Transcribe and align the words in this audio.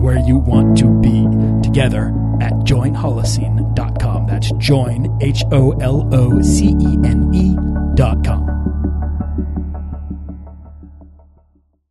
where 0.00 0.18
you 0.18 0.38
want 0.38 0.78
to 0.78 0.88
be 1.00 1.26
together 1.62 2.08
at 2.40 2.52
joinholocene.com. 2.64 4.26
That's 4.26 4.50
join, 4.52 5.18
H 5.20 5.44
O 5.52 5.72
L 5.72 6.08
O 6.12 6.40
C 6.40 6.68
E 6.80 6.98
N 7.04 7.30
E.com. 7.34 8.46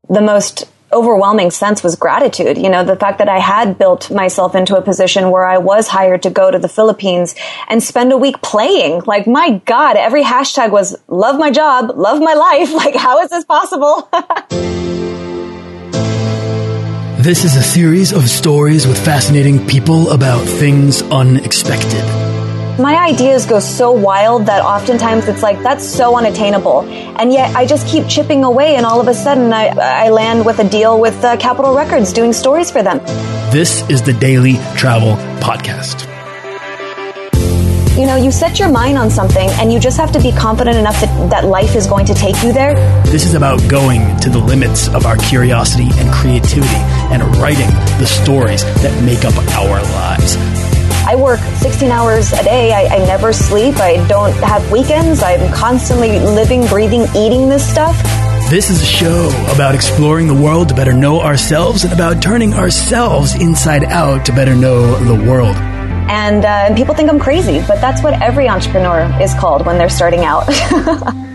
The 0.09 0.21
most 0.21 0.66
overwhelming 0.91 1.52
sense 1.52 1.83
was 1.83 1.95
gratitude. 1.95 2.57
You 2.57 2.69
know, 2.69 2.83
the 2.83 2.95
fact 2.95 3.19
that 3.19 3.30
I 3.30 3.38
had 3.38 3.77
built 3.77 4.09
myself 4.09 4.55
into 4.55 4.75
a 4.75 4.81
position 4.81 5.30
where 5.30 5.45
I 5.45 5.59
was 5.59 5.88
hired 5.88 6.23
to 6.23 6.31
go 6.31 6.49
to 6.49 6.57
the 6.57 6.67
Philippines 6.67 7.35
and 7.67 7.83
spend 7.83 8.11
a 8.11 8.17
week 8.17 8.41
playing. 8.41 9.03
Like, 9.05 9.27
my 9.27 9.61
God, 9.66 9.97
every 9.97 10.23
hashtag 10.23 10.71
was 10.71 10.95
love 11.07 11.38
my 11.38 11.52
job, 11.52 11.91
love 11.95 12.19
my 12.19 12.33
life. 12.33 12.73
Like, 12.80 12.95
how 12.95 13.19
is 13.19 13.30
this 13.30 13.44
possible? 13.44 14.09
This 17.19 17.43
is 17.43 17.57
a 17.57 17.61
series 17.61 18.13
of 18.13 18.29
stories 18.29 18.87
with 18.87 18.97
fascinating 19.03 19.67
people 19.67 20.11
about 20.11 20.39
things 20.47 21.01
unexpected. 21.01 22.01
My 22.79 22.95
ideas 22.95 23.45
go 23.45 23.59
so 23.59 23.91
wild 23.91 24.45
that 24.45 24.63
oftentimes 24.63 25.27
it's 25.27 25.43
like, 25.43 25.61
that's 25.61 25.85
so 25.85 26.17
unattainable. 26.17 26.83
And 26.83 27.33
yet 27.33 27.53
I 27.57 27.66
just 27.66 27.85
keep 27.89 28.07
chipping 28.07 28.45
away, 28.45 28.77
and 28.77 28.85
all 28.85 29.02
of 29.02 29.09
a 29.09 29.13
sudden 29.13 29.52
I, 29.52 29.67
I 29.67 30.09
land 30.11 30.45
with 30.45 30.59
a 30.59 30.69
deal 30.69 30.97
with 30.97 31.21
uh, 31.25 31.35
Capitol 31.35 31.75
Records 31.75 32.13
doing 32.13 32.31
stories 32.31 32.71
for 32.71 32.81
them. 32.83 32.99
This 33.51 33.81
is 33.89 34.01
the 34.01 34.13
Daily 34.13 34.53
Travel 34.77 35.17
Podcast. 35.41 36.05
You 38.00 38.05
know, 38.05 38.16
you 38.16 38.31
set 38.31 38.59
your 38.59 38.72
mind 38.72 38.97
on 38.97 39.09
something 39.09 39.50
and 39.59 39.73
you 39.73 39.78
just 39.78 39.97
have 39.97 40.14
to 40.14 40.22
be 40.22 40.31
confident 40.31 40.78
enough 40.78 41.02
that, 41.02 41.30
that 41.31 41.44
life 41.44 41.75
is 41.75 41.86
going 41.86 42.06
to 42.06 42.14
take 42.14 42.41
you 42.41 42.53
there. 42.53 42.73
This 43.03 43.25
is 43.25 43.33
about 43.33 43.59
going 43.69 44.16
to 44.22 44.30
the 44.30 44.38
limits 44.38 44.88
of 44.88 45.06
our 45.06 45.17
curiosity 45.17 45.89
and 45.91 46.09
creativity 46.09 46.80
and 47.11 47.22
writing 47.36 47.67
the 48.00 48.06
stories 48.06 48.64
that 48.64 49.03
make 49.03 49.25
up 49.25 49.36
our 49.52 49.81
lives. 49.81 50.38
I 51.06 51.16
work 51.16 51.41
16 51.41 51.91
hours 51.91 52.31
a 52.31 52.41
day. 52.41 52.72
I, 52.72 52.86
I 52.86 53.00
never 53.00 53.33
sleep. 53.33 53.75
I 53.75 53.97
don't 54.08 54.31
have 54.44 54.72
weekends. 54.72 55.22
I'm 55.22 55.52
constantly 55.52 56.19
living, 56.19 56.67
breathing, 56.67 57.02
eating 57.17 57.50
this 57.50 57.69
stuff. 57.69 58.02
This 58.50 58.69
is 58.69 58.81
a 58.81 58.86
show 58.86 59.28
about 59.53 59.75
exploring 59.75 60.28
the 60.28 60.41
world 60.41 60.69
to 60.69 60.73
better 60.73 60.94
know 60.94 61.19
ourselves 61.19 61.84
and 61.84 61.91
about 61.91 62.22
turning 62.22 62.53
ourselves 62.53 63.36
inside 63.36 63.84
out 63.84 64.25
to 64.28 64.31
better 64.31 64.56
know 64.56 64.95
the 65.03 65.30
world. 65.30 65.58
And, 66.09 66.43
uh, 66.43 66.47
and 66.47 66.75
people 66.75 66.95
think 66.95 67.07
I'm 67.09 67.19
crazy, 67.19 67.59
but 67.67 67.79
that's 67.79 68.02
what 68.02 68.19
every 68.19 68.49
entrepreneur 68.49 69.15
is 69.21 69.33
called 69.35 69.65
when 69.65 69.77
they're 69.77 69.89
starting 69.89 70.25
out. 70.25 70.47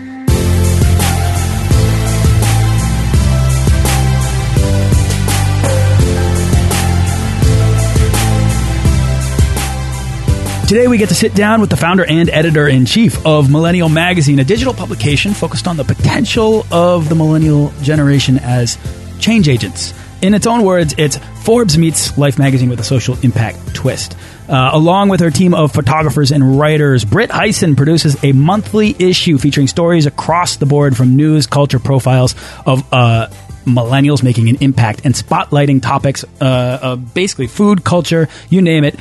Today, 10.67 10.87
we 10.87 10.97
get 10.97 11.09
to 11.09 11.15
sit 11.15 11.35
down 11.35 11.61
with 11.61 11.69
the 11.69 11.77
founder 11.77 12.03
and 12.03 12.27
editor 12.29 12.67
in 12.67 12.85
chief 12.85 13.23
of 13.25 13.51
Millennial 13.51 13.87
Magazine, 13.87 14.39
a 14.39 14.43
digital 14.43 14.73
publication 14.73 15.33
focused 15.33 15.67
on 15.67 15.77
the 15.77 15.85
potential 15.85 16.65
of 16.71 17.07
the 17.07 17.13
millennial 17.15 17.71
generation 17.81 18.39
as 18.39 18.77
change 19.19 19.47
agents. 19.47 19.93
In 20.21 20.33
its 20.33 20.47
own 20.47 20.63
words, 20.63 20.95
it's 20.97 21.17
Forbes 21.43 21.77
meets 21.77 22.17
Life 22.17 22.39
magazine 22.39 22.69
with 22.69 22.79
a 22.79 22.83
social 22.83 23.17
impact 23.21 23.75
twist. 23.75 24.17
Uh, 24.47 24.71
along 24.73 25.09
with 25.09 25.19
her 25.19 25.31
team 25.31 25.53
of 25.53 25.71
photographers 25.71 26.31
and 26.31 26.59
writers, 26.59 27.03
Britt 27.05 27.29
Hysen 27.29 27.75
produces 27.75 28.23
a 28.23 28.31
monthly 28.31 28.95
issue 28.97 29.37
featuring 29.37 29.67
stories 29.67 30.05
across 30.05 30.57
the 30.57 30.65
board 30.65 30.95
from 30.95 31.15
news, 31.15 31.47
culture 31.47 31.79
profiles 31.79 32.35
of 32.65 32.83
uh, 32.93 33.27
millennials 33.65 34.23
making 34.23 34.49
an 34.49 34.57
impact 34.61 35.01
and 35.05 35.13
spotlighting 35.13 35.81
topics, 35.81 36.23
uh, 36.41 36.95
basically 36.95 37.47
food, 37.47 37.83
culture, 37.83 38.29
you 38.49 38.61
name 38.61 38.83
it, 38.83 38.95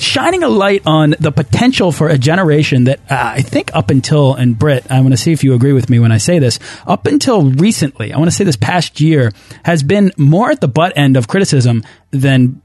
shining 0.00 0.42
a 0.42 0.48
light 0.48 0.82
on 0.86 1.14
the 1.18 1.32
potential 1.32 1.92
for 1.92 2.08
a 2.08 2.18
generation 2.18 2.84
that 2.84 3.00
uh, 3.10 3.32
I 3.36 3.42
think 3.42 3.74
up 3.74 3.90
until, 3.90 4.34
and 4.34 4.58
Britt, 4.58 4.90
I 4.90 5.00
want 5.00 5.12
to 5.12 5.16
see 5.16 5.32
if 5.32 5.44
you 5.44 5.54
agree 5.54 5.72
with 5.72 5.90
me 5.90 5.98
when 5.98 6.12
I 6.12 6.18
say 6.18 6.38
this, 6.38 6.58
up 6.86 7.06
until 7.06 7.50
recently, 7.50 8.12
I 8.12 8.18
want 8.18 8.30
to 8.30 8.36
say 8.36 8.44
this 8.44 8.56
past 8.56 9.00
year, 9.00 9.32
has 9.64 9.82
been 9.82 10.12
more 10.16 10.50
at 10.50 10.60
the 10.60 10.68
butt 10.68 10.92
end 10.96 11.16
of 11.16 11.28
criticism 11.28 11.84
than 12.10 12.62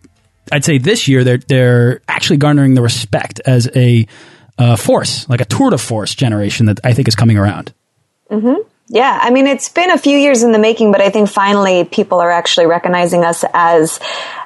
I'd 0.52 0.66
say 0.66 0.78
this 0.78 1.08
year. 1.08 1.24
They're, 1.24 1.38
they're 1.38 2.02
actually 2.08 2.38
garnering 2.38 2.74
the 2.74 2.82
respect 2.82 3.42
as 3.46 3.70
a 3.76 4.08
uh, 4.58 4.76
force, 4.76 5.28
like 5.30 5.42
a 5.42 5.46
tour 5.46 5.72
de 5.72 5.78
force 5.78 6.16
generation 6.16 6.68
that 6.68 6.80
I 6.84 6.94
think 6.94 7.08
is 7.08 7.16
coming 7.16 7.38
around. 7.38 7.74
Mm-hmm. 8.30 8.62
Yeah, 8.90 9.18
I 9.22 9.32
mean, 9.32 9.48
it's 9.48 9.70
been 9.70 9.90
a 9.90 9.98
few 9.98 10.18
years 10.18 10.44
in 10.44 10.52
the 10.52 10.60
making, 10.60 10.92
but 10.92 11.02
I 11.02 11.10
think 11.10 11.30
finally 11.30 11.86
people 11.86 12.20
are 12.20 12.30
actually 12.30 12.66
recognizing 12.66 13.24
us 13.24 13.44
as, 13.54 14.00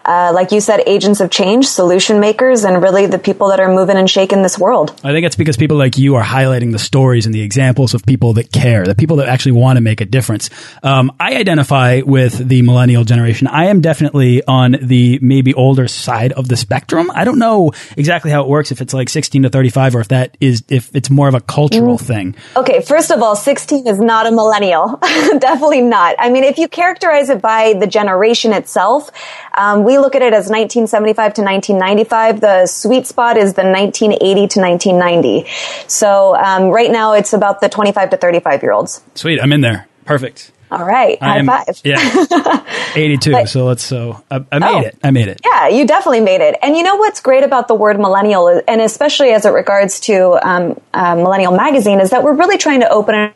uh, 0.08 0.32
like 0.34 0.54
you 0.54 0.62
said, 0.62 0.82
agents 0.88 1.20
of 1.20 1.30
change, 1.30 1.68
solution 1.68 2.22
makers, 2.22 2.64
and 2.64 2.82
really 2.82 3.06
the 3.06 3.20
people 3.20 3.50
that 3.50 3.60
are 3.60 3.74
moving 3.74 3.98
and 3.98 4.10
shaking 4.10 4.42
this 4.42 4.58
world. 4.58 4.92
I 5.04 5.12
think 5.12 5.26
it's 5.26 5.36
because 5.36 5.58
people 5.58 5.76
like 5.76 5.98
you 5.98 6.16
are 6.16 6.24
highlighting 6.24 6.72
the 6.72 6.80
stories 6.80 7.26
and 7.26 7.36
the 7.36 7.42
examples 7.42 7.94
of 7.94 8.06
people 8.06 8.34
that 8.34 8.52
care, 8.52 8.86
the 8.86 8.96
people 8.96 9.18
that 9.18 9.28
actually 9.28 9.52
want 9.52 9.76
to 9.76 9.82
make 9.82 10.00
a 10.00 10.06
difference. 10.06 10.50
Um, 10.82 11.12
I 11.20 11.36
identify 11.36 12.02
with 12.06 12.38
the 12.38 12.62
millennial 12.62 13.04
generation. 13.04 13.48
I 13.48 13.66
am 13.66 13.82
definitely 13.82 14.42
on 14.46 14.78
the 14.82 15.20
maybe 15.22 15.54
older 15.54 15.90
side 15.90 16.32
of 16.32 16.48
the 16.48 16.56
spectrum. 16.56 17.12
I 17.14 17.26
don't 17.26 17.40
know 17.40 17.74
exactly 17.98 18.32
how 18.32 18.44
it 18.44 18.48
works, 18.48 18.72
if 18.72 18.80
it's 18.80 18.94
like 18.94 19.10
16 19.10 19.44
to 19.44 19.50
35 19.50 19.96
or 19.96 20.00
if 20.00 20.08
that 20.08 20.38
is, 20.40 20.64
if 20.70 20.96
it's 20.96 21.10
more 21.10 21.28
of 21.28 21.36
a 21.36 21.42
cultural 21.42 21.98
mm. 21.98 22.02
thing. 22.02 22.36
Okay, 22.56 22.82
first 22.82 23.12
of 23.12 23.22
all, 23.22 23.36
16 23.36 23.86
is 23.88 24.00
not 24.00 24.26
a 24.26 24.32
millennial. 24.32 24.98
Definitely 25.02 25.82
not. 25.82 26.16
I 26.18 26.30
mean, 26.30 26.46
if 26.46 26.58
you 26.58 26.70
characterize 26.70 27.30
it 27.30 27.42
by 27.42 27.74
the 27.74 27.88
generation 27.88 28.54
itself, 28.54 29.12
um, 29.54 29.84
we 29.84 29.97
look 30.00 30.16
at 30.16 30.22
it 30.22 30.34
as 30.34 30.50
1975 30.50 31.34
to 31.36 31.42
1995. 31.42 32.42
The 32.42 32.66
sweet 32.68 33.08
spot 33.08 33.38
is 33.38 33.54
the 33.54 33.64
1980 33.64 34.48
to 34.48 34.60
1990. 34.60 35.50
So 35.88 36.36
um, 36.36 36.66
right 36.70 36.92
now, 36.92 37.14
it's 37.14 37.34
about 37.34 37.62
the 37.62 37.70
25 37.70 38.12
to 38.12 38.18
35 38.18 38.64
year 38.64 38.72
olds. 38.72 39.02
Sweet, 39.16 39.40
I'm 39.42 39.52
in 39.54 39.62
there. 39.62 39.88
Perfect. 40.06 40.52
All 40.70 40.84
right, 40.84 41.18
high 41.22 41.38
am, 41.38 41.46
five. 41.46 41.80
Yeah, 41.86 42.66
eighty-two. 42.96 43.32
But, 43.32 43.48
so 43.48 43.66
let's. 43.66 43.84
So 43.84 44.22
I, 44.30 44.44
I 44.52 44.60
made 44.60 44.68
oh, 44.68 44.82
it. 44.82 45.00
I 45.02 45.12
made 45.12 45.30
it. 45.30 45.40
Yeah, 45.46 45.70
you 45.70 45.88
definitely 45.88 46.20
made 46.20 46.42
it. 46.42 46.58
And 46.62 46.76
you 46.76 46.84
know 46.84 46.98
what's 46.98 47.22
great 47.22 47.46
about 47.46 47.70
the 47.70 47.74
word 47.74 47.98
millennial, 47.98 48.62
and 48.68 48.82
especially 48.82 49.30
as 49.30 49.46
it 49.46 49.52
regards 49.52 50.02
to 50.02 50.38
um, 50.46 50.80
uh, 50.94 51.16
Millennial 51.16 51.56
Magazine, 51.56 52.02
is 52.02 52.10
that 52.10 52.22
we're 52.22 52.34
really 52.34 52.58
trying 52.58 52.82
to 52.82 52.90
open 52.90 53.32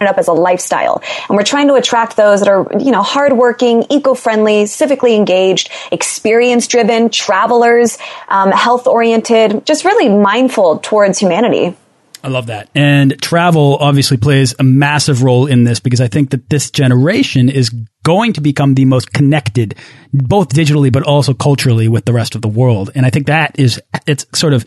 it 0.00 0.06
up 0.06 0.18
as 0.18 0.28
a 0.28 0.32
lifestyle. 0.32 1.02
And 1.28 1.36
we're 1.36 1.44
trying 1.44 1.68
to 1.68 1.74
attract 1.74 2.16
those 2.16 2.40
that 2.40 2.48
are, 2.48 2.66
you 2.78 2.90
know, 2.90 3.02
hardworking, 3.02 3.84
eco-friendly, 3.88 4.64
civically 4.64 5.16
engaged, 5.16 5.70
experience-driven, 5.90 7.10
travelers, 7.10 7.96
um, 8.28 8.52
health-oriented, 8.52 9.64
just 9.64 9.84
really 9.84 10.08
mindful 10.08 10.78
towards 10.80 11.18
humanity. 11.18 11.74
I 12.22 12.28
love 12.28 12.46
that. 12.46 12.68
And 12.74 13.20
travel 13.22 13.76
obviously 13.80 14.16
plays 14.16 14.54
a 14.58 14.64
massive 14.64 15.22
role 15.22 15.46
in 15.46 15.64
this 15.64 15.78
because 15.78 16.00
I 16.00 16.08
think 16.08 16.30
that 16.30 16.50
this 16.50 16.70
generation 16.70 17.48
is 17.48 17.70
going 18.02 18.32
to 18.32 18.40
become 18.40 18.74
the 18.74 18.84
most 18.84 19.12
connected, 19.12 19.76
both 20.12 20.48
digitally 20.48 20.90
but 20.90 21.04
also 21.04 21.34
culturally 21.34 21.88
with 21.88 22.04
the 22.04 22.12
rest 22.12 22.34
of 22.34 22.42
the 22.42 22.48
world. 22.48 22.90
And 22.94 23.06
I 23.06 23.10
think 23.10 23.28
that 23.28 23.58
is, 23.58 23.80
it's 24.06 24.26
sort 24.34 24.54
of 24.54 24.64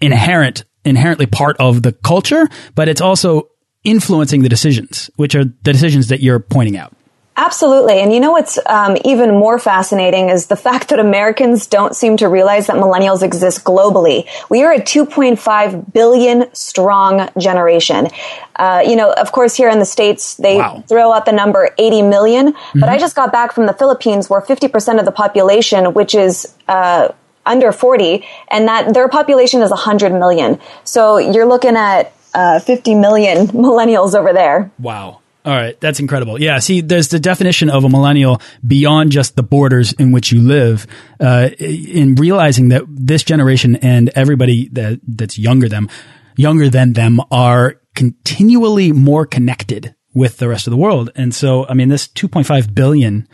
inherent, 0.00 0.64
inherently 0.84 1.26
part 1.26 1.56
of 1.58 1.82
the 1.82 1.92
culture, 1.92 2.48
but 2.74 2.88
it's 2.88 3.02
also 3.02 3.50
influencing 3.86 4.42
the 4.42 4.48
decisions, 4.48 5.08
which 5.16 5.34
are 5.34 5.44
the 5.44 5.72
decisions 5.72 6.08
that 6.08 6.20
you're 6.20 6.40
pointing 6.40 6.76
out. 6.76 6.92
Absolutely. 7.38 8.00
And 8.00 8.14
you 8.14 8.20
know 8.20 8.32
what's 8.32 8.58
um, 8.64 8.96
even 9.04 9.30
more 9.30 9.58
fascinating 9.58 10.30
is 10.30 10.46
the 10.46 10.56
fact 10.66 10.88
that 10.88 10.98
Americans 10.98 11.66
don't 11.66 11.94
seem 11.94 12.16
to 12.16 12.28
realize 12.28 12.66
that 12.66 12.76
millennials 12.76 13.22
exist 13.22 13.62
globally. 13.62 14.26
We 14.48 14.62
are 14.64 14.72
a 14.72 14.80
2.5 14.80 15.92
billion 15.92 16.54
strong 16.54 17.28
generation. 17.38 18.08
Uh, 18.56 18.82
you 18.86 18.96
know, 18.96 19.12
of 19.12 19.32
course, 19.32 19.54
here 19.54 19.68
in 19.68 19.78
the 19.78 19.84
States, 19.84 20.34
they 20.36 20.56
wow. 20.56 20.82
throw 20.88 21.12
out 21.12 21.26
the 21.26 21.32
number 21.32 21.74
80 21.78 22.02
million, 22.02 22.52
mm-hmm. 22.52 22.80
but 22.80 22.88
I 22.88 22.96
just 22.96 23.14
got 23.14 23.32
back 23.32 23.52
from 23.52 23.66
the 23.66 23.74
Philippines 23.74 24.30
where 24.30 24.40
50% 24.40 24.98
of 24.98 25.04
the 25.04 25.12
population, 25.12 25.92
which 25.92 26.14
is, 26.14 26.54
uh, 26.68 27.08
under 27.44 27.70
40 27.70 28.26
and 28.48 28.66
that 28.66 28.92
their 28.92 29.08
population 29.08 29.62
is 29.62 29.70
100 29.70 30.12
million. 30.12 30.58
So 30.82 31.18
you're 31.18 31.46
looking 31.46 31.76
at 31.76 32.12
uh, 32.36 32.60
50 32.60 32.94
million 32.94 33.46
millennials 33.48 34.14
over 34.14 34.32
there. 34.32 34.70
Wow. 34.78 35.20
All 35.44 35.52
right, 35.54 35.80
that's 35.80 36.00
incredible. 36.00 36.40
Yeah, 36.40 36.58
see, 36.58 36.80
there's 36.80 37.06
the 37.06 37.20
definition 37.20 37.70
of 37.70 37.84
a 37.84 37.88
millennial 37.88 38.42
beyond 38.66 39.12
just 39.12 39.36
the 39.36 39.44
borders 39.44 39.92
in 39.92 40.10
which 40.10 40.32
you 40.32 40.42
live. 40.42 40.88
Uh, 41.20 41.50
in 41.60 42.16
realizing 42.16 42.70
that 42.70 42.82
this 42.88 43.22
generation 43.22 43.76
and 43.76 44.10
everybody 44.16 44.68
that 44.70 44.98
that's 45.06 45.38
younger 45.38 45.68
them, 45.68 45.88
younger 46.36 46.68
than 46.68 46.94
them, 46.94 47.20
are 47.30 47.80
continually 47.94 48.90
more 48.90 49.24
connected 49.24 49.94
with 50.14 50.38
the 50.38 50.48
rest 50.48 50.66
of 50.66 50.72
the 50.72 50.76
world. 50.76 51.10
And 51.14 51.32
so, 51.32 51.64
I 51.68 51.74
mean, 51.74 51.90
this 51.90 52.08
2.5 52.08 52.74
billion. 52.74 53.28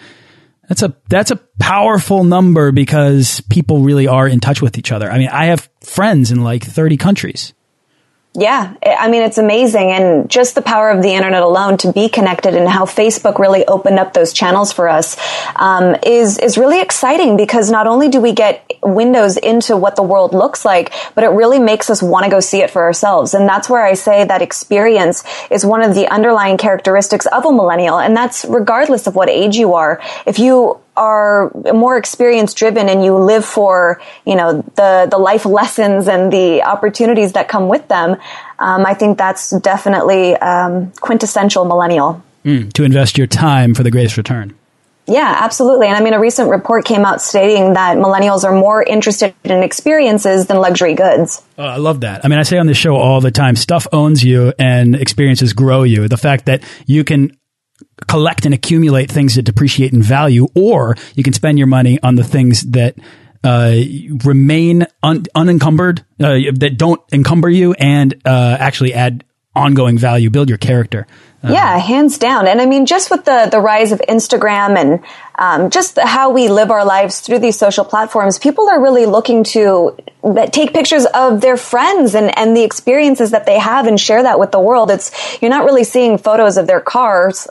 That's 0.68 0.82
a 0.82 0.94
that's 1.08 1.30
a 1.30 1.36
powerful 1.58 2.24
number 2.24 2.72
because 2.72 3.40
people 3.48 3.80
really 3.80 4.06
are 4.06 4.28
in 4.28 4.40
touch 4.40 4.60
with 4.60 4.76
each 4.76 4.92
other. 4.92 5.10
I 5.10 5.18
mean, 5.18 5.28
I 5.28 5.46
have 5.46 5.70
friends 5.80 6.30
in 6.30 6.44
like 6.44 6.62
30 6.62 6.98
countries. 6.98 7.54
Yeah, 8.34 8.74
I 8.82 9.10
mean, 9.10 9.24
it's 9.24 9.36
amazing. 9.36 9.90
And 9.90 10.30
just 10.30 10.54
the 10.54 10.62
power 10.62 10.90
of 10.90 11.02
the 11.02 11.10
internet 11.10 11.42
alone 11.42 11.76
to 11.78 11.92
be 11.92 12.08
connected 12.08 12.54
and 12.54 12.66
how 12.66 12.86
Facebook 12.86 13.38
really 13.38 13.66
opened 13.66 13.98
up 13.98 14.14
those 14.14 14.32
channels 14.32 14.72
for 14.72 14.88
us 14.88 15.18
um, 15.54 15.96
is, 16.02 16.38
is 16.38 16.56
really 16.56 16.80
exciting 16.80 17.36
because 17.36 17.70
not 17.70 17.86
only 17.86 18.08
do 18.08 18.22
we 18.22 18.32
get 18.32 18.64
windows 18.82 19.36
into 19.36 19.76
what 19.76 19.96
the 19.96 20.02
world 20.02 20.32
looks 20.32 20.64
like, 20.64 20.94
but 21.14 21.24
it 21.24 21.28
really 21.28 21.58
makes 21.58 21.90
us 21.90 22.02
want 22.02 22.24
to 22.24 22.30
go 22.30 22.40
see 22.40 22.62
it 22.62 22.70
for 22.70 22.82
ourselves. 22.82 23.34
And 23.34 23.46
that's 23.46 23.68
where 23.68 23.84
I 23.84 23.92
say 23.92 24.24
that 24.24 24.40
experience 24.40 25.24
is 25.50 25.66
one 25.66 25.82
of 25.82 25.94
the 25.94 26.08
underlying 26.08 26.56
characteristics 26.56 27.26
of 27.26 27.44
a 27.44 27.52
millennial. 27.52 27.98
And 27.98 28.16
that's 28.16 28.46
regardless 28.46 29.06
of 29.06 29.14
what 29.14 29.28
age 29.28 29.56
you 29.56 29.74
are. 29.74 30.00
If 30.24 30.38
you 30.38 30.80
are 30.96 31.50
more 31.72 31.96
experience 31.96 32.52
driven 32.52 32.88
and 32.88 33.02
you 33.04 33.16
live 33.16 33.44
for 33.44 34.00
you 34.26 34.36
know 34.36 34.62
the 34.76 35.08
the 35.10 35.18
life 35.18 35.46
lessons 35.46 36.06
and 36.06 36.32
the 36.32 36.62
opportunities 36.62 37.32
that 37.32 37.48
come 37.48 37.68
with 37.68 37.86
them 37.88 38.16
um, 38.58 38.84
i 38.84 38.92
think 38.92 39.16
that's 39.16 39.50
definitely 39.60 40.36
um, 40.36 40.90
quintessential 41.00 41.64
millennial 41.64 42.22
mm, 42.44 42.70
to 42.74 42.84
invest 42.84 43.16
your 43.16 43.26
time 43.26 43.74
for 43.74 43.82
the 43.82 43.90
greatest 43.90 44.16
return 44.16 44.54
yeah, 45.06 45.38
absolutely. 45.40 45.88
And 45.88 45.96
I 45.96 46.00
mean, 46.00 46.12
a 46.12 46.20
recent 46.20 46.48
report 46.48 46.84
came 46.84 47.04
out 47.04 47.20
stating 47.20 47.72
that 47.72 47.96
millennials 47.96 48.44
are 48.44 48.52
more 48.52 48.82
interested 48.82 49.34
in 49.42 49.62
experiences 49.62 50.46
than 50.46 50.58
luxury 50.58 50.94
goods. 50.94 51.42
Oh, 51.58 51.64
I 51.64 51.76
love 51.76 52.02
that. 52.02 52.24
I 52.24 52.28
mean, 52.28 52.38
I 52.38 52.44
say 52.44 52.56
on 52.56 52.68
this 52.68 52.76
show 52.76 52.94
all 52.94 53.20
the 53.20 53.32
time 53.32 53.56
stuff 53.56 53.86
owns 53.92 54.22
you 54.22 54.52
and 54.60 54.94
experiences 54.94 55.54
grow 55.54 55.82
you. 55.82 56.06
The 56.06 56.16
fact 56.16 56.46
that 56.46 56.62
you 56.86 57.02
can 57.02 57.36
collect 58.06 58.44
and 58.44 58.54
accumulate 58.54 59.10
things 59.10 59.34
that 59.34 59.42
depreciate 59.42 59.92
in 59.92 60.02
value, 60.02 60.48
or 60.54 60.96
you 61.14 61.22
can 61.22 61.32
spend 61.32 61.58
your 61.58 61.66
money 61.66 61.98
on 62.02 62.16
the 62.16 62.24
things 62.24 62.62
that 62.62 62.96
uh, 63.44 63.74
remain 64.24 64.86
un 65.02 65.24
unencumbered, 65.34 66.04
uh, 66.20 66.38
that 66.54 66.74
don't 66.76 67.00
encumber 67.12 67.48
you, 67.48 67.72
and 67.74 68.14
uh, 68.24 68.56
actually 68.58 68.94
add 68.94 69.24
ongoing 69.54 69.98
value, 69.98 70.30
build 70.30 70.48
your 70.48 70.58
character. 70.58 71.06
Uh, 71.44 71.50
yeah, 71.52 71.76
hands 71.78 72.18
down. 72.18 72.46
And 72.46 72.60
I 72.60 72.66
mean, 72.66 72.86
just 72.86 73.10
with 73.10 73.24
the 73.24 73.48
the 73.50 73.58
rise 73.58 73.90
of 73.90 74.00
Instagram 74.08 74.78
and 74.78 75.00
um, 75.36 75.70
just 75.70 75.98
how 75.98 76.30
we 76.30 76.48
live 76.48 76.70
our 76.70 76.84
lives 76.84 77.20
through 77.20 77.40
these 77.40 77.58
social 77.58 77.84
platforms, 77.84 78.38
people 78.38 78.68
are 78.68 78.80
really 78.80 79.06
looking 79.06 79.42
to 79.44 79.96
take 80.52 80.72
pictures 80.72 81.04
of 81.06 81.40
their 81.40 81.56
friends 81.56 82.14
and, 82.14 82.36
and 82.38 82.56
the 82.56 82.62
experiences 82.62 83.32
that 83.32 83.44
they 83.44 83.58
have 83.58 83.88
and 83.88 83.98
share 83.98 84.22
that 84.22 84.38
with 84.38 84.52
the 84.52 84.60
world. 84.60 84.90
It's 84.90 85.10
you're 85.42 85.50
not 85.50 85.64
really 85.64 85.84
seeing 85.84 86.16
photos 86.16 86.56
of 86.58 86.68
their 86.68 86.80
cars 86.80 87.48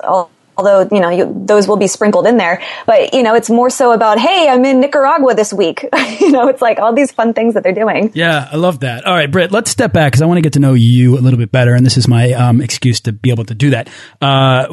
although 0.62 0.96
you 0.96 1.02
know 1.02 1.10
you, 1.10 1.44
those 1.46 1.68
will 1.68 1.78
be 1.78 1.88
sprinkled 1.88 2.28
in 2.28 2.38
there. 2.38 2.62
But 2.86 3.14
you 3.14 3.24
know 3.24 3.36
it's 3.36 3.50
more 3.50 3.70
so 3.70 3.92
about 3.92 4.20
hey 4.20 4.48
i'm 4.50 4.64
in 4.66 4.80
nicaragua 4.80 5.36
this 5.36 5.54
week. 5.54 5.86
You 6.22 6.32
know 6.32 6.50
it's 6.50 6.62
like 6.62 6.78
all 6.78 6.94
these 6.94 7.12
fun 7.12 7.34
things 7.34 7.56
that 7.56 7.64
they're 7.64 7.74
doing. 7.74 8.12
Yeah 8.14 8.48
i 8.52 8.56
love 8.56 8.82
that. 8.82 9.06
All 9.06 9.14
right 9.14 9.30
britt 9.30 9.52
let's 9.52 9.72
step 9.72 9.92
back 9.94 10.12
because 10.12 10.22
i 10.22 10.26
want 10.26 10.38
to 10.38 10.42
get 10.42 10.54
to 10.54 10.60
know 10.60 10.74
you 10.74 11.18
a 11.18 11.22
little 11.22 11.40
bit 11.40 11.52
better 11.52 11.74
and 11.74 11.86
this 11.86 11.98
is 11.98 12.08
my 12.08 12.32
um, 12.34 12.62
excuse 12.62 13.02
to 13.02 13.12
be 13.12 13.32
able 13.32 13.46
to 13.46 13.56
do 13.56 13.72
that. 13.72 13.90
Uh, 14.22 14.68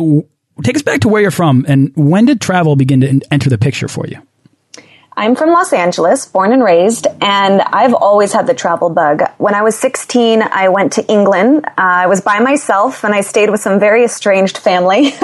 take 0.63 0.77
us 0.77 0.83
back 0.83 1.01
to 1.01 1.09
where 1.09 1.23
you're 1.23 1.31
from 1.31 1.65
and 1.69 1.93
when 1.97 2.27
did 2.27 2.41
travel 2.41 2.77
begin 2.77 3.01
to 3.01 3.21
enter 3.31 3.49
the 3.49 3.59
picture 3.59 3.89
for 3.89 4.07
you 4.07 4.21
I'm 5.19 5.35
from 5.35 5.51
Los 5.51 5.73
Angeles, 5.73 6.27
born 6.27 6.53
and 6.53 6.63
raised, 6.63 7.09
and 7.21 7.61
I've 7.61 7.93
always 7.93 8.33
had 8.33 8.47
the 8.47 8.55
travel 8.55 8.89
bug. 8.89 9.25
When 9.39 9.53
I 9.53 9.63
was 9.63 9.77
16, 9.77 10.43
I 10.43 10.69
went 10.69 10.93
to 10.93 11.05
England. 11.07 11.65
Uh, 11.67 11.73
I 11.77 12.07
was 12.07 12.21
by 12.21 12.39
myself 12.39 13.03
and 13.03 13.13
I 13.13 13.23
stayed 13.23 13.51
with 13.51 13.61
some 13.61 13.81
very 13.81 14.05
estranged 14.05 14.59
family. 14.59 15.07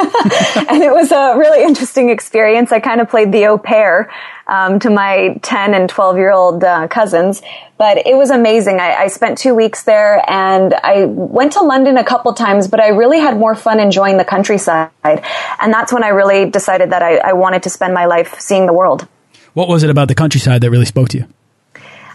and 0.66 0.82
it 0.82 0.92
was 0.92 1.12
a 1.12 1.36
really 1.38 1.62
interesting 1.62 2.10
experience. 2.10 2.72
I 2.72 2.80
kind 2.80 3.00
of 3.00 3.08
played 3.08 3.30
the 3.30 3.46
au 3.46 3.56
pair 3.56 4.10
um, 4.48 4.80
to 4.80 4.90
my 4.90 5.38
10 5.42 5.74
and 5.74 5.88
12 5.88 6.16
year 6.16 6.32
old 6.32 6.64
uh, 6.64 6.88
cousins. 6.88 7.40
But 7.78 7.98
it 7.98 8.16
was 8.16 8.30
amazing. 8.30 8.80
I, 8.80 8.94
I, 8.94 9.06
spent 9.06 9.38
two 9.38 9.54
weeks 9.54 9.84
there 9.84 10.28
and 10.28 10.74
I 10.74 11.04
went 11.04 11.52
to 11.52 11.60
London 11.60 11.98
a 11.98 12.04
couple 12.04 12.32
times, 12.34 12.66
but 12.66 12.80
I 12.80 12.88
really 12.88 13.20
had 13.20 13.36
more 13.36 13.54
fun 13.54 13.78
enjoying 13.78 14.16
the 14.16 14.24
countryside. 14.24 14.90
And 15.04 15.72
that's 15.72 15.92
when 15.92 16.02
I 16.02 16.08
really 16.08 16.50
decided 16.50 16.90
that 16.90 17.02
I, 17.02 17.18
I 17.18 17.32
wanted 17.34 17.62
to 17.62 17.70
spend 17.70 17.94
my 17.94 18.06
life 18.06 18.40
seeing 18.40 18.66
the 18.66 18.72
world. 18.72 19.06
What 19.54 19.68
was 19.68 19.82
it 19.82 19.90
about 19.90 20.08
the 20.08 20.14
countryside 20.14 20.60
that 20.60 20.70
really 20.70 20.84
spoke 20.84 21.08
to 21.10 21.18
you? 21.18 21.26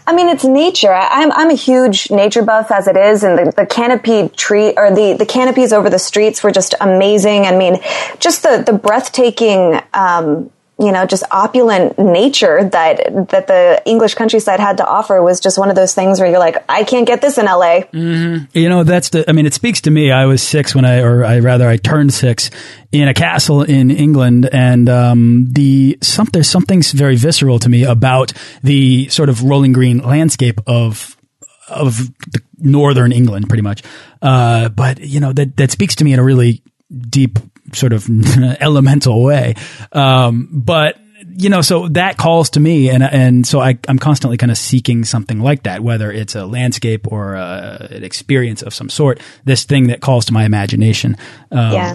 I 0.06 0.12
mean, 0.12 0.28
it's 0.28 0.44
nature. 0.44 0.92
I'm, 0.92 1.30
I'm 1.32 1.50
a 1.50 1.54
huge 1.54 2.10
nature 2.10 2.42
buff 2.42 2.70
as 2.70 2.88
it 2.88 2.96
is, 2.96 3.22
and 3.22 3.38
the, 3.38 3.52
the 3.52 3.66
canopy 3.66 4.28
tree 4.30 4.72
or 4.76 4.90
the, 4.90 5.14
the 5.18 5.26
canopies 5.26 5.72
over 5.72 5.88
the 5.88 5.98
streets 5.98 6.42
were 6.42 6.50
just 6.50 6.74
amazing. 6.80 7.44
I 7.44 7.56
mean, 7.56 7.78
just 8.18 8.42
the, 8.42 8.62
the 8.64 8.72
breathtaking, 8.72 9.80
um, 9.94 10.50
you 10.80 10.92
know, 10.92 11.04
just 11.04 11.22
opulent 11.30 11.98
nature 11.98 12.64
that 12.64 13.28
that 13.28 13.46
the 13.46 13.82
English 13.84 14.14
countryside 14.14 14.60
had 14.60 14.78
to 14.78 14.86
offer 14.86 15.22
was 15.22 15.38
just 15.38 15.58
one 15.58 15.68
of 15.68 15.76
those 15.76 15.94
things 15.94 16.18
where 16.18 16.28
you're 16.28 16.38
like, 16.38 16.64
I 16.70 16.84
can't 16.84 17.06
get 17.06 17.20
this 17.20 17.36
in 17.36 17.44
LA. 17.44 17.82
Mm-hmm. 17.92 18.56
You 18.58 18.68
know, 18.70 18.82
that's 18.82 19.10
the. 19.10 19.28
I 19.28 19.32
mean, 19.32 19.44
it 19.44 19.52
speaks 19.52 19.82
to 19.82 19.90
me. 19.90 20.10
I 20.10 20.24
was 20.24 20.42
six 20.42 20.74
when 20.74 20.86
I, 20.86 21.00
or 21.00 21.22
I 21.22 21.40
rather, 21.40 21.68
I 21.68 21.76
turned 21.76 22.14
six 22.14 22.50
in 22.92 23.08
a 23.08 23.14
castle 23.14 23.62
in 23.62 23.90
England, 23.90 24.48
and 24.50 24.88
um, 24.88 25.46
the 25.50 25.98
some 26.00 26.28
there's 26.32 26.48
something 26.48 26.82
very 26.82 27.16
visceral 27.16 27.58
to 27.58 27.68
me 27.68 27.84
about 27.84 28.32
the 28.62 29.08
sort 29.08 29.28
of 29.28 29.42
rolling 29.44 29.72
green 29.72 29.98
landscape 29.98 30.60
of 30.66 31.14
of 31.68 31.98
the 32.32 32.40
northern 32.58 33.12
England, 33.12 33.48
pretty 33.48 33.62
much. 33.62 33.82
Uh, 34.22 34.70
but 34.70 34.98
you 35.00 35.20
know 35.20 35.34
that 35.34 35.58
that 35.58 35.70
speaks 35.70 35.94
to 35.96 36.04
me 36.04 36.14
in 36.14 36.18
a 36.18 36.24
really 36.24 36.62
deep 36.90 37.38
sort 37.72 37.92
of 37.92 38.08
elemental 38.60 39.22
way. 39.22 39.54
Um, 39.92 40.48
but 40.52 40.98
you 41.36 41.48
know, 41.48 41.62
so 41.62 41.88
that 41.88 42.16
calls 42.16 42.50
to 42.50 42.60
me, 42.60 42.90
and 42.90 43.02
and 43.02 43.46
so 43.46 43.60
I, 43.60 43.78
I'm 43.88 43.98
constantly 43.98 44.36
kind 44.36 44.50
of 44.50 44.58
seeking 44.58 45.04
something 45.04 45.40
like 45.40 45.64
that, 45.64 45.82
whether 45.82 46.10
it's 46.10 46.34
a 46.34 46.46
landscape 46.46 47.10
or 47.10 47.34
a, 47.34 47.88
an 47.90 48.04
experience 48.04 48.62
of 48.62 48.74
some 48.74 48.88
sort. 48.88 49.20
This 49.44 49.64
thing 49.64 49.88
that 49.88 50.00
calls 50.00 50.26
to 50.26 50.32
my 50.32 50.44
imagination. 50.44 51.16
Um, 51.50 51.72
yeah. 51.72 51.94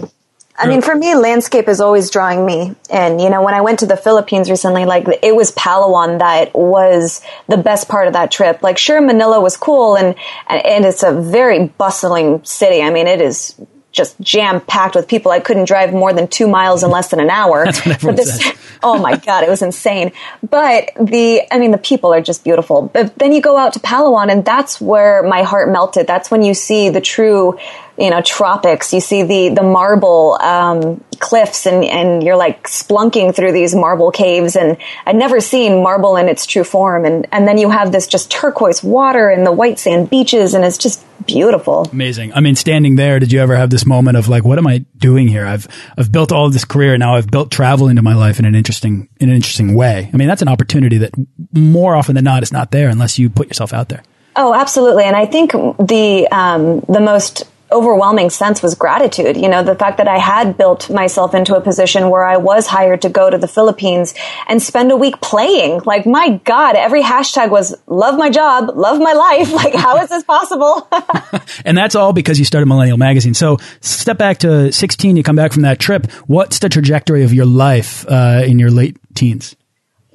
I 0.58 0.68
mean, 0.68 0.80
for 0.80 0.94
me, 0.94 1.14
landscape 1.14 1.68
is 1.68 1.82
always 1.82 2.08
drawing 2.10 2.46
me. 2.46 2.74
And, 2.90 3.20
you 3.20 3.28
know, 3.28 3.42
when 3.42 3.52
I 3.52 3.60
went 3.60 3.80
to 3.80 3.86
the 3.86 3.96
Philippines 3.96 4.48
recently, 4.48 4.86
like, 4.86 5.06
it 5.22 5.36
was 5.36 5.52
Palawan 5.52 6.20
that 6.20 6.54
was 6.54 7.20
the 7.46 7.58
best 7.58 7.88
part 7.88 8.06
of 8.06 8.14
that 8.14 8.30
trip. 8.30 8.62
Like, 8.62 8.78
sure, 8.78 9.00
Manila 9.02 9.38
was 9.38 9.56
cool 9.58 9.96
and, 9.96 10.14
and 10.48 10.86
it's 10.86 11.02
a 11.02 11.12
very 11.12 11.66
bustling 11.66 12.42
city. 12.44 12.80
I 12.80 12.88
mean, 12.88 13.06
it 13.06 13.20
is 13.20 13.54
just 13.96 14.20
jam 14.20 14.60
packed 14.60 14.94
with 14.94 15.08
people. 15.08 15.32
I 15.32 15.40
couldn't 15.40 15.64
drive 15.64 15.92
more 15.92 16.12
than 16.12 16.28
two 16.28 16.46
miles 16.46 16.84
in 16.84 16.90
less 16.90 17.08
than 17.08 17.18
an 17.18 17.30
hour. 17.30 17.64
That's 17.64 17.84
what 17.84 17.94
everyone 17.96 18.16
this, 18.16 18.38
says. 18.38 18.54
oh 18.82 18.98
my 18.98 19.16
God, 19.16 19.42
it 19.42 19.48
was 19.48 19.62
insane. 19.62 20.12
But 20.48 20.90
the, 21.00 21.42
I 21.50 21.58
mean, 21.58 21.70
the 21.70 21.78
people 21.78 22.12
are 22.12 22.20
just 22.20 22.44
beautiful. 22.44 22.90
But 22.92 23.18
then 23.18 23.32
you 23.32 23.40
go 23.40 23.56
out 23.56 23.72
to 23.72 23.80
Palawan 23.80 24.30
and 24.30 24.44
that's 24.44 24.80
where 24.80 25.22
my 25.22 25.42
heart 25.42 25.72
melted. 25.72 26.06
That's 26.06 26.30
when 26.30 26.42
you 26.42 26.54
see 26.54 26.90
the 26.90 27.00
true, 27.00 27.58
you 27.98 28.10
know, 28.10 28.20
tropics. 28.20 28.92
You 28.92 29.00
see 29.00 29.22
the, 29.22 29.54
the 29.54 29.62
marble, 29.62 30.38
um, 30.40 31.02
cliffs 31.18 31.66
and, 31.66 31.84
and 31.84 32.22
you're 32.22 32.36
like 32.36 32.64
splunking 32.64 33.34
through 33.34 33.52
these 33.52 33.74
marble 33.74 34.10
caves 34.10 34.56
and 34.56 34.76
I'd 35.06 35.16
never 35.16 35.40
seen 35.40 35.82
marble 35.82 36.16
in 36.16 36.28
its 36.28 36.46
true 36.46 36.64
form. 36.64 37.04
And, 37.04 37.26
and 37.32 37.46
then 37.46 37.58
you 37.58 37.70
have 37.70 37.92
this 37.92 38.06
just 38.06 38.30
turquoise 38.30 38.82
water 38.82 39.28
and 39.28 39.46
the 39.46 39.52
white 39.52 39.78
sand 39.78 40.10
beaches 40.10 40.54
and 40.54 40.64
it's 40.64 40.78
just 40.78 41.04
beautiful. 41.26 41.88
Amazing. 41.92 42.32
I 42.34 42.40
mean, 42.40 42.54
standing 42.54 42.96
there, 42.96 43.18
did 43.18 43.32
you 43.32 43.40
ever 43.40 43.56
have 43.56 43.70
this 43.70 43.86
moment 43.86 44.16
of 44.16 44.28
like, 44.28 44.44
what 44.44 44.58
am 44.58 44.66
I 44.66 44.84
doing 44.96 45.28
here? 45.28 45.46
I've, 45.46 45.66
I've 45.96 46.12
built 46.12 46.32
all 46.32 46.46
of 46.46 46.52
this 46.52 46.64
career. 46.64 46.94
And 46.94 47.00
now 47.00 47.16
I've 47.16 47.30
built 47.30 47.50
travel 47.50 47.88
into 47.88 48.02
my 48.02 48.14
life 48.14 48.38
in 48.38 48.44
an 48.44 48.54
interesting, 48.54 49.08
in 49.18 49.28
an 49.28 49.34
interesting 49.34 49.74
way. 49.74 50.10
I 50.12 50.16
mean, 50.16 50.28
that's 50.28 50.42
an 50.42 50.48
opportunity 50.48 50.98
that 50.98 51.14
more 51.52 51.96
often 51.96 52.14
than 52.14 52.24
not 52.24 52.42
is 52.42 52.52
not 52.52 52.70
there 52.70 52.88
unless 52.88 53.18
you 53.18 53.30
put 53.30 53.48
yourself 53.48 53.72
out 53.72 53.88
there. 53.88 54.02
Oh, 54.36 54.54
absolutely. 54.54 55.04
And 55.04 55.16
I 55.16 55.24
think 55.24 55.52
the, 55.52 56.28
um, 56.30 56.80
the 56.80 57.00
most 57.00 57.44
overwhelming 57.70 58.30
sense 58.30 58.62
was 58.62 58.74
gratitude. 58.74 59.36
You 59.36 59.48
know, 59.48 59.62
the 59.62 59.74
fact 59.74 59.98
that 59.98 60.08
I 60.08 60.18
had 60.18 60.56
built 60.56 60.88
myself 60.90 61.34
into 61.34 61.56
a 61.56 61.60
position 61.60 62.10
where 62.10 62.24
I 62.24 62.36
was 62.36 62.66
hired 62.66 63.02
to 63.02 63.08
go 63.08 63.30
to 63.30 63.38
the 63.38 63.48
Philippines 63.48 64.14
and 64.46 64.62
spend 64.62 64.92
a 64.92 64.96
week 64.96 65.20
playing. 65.20 65.82
Like, 65.84 66.06
my 66.06 66.40
God, 66.44 66.76
every 66.76 67.02
hashtag 67.02 67.50
was 67.50 67.74
love 67.86 68.16
my 68.16 68.30
job, 68.30 68.70
love 68.74 68.98
my 69.00 69.12
life. 69.12 69.52
Like, 69.56 69.74
how 69.74 69.96
is 70.02 70.10
this 70.10 70.22
possible? 70.22 70.86
and 71.64 71.78
that's 71.78 71.94
all 71.94 72.12
because 72.12 72.38
you 72.38 72.44
started 72.44 72.66
Millennial 72.66 72.98
Magazine. 72.98 73.32
So 73.32 73.56
step 73.80 74.18
back 74.18 74.38
to 74.38 74.70
16, 74.70 75.16
you 75.16 75.22
come 75.22 75.34
back 75.34 75.52
from 75.52 75.62
that 75.62 75.78
trip. 75.78 76.10
What's 76.26 76.58
the 76.58 76.68
trajectory 76.68 77.24
of 77.24 77.32
your 77.32 77.46
life 77.46 78.06
uh, 78.06 78.42
in 78.46 78.58
your 78.58 78.70
late 78.70 78.98
teens? 79.14 79.56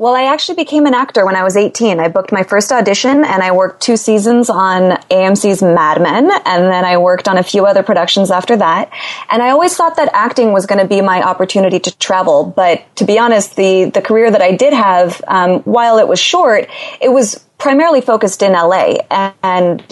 Well, 0.02 0.16
I 0.16 0.34
actually 0.34 0.56
became 0.56 0.88
an 0.88 0.96
actor 0.96 1.28
when 1.28 1.36
I 1.36 1.44
was 1.44 1.56
18. 1.56 2.00
I 2.00 2.08
booked 2.08 2.32
my 2.32 2.42
first 2.42 2.72
audition 2.72 3.24
and 3.24 3.44
I 3.44 3.52
worked 3.52 3.84
two 3.84 3.98
seasons 3.98 4.50
on 4.50 4.98
AMC's 5.12 5.62
Mad 5.62 6.02
Men. 6.02 6.32
And 6.44 6.64
then 6.64 6.84
I 6.84 6.98
worked 6.98 7.28
on 7.28 7.38
a 7.38 7.44
few 7.44 7.68
other 7.68 7.84
productions 7.84 8.32
after 8.32 8.58
that. 8.58 8.90
And 9.30 9.44
I 9.44 9.52
always 9.52 9.78
thought 9.78 9.98
that 9.98 10.10
acting 10.12 10.54
was 10.54 10.66
going 10.66 10.82
to 10.82 10.88
be 10.88 11.02
my 11.02 11.22
opportunity 11.22 11.80
to 11.82 11.96
travel. 12.00 12.46
But 12.46 12.84
to 12.96 13.06
be 13.06 13.20
honest, 13.20 13.56
the, 13.56 13.92
the 13.92 14.02
career 14.02 14.32
that 14.32 14.42
I 14.42 14.56
did 14.56 14.74
have, 14.74 15.22
um, 15.28 15.60
while 15.66 16.00
it 16.00 16.08
was 16.08 16.20
short, 16.20 16.68
it 17.00 17.10
was 17.10 17.38
primarily 17.60 18.02
focused 18.02 18.42
in 18.42 18.54
LA. 18.54 18.96
And, 19.44 19.84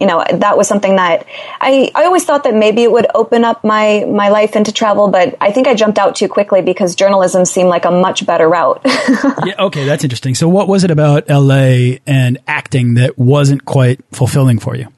you 0.00 0.06
know, 0.06 0.22
that 0.30 0.58
was 0.58 0.68
something 0.68 0.96
that 0.96 1.26
I, 1.60 1.90
I 1.94 2.04
always 2.04 2.24
thought 2.24 2.44
that 2.44 2.54
maybe 2.54 2.82
it 2.82 2.92
would 2.92 3.06
open 3.14 3.44
up 3.44 3.64
my, 3.64 4.04
my 4.04 4.28
life 4.28 4.54
into 4.54 4.72
travel, 4.72 5.08
but 5.08 5.36
I 5.40 5.52
think 5.52 5.66
I 5.66 5.74
jumped 5.74 5.98
out 5.98 6.16
too 6.16 6.28
quickly 6.28 6.60
because 6.60 6.94
journalism 6.94 7.44
seemed 7.46 7.70
like 7.70 7.86
a 7.86 7.90
much 7.90 8.26
better 8.26 8.48
route. 8.48 8.82
yeah, 8.84 9.54
okay, 9.58 9.86
that's 9.86 10.04
interesting. 10.04 10.34
So 10.34 10.48
what 10.48 10.68
was 10.68 10.84
it 10.84 10.90
about 10.90 11.28
LA 11.28 11.96
and 12.06 12.38
acting 12.46 12.94
that 12.94 13.18
wasn't 13.18 13.64
quite 13.64 14.00
fulfilling 14.12 14.58
for 14.58 14.76
you? 14.76 14.88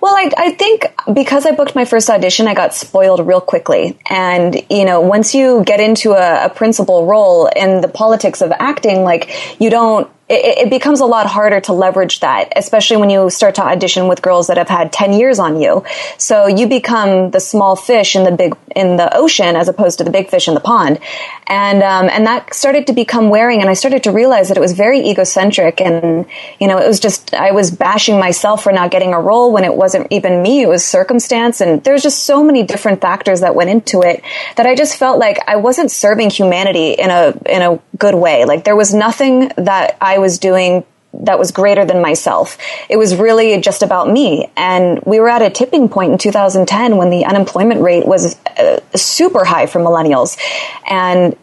Well, 0.00 0.14
I, 0.14 0.30
I, 0.36 0.50
think 0.52 0.84
because 1.12 1.46
I 1.46 1.52
booked 1.52 1.74
my 1.74 1.86
first 1.86 2.10
audition, 2.10 2.46
I 2.46 2.54
got 2.54 2.74
spoiled 2.74 3.26
real 3.26 3.40
quickly. 3.40 3.98
And, 4.08 4.54
you 4.68 4.84
know, 4.84 5.00
once 5.00 5.34
you 5.34 5.64
get 5.64 5.80
into 5.80 6.12
a, 6.12 6.46
a 6.46 6.50
principal 6.50 7.06
role 7.06 7.46
in 7.46 7.80
the 7.80 7.88
politics 7.88 8.42
of 8.42 8.52
acting, 8.52 9.02
like, 9.02 9.30
you 9.58 9.70
don't, 9.70 10.10
it, 10.28 10.66
it, 10.66 10.70
becomes 10.70 10.98
a 10.98 11.06
lot 11.06 11.26
harder 11.26 11.60
to 11.60 11.72
leverage 11.72 12.18
that, 12.18 12.52
especially 12.56 12.96
when 12.96 13.10
you 13.10 13.30
start 13.30 13.54
to 13.56 13.62
audition 13.62 14.08
with 14.08 14.22
girls 14.22 14.48
that 14.48 14.56
have 14.56 14.68
had 14.68 14.92
10 14.92 15.12
years 15.12 15.38
on 15.38 15.60
you. 15.60 15.84
So 16.18 16.48
you 16.48 16.66
become 16.66 17.30
the 17.30 17.38
small 17.38 17.76
fish 17.76 18.16
in 18.16 18.24
the 18.24 18.32
big, 18.32 18.56
in 18.74 18.96
the 18.96 19.14
ocean 19.16 19.54
as 19.54 19.68
opposed 19.68 19.98
to 19.98 20.04
the 20.04 20.10
big 20.10 20.28
fish 20.28 20.48
in 20.48 20.54
the 20.54 20.60
pond. 20.60 20.98
And, 21.46 21.80
um, 21.84 22.08
and 22.10 22.26
that 22.26 22.54
started 22.54 22.88
to 22.88 22.92
become 22.92 23.30
wearing 23.30 23.60
and 23.60 23.70
I 23.70 23.74
started 23.74 24.02
to 24.04 24.10
realize 24.10 24.48
that 24.48 24.56
it 24.56 24.60
was 24.60 24.72
very 24.72 25.08
egocentric 25.08 25.80
and, 25.80 26.26
you 26.58 26.66
know, 26.66 26.78
it 26.78 26.88
was 26.88 26.98
just, 26.98 27.32
I 27.32 27.52
was 27.52 27.70
bashing 27.70 28.18
myself 28.18 28.64
for 28.64 28.72
not 28.72 28.90
getting 28.90 29.14
a 29.14 29.20
role 29.20 29.52
when 29.52 29.62
it 29.62 29.74
wasn't 29.74 30.08
even 30.10 30.42
me, 30.42 30.62
it 30.62 30.68
was 30.68 30.84
circumstance. 30.84 31.60
And 31.60 31.84
there's 31.84 32.02
just 32.02 32.24
so 32.24 32.42
many 32.42 32.64
different 32.64 33.00
factors 33.00 33.42
that 33.42 33.54
went 33.54 33.70
into 33.70 34.02
it 34.02 34.24
that 34.56 34.66
I 34.66 34.74
just 34.74 34.96
felt 34.96 35.20
like 35.20 35.38
I 35.46 35.54
wasn't 35.54 35.92
serving 35.92 36.30
humanity 36.30 36.94
in 36.94 37.10
a, 37.10 37.32
in 37.46 37.62
a 37.62 37.78
good 37.96 38.16
way. 38.16 38.44
Like 38.44 38.64
there 38.64 38.74
was 38.74 38.92
nothing 38.92 39.52
that 39.56 39.96
I 40.00 40.15
I 40.16 40.18
was 40.18 40.38
doing 40.38 40.84
that 41.24 41.38
was 41.38 41.50
greater 41.50 41.84
than 41.84 42.00
myself. 42.02 42.58
It 42.88 42.96
was 42.96 43.16
really 43.16 43.58
just 43.60 43.82
about 43.82 44.08
me. 44.08 44.50
And 44.56 45.00
we 45.04 45.20
were 45.20 45.28
at 45.28 45.42
a 45.42 45.50
tipping 45.50 45.88
point 45.88 46.12
in 46.12 46.18
2010 46.18 46.96
when 46.96 47.10
the 47.10 47.24
unemployment 47.24 47.80
rate 47.80 48.06
was 48.06 48.36
uh, 48.58 48.80
super 48.94 49.44
high 49.44 49.66
for 49.66 49.80
millennials. 49.80 50.38
And 50.88 51.36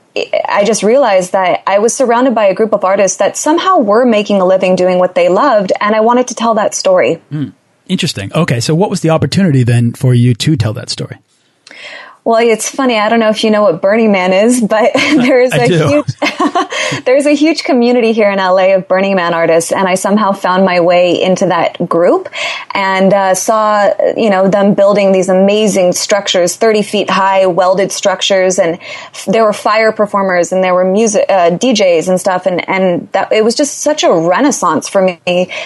I 0.48 0.64
just 0.64 0.84
realized 0.84 1.32
that 1.32 1.64
I 1.66 1.80
was 1.80 1.96
surrounded 1.96 2.36
by 2.36 2.46
a 2.46 2.54
group 2.54 2.74
of 2.74 2.84
artists 2.84 3.18
that 3.18 3.36
somehow 3.36 3.80
were 3.80 4.06
making 4.06 4.42
a 4.42 4.46
living 4.46 4.76
doing 4.76 5.00
what 5.00 5.16
they 5.16 5.30
loved. 5.30 5.72
And 5.82 5.96
I 5.96 6.02
wanted 6.02 6.28
to 6.28 6.36
tell 6.36 6.54
that 6.56 6.76
story. 6.76 7.22
Mm, 7.32 7.54
interesting. 7.88 8.32
Okay. 8.34 8.60
So 8.60 8.76
what 8.76 8.90
was 8.90 9.02
the 9.02 9.10
opportunity 9.10 9.64
then 9.64 9.94
for 9.94 10.14
you 10.14 10.36
to 10.36 10.56
tell 10.56 10.74
that 10.74 10.90
story? 10.90 11.18
Well, 12.26 12.40
it's 12.42 12.70
funny. 12.70 12.98
I 12.98 13.10
don't 13.10 13.20
know 13.20 13.30
if 13.30 13.44
you 13.44 13.52
know 13.52 13.64
what 13.64 13.82
Burning 13.82 14.14
Man 14.14 14.32
is, 14.32 14.62
but 14.62 14.92
there's 14.96 15.52
a 15.52 15.68
huge 15.68 16.06
there's 17.06 17.26
a 17.26 17.36
huge 17.36 17.66
community 17.66 18.14
here 18.14 18.32
in 18.32 18.38
LA 18.38 18.76
of 18.76 18.88
Burning 18.88 19.18
Man 19.18 19.34
artists, 19.34 19.74
and 19.74 19.90
I 19.90 19.96
somehow 19.96 20.32
found 20.32 20.64
my 20.64 20.80
way 20.80 21.22
into 21.22 21.48
that 21.48 21.90
group 21.90 22.30
and 22.74 23.14
uh, 23.14 23.36
saw 23.36 23.92
you 24.16 24.30
know 24.30 24.48
them 24.48 24.74
building 24.74 25.12
these 25.12 25.28
amazing 25.28 25.92
structures, 25.92 26.56
30 26.56 26.82
feet 26.84 27.10
high 27.10 27.46
welded 27.46 27.92
structures, 27.92 28.58
and 28.58 28.80
there 29.28 29.44
were 29.44 29.52
fire 29.52 29.92
performers 29.92 30.54
and 30.54 30.64
there 30.64 30.74
were 30.74 30.86
music 30.86 31.26
uh, 31.28 31.50
DJs 31.50 32.08
and 32.08 32.22
stuff, 32.22 32.46
and 32.46 32.68
and 32.70 33.12
that 33.12 33.34
it 33.34 33.44
was 33.44 33.54
just 33.54 33.82
such 33.82 34.04
a 34.04 34.12
renaissance 34.14 34.88
for 34.88 35.02
me 35.02 35.20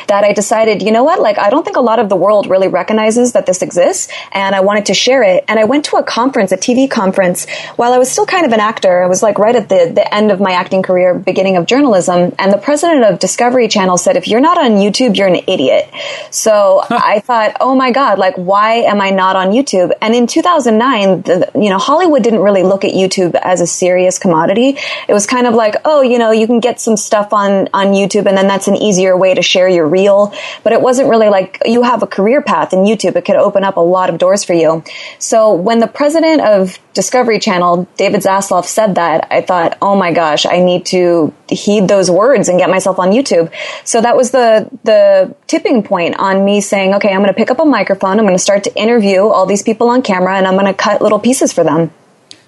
that 0.08 0.24
I 0.24 0.34
decided, 0.34 0.82
you 0.82 0.92
know 0.92 1.04
what, 1.04 1.20
like 1.20 1.38
I 1.38 1.52
don't 1.52 1.64
think 1.64 1.78
a 1.78 1.82
lot 1.82 2.00
of 2.00 2.10
the 2.10 2.16
world 2.16 2.50
really 2.50 2.68
recognizes 2.68 3.34
that 3.34 3.46
this 3.46 3.62
exists, 3.62 4.12
and 4.32 4.56
I 4.56 4.62
wanted 4.62 4.88
to 4.88 4.96
share 4.96 5.22
it, 5.22 5.46
and 5.48 5.60
I 5.60 5.66
went 5.66 5.86
to 5.86 5.98
a 5.98 6.04
conference 6.04 6.47
conference, 6.48 6.68
a 6.68 6.72
TV 6.72 6.90
conference, 6.90 7.48
while 7.76 7.94
I 7.94 7.98
was 7.98 8.12
still 8.12 8.26
kind 8.26 8.46
of 8.46 8.52
an 8.52 8.60
actor. 8.60 9.04
I 9.04 9.08
was 9.08 9.24
like 9.24 9.40
right 9.40 9.56
at 9.56 9.70
the, 9.70 9.92
the 9.94 10.14
end 10.14 10.32
of 10.32 10.40
my 10.40 10.52
acting 10.52 10.84
career, 10.84 11.14
beginning 11.14 11.58
of 11.58 11.66
journalism. 11.66 12.34
And 12.40 12.52
the 12.52 12.58
president 12.58 13.04
of 13.04 13.20
Discovery 13.20 13.68
Channel 13.68 13.98
said, 13.98 14.18
if 14.18 14.28
you're 14.28 14.42
not 14.42 14.58
on 14.58 14.72
YouTube, 14.72 15.18
you're 15.18 15.28
an 15.28 15.42
idiot. 15.48 15.90
So 16.32 16.82
I 16.90 17.20
thought, 17.20 17.58
oh 17.60 17.76
my 17.76 17.92
God, 17.92 18.20
like, 18.20 18.36
why 18.36 18.76
am 18.76 19.02
I 19.02 19.10
not 19.10 19.36
on 19.36 19.50
YouTube? 19.50 19.92
And 20.02 20.16
in 20.16 20.28
2009, 20.28 21.22
the, 21.22 21.52
you 21.56 21.70
know, 21.70 21.78
Hollywood 21.78 22.24
didn't 22.24 22.42
really 22.42 22.64
look 22.64 22.84
at 22.84 22.92
YouTube 22.92 23.36
as 23.36 23.62
a 23.62 23.68
serious 23.68 24.20
commodity. 24.20 24.78
It 25.08 25.14
was 25.14 25.26
kind 25.26 25.48
of 25.48 25.54
like, 25.54 25.76
oh, 25.86 26.02
you 26.02 26.18
know, 26.18 26.32
you 26.32 26.48
can 26.48 26.60
get 26.60 26.80
some 26.80 26.98
stuff 26.98 27.34
on, 27.34 27.70
on 27.74 27.88
YouTube 27.88 28.26
and 28.28 28.38
then 28.38 28.48
that's 28.48 28.68
an 28.68 28.76
easier 28.76 29.18
way 29.18 29.34
to 29.34 29.42
share 29.42 29.70
your 29.70 29.88
reel. 29.88 30.34
But 30.64 30.74
it 30.74 30.82
wasn't 30.82 31.10
really 31.10 31.30
like 31.30 31.62
you 31.66 31.84
have 31.84 32.04
a 32.04 32.08
career 32.08 32.42
path 32.42 32.74
in 32.74 32.80
YouTube. 32.80 33.16
It 33.16 33.26
could 33.26 33.36
open 33.36 33.64
up 33.64 33.78
a 33.78 33.82
lot 33.82 34.10
of 34.10 34.18
doors 34.18 34.44
for 34.44 34.54
you. 34.54 34.84
So 35.20 35.54
when 35.54 35.80
the 35.80 35.88
president 35.88 36.37
president 36.38 36.62
of 36.62 36.80
Discovery 36.94 37.40
Channel, 37.40 37.88
David 37.98 38.22
Zaslav, 38.22 38.66
said 38.66 38.96
that, 38.96 39.28
I 39.32 39.42
thought, 39.42 39.78
oh 39.82 39.96
my 39.96 40.14
gosh, 40.14 40.46
I 40.46 40.60
need 40.60 40.86
to 40.88 41.34
heed 41.50 41.88
those 41.88 42.10
words 42.10 42.50
and 42.50 42.60
get 42.60 42.70
myself 42.70 43.00
on 43.00 43.12
YouTube. 43.12 43.52
So 43.84 44.02
that 44.02 44.18
was 44.18 44.32
the, 44.32 44.70
the 44.84 45.36
tipping 45.48 45.84
point 45.84 46.16
on 46.18 46.44
me 46.44 46.62
saying, 46.62 46.96
okay, 46.96 47.10
I'm 47.10 47.20
going 47.20 47.28
to 47.28 47.34
pick 47.34 47.52
up 47.52 47.60
a 47.60 47.66
microphone. 47.66 48.20
I'm 48.20 48.26
going 48.26 48.36
to 48.36 48.40
start 48.40 48.64
to 48.66 48.76
interview 48.76 49.28
all 49.28 49.46
these 49.46 49.64
people 49.64 49.90
on 49.90 50.02
camera 50.02 50.38
and 50.38 50.48
I'm 50.48 50.56
going 50.56 50.66
to 50.66 50.74
cut 50.74 51.02
little 51.02 51.20
pieces 51.20 51.54
for 51.54 51.64
them. 51.64 51.92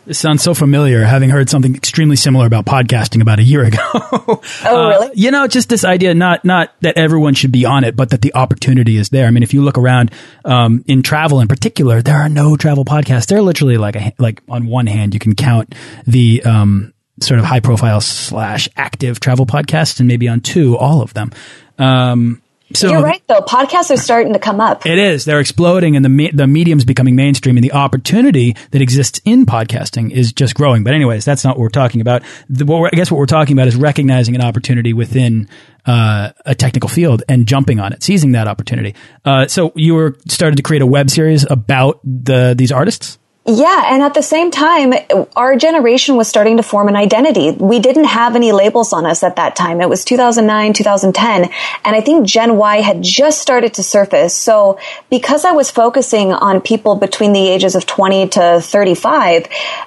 This 0.09 0.17
sounds 0.17 0.41
so 0.41 0.55
familiar, 0.55 1.03
having 1.03 1.29
heard 1.29 1.51
something 1.51 1.75
extremely 1.75 2.15
similar 2.15 2.47
about 2.47 2.65
podcasting 2.65 3.21
about 3.21 3.37
a 3.37 3.43
year 3.43 3.63
ago. 3.63 3.77
oh, 3.93 4.41
really? 4.65 5.07
Uh, 5.07 5.11
you 5.13 5.29
know, 5.29 5.45
just 5.45 5.69
this 5.69 5.85
idea, 5.85 6.15
not 6.15 6.43
not 6.43 6.73
that 6.81 6.97
everyone 6.97 7.35
should 7.35 7.51
be 7.51 7.63
on 7.63 7.83
it, 7.83 7.95
but 7.95 8.09
that 8.09 8.23
the 8.23 8.33
opportunity 8.33 8.97
is 8.97 9.09
there. 9.09 9.27
I 9.27 9.29
mean, 9.29 9.43
if 9.43 9.53
you 9.53 9.61
look 9.61 9.77
around 9.77 10.09
um, 10.45 10.83
in 10.87 11.03
travel 11.03 11.41
in 11.41 11.47
particular, 11.47 12.01
there 12.01 12.17
are 12.17 12.27
no 12.27 12.57
travel 12.57 12.85
podcasts. 12.85 13.27
They're 13.27 13.43
literally 13.43 13.77
like 13.77 13.95
a, 13.95 14.11
like 14.17 14.41
on 14.49 14.65
one 14.65 14.87
hand, 14.87 15.13
you 15.13 15.19
can 15.19 15.35
count 15.35 15.75
the 16.07 16.41
um, 16.41 16.91
sort 17.21 17.39
of 17.39 17.45
high 17.45 17.59
profile 17.59 18.01
slash 18.01 18.67
active 18.75 19.19
travel 19.19 19.45
podcasts, 19.45 19.99
and 19.99 20.07
maybe 20.07 20.27
on 20.27 20.41
two, 20.41 20.75
all 20.75 21.03
of 21.03 21.13
them. 21.13 21.31
Um, 21.77 22.41
so 22.73 22.89
you're 22.89 23.01
right, 23.01 23.21
though. 23.27 23.41
Podcasts 23.41 23.91
are 23.91 23.97
starting 23.97 24.33
to 24.33 24.39
come 24.39 24.61
up. 24.61 24.85
It 24.85 24.97
is. 24.97 25.25
They're 25.25 25.39
exploding, 25.39 25.95
and 25.95 26.05
the 26.05 26.09
me 26.09 26.29
the 26.31 26.47
medium's 26.47 26.85
becoming 26.85 27.15
mainstream, 27.15 27.57
and 27.57 27.63
the 27.63 27.73
opportunity 27.73 28.55
that 28.71 28.81
exists 28.81 29.19
in 29.25 29.45
podcasting 29.45 30.11
is 30.11 30.33
just 30.33 30.55
growing. 30.55 30.83
But 30.83 30.93
anyways, 30.93 31.25
that's 31.25 31.43
not 31.43 31.57
what 31.57 31.63
we're 31.63 31.69
talking 31.69 32.01
about. 32.01 32.23
The, 32.49 32.65
what 32.65 32.93
I 32.93 32.95
guess 32.95 33.09
what 33.11 33.17
we're 33.17 33.25
talking 33.25 33.57
about 33.57 33.67
is 33.67 33.75
recognizing 33.75 34.35
an 34.35 34.41
opportunity 34.41 34.93
within 34.93 35.49
uh, 35.85 36.31
a 36.45 36.53
technical 36.55 36.89
field 36.89 37.23
and 37.27 37.47
jumping 37.47 37.79
on 37.79 37.93
it, 37.93 38.03
seizing 38.03 38.33
that 38.33 38.47
opportunity. 38.47 38.95
Uh, 39.25 39.47
so 39.47 39.71
you 39.75 39.95
were 39.95 40.15
started 40.27 40.57
to 40.57 40.63
create 40.63 40.81
a 40.81 40.87
web 40.87 41.09
series 41.09 41.45
about 41.49 41.99
the 42.03 42.53
these 42.57 42.71
artists. 42.71 43.17
Yeah, 43.51 43.95
and 43.95 44.03
at 44.03 44.13
the 44.13 44.21
same 44.21 44.51
time, 44.51 44.93
our 45.35 45.55
generation 45.55 46.17
was 46.17 46.27
starting 46.27 46.57
to 46.57 46.63
form 46.63 46.87
an 46.87 46.95
identity. 46.95 47.49
We 47.49 47.79
didn't 47.79 48.03
have 48.03 48.35
any 48.35 48.51
labels 48.51 48.93
on 48.93 49.07
us 49.07 49.23
at 49.23 49.37
that 49.37 49.55
time. 49.55 49.81
It 49.81 49.89
was 49.89 50.05
2009, 50.05 50.73
2010, 50.73 51.49
and 51.83 51.95
I 51.95 51.99
think 51.99 52.27
Gen 52.27 52.57
Y 52.57 52.81
had 52.81 53.01
just 53.01 53.41
started 53.41 53.73
to 53.73 53.81
surface. 53.81 54.35
So 54.35 54.77
because 55.09 55.45
I 55.45 55.53
was 55.53 55.71
focusing 55.71 56.31
on 56.31 56.61
people 56.61 56.93
between 56.93 57.33
the 57.33 57.47
ages 57.47 57.73
of 57.73 57.87
20 57.87 58.27
to 58.29 58.61
35, 58.61 59.45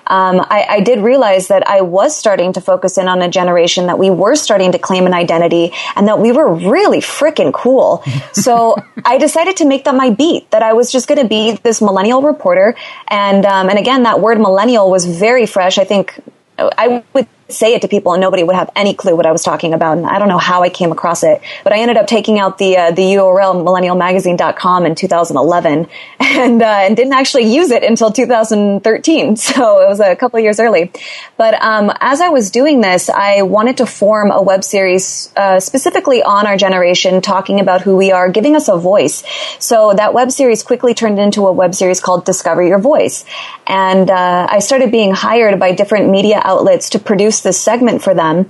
um, 0.09 0.41
I, 0.41 0.67
I 0.69 0.81
did 0.81 0.99
realize 0.99 1.47
that 1.47 1.65
I 1.65 1.83
was 1.83 2.17
starting 2.17 2.55
to 2.55 2.61
focus 2.61 2.99
in 2.99 3.07
on 3.07 3.23
a 3.23 3.29
generation 3.29 3.87
that 3.87 3.97
we 3.97 4.11
were 4.11 4.35
starting 4.35 4.73
to 4.73 4.79
claim 4.81 5.07
an 5.07 5.15
identity 5.15 5.73
and 5.95 6.09
that 6.09 6.19
we 6.19 6.33
were 6.33 6.53
really 6.53 6.99
freaking 6.99 7.53
cool. 7.53 8.03
so 8.33 8.75
I 9.05 9.19
decided 9.19 9.59
to 9.59 9.67
make 9.67 9.85
that 9.85 9.95
my 9.95 10.11
beat, 10.11 10.51
that 10.51 10.65
I 10.65 10.73
was 10.73 10.91
just 10.91 11.07
going 11.07 11.23
to 11.23 11.29
be 11.29 11.53
this 11.63 11.81
millennial 11.81 12.23
reporter 12.23 12.75
and 13.07 13.47
um, 13.53 13.69
and 13.69 13.79
again, 13.79 14.05
that 14.05 14.21
word 14.21 14.41
millennial 14.41 14.91
was 14.91 15.05
very 15.05 15.45
fresh. 15.45 15.77
I 15.77 15.85
think 15.85 16.19
I 16.59 17.05
would 17.13 17.29
say 17.49 17.75
it 17.75 17.83
to 17.83 17.89
people 17.89 18.13
and 18.13 18.21
nobody 18.21 18.43
would 18.43 18.57
have 18.57 18.71
any 18.75 18.95
clue 18.95 19.15
what 19.15 19.27
I 19.27 19.33
was 19.33 19.43
talking 19.43 19.75
about. 19.75 19.99
And 19.99 20.07
I 20.07 20.19
don't 20.19 20.29
know 20.29 20.39
how 20.39 20.63
I 20.63 20.69
came 20.69 20.93
across 20.93 21.23
it, 21.23 21.41
but 21.65 21.73
I 21.73 21.79
ended 21.79 21.97
up 21.97 22.07
taking 22.07 22.39
out 22.39 22.59
the, 22.59 22.77
uh, 22.77 22.91
the 22.91 23.03
URL 23.03 23.63
millennialmagazine.com 23.63 24.87
in 24.87 24.95
2011 24.95 25.89
and, 26.21 26.63
uh, 26.63 26.65
and 26.65 26.97
didn't 26.97 27.13
actually 27.13 27.55
use 27.55 27.71
it 27.71 27.83
until 27.83 28.11
2013. 28.11 29.37
So 29.53 29.83
it 29.83 29.89
was 29.89 30.01
a 30.01 30.17
couple 30.17 30.41
years 30.41 30.59
early. 30.61 30.93
But, 31.37 31.55
um, 31.63 31.93
as 32.01 32.21
I 32.21 32.29
was 32.29 32.51
doing 32.51 32.81
this, 32.81 33.11
I 33.11 33.43
wanted 33.43 33.79
to 33.79 33.87
form 33.87 34.31
a 34.31 34.41
web 34.41 34.65
series, 34.65 35.31
uh, 35.37 35.61
specifically 35.61 36.23
on 36.23 36.47
our 36.47 36.57
generation, 36.57 37.21
talking 37.21 37.61
about 37.61 37.83
who 37.83 37.97
we 37.97 38.13
are, 38.13 38.31
giving 38.31 38.57
us 38.57 38.69
a 38.69 38.79
voice. 38.79 39.25
So 39.59 39.93
that 39.95 40.15
web 40.15 40.31
series 40.31 40.63
quickly 40.63 40.95
turned 40.95 41.19
into 41.19 41.47
a 41.47 41.53
web 41.53 41.75
series 41.75 42.01
called 42.01 42.25
Discover 42.25 42.63
Your 42.63 42.79
Voice. 42.79 43.25
And, 43.67 44.11
uh, 44.11 44.47
I 44.49 44.61
started 44.61 44.91
being 44.91 45.13
hired 45.13 45.59
by 45.59 45.73
different 45.73 46.09
media 46.09 46.41
outlets 46.43 46.91
to 46.91 46.99
produce 46.99 47.32
this 47.41 47.61
segment 47.61 48.03
for 48.03 48.15
them. 48.15 48.49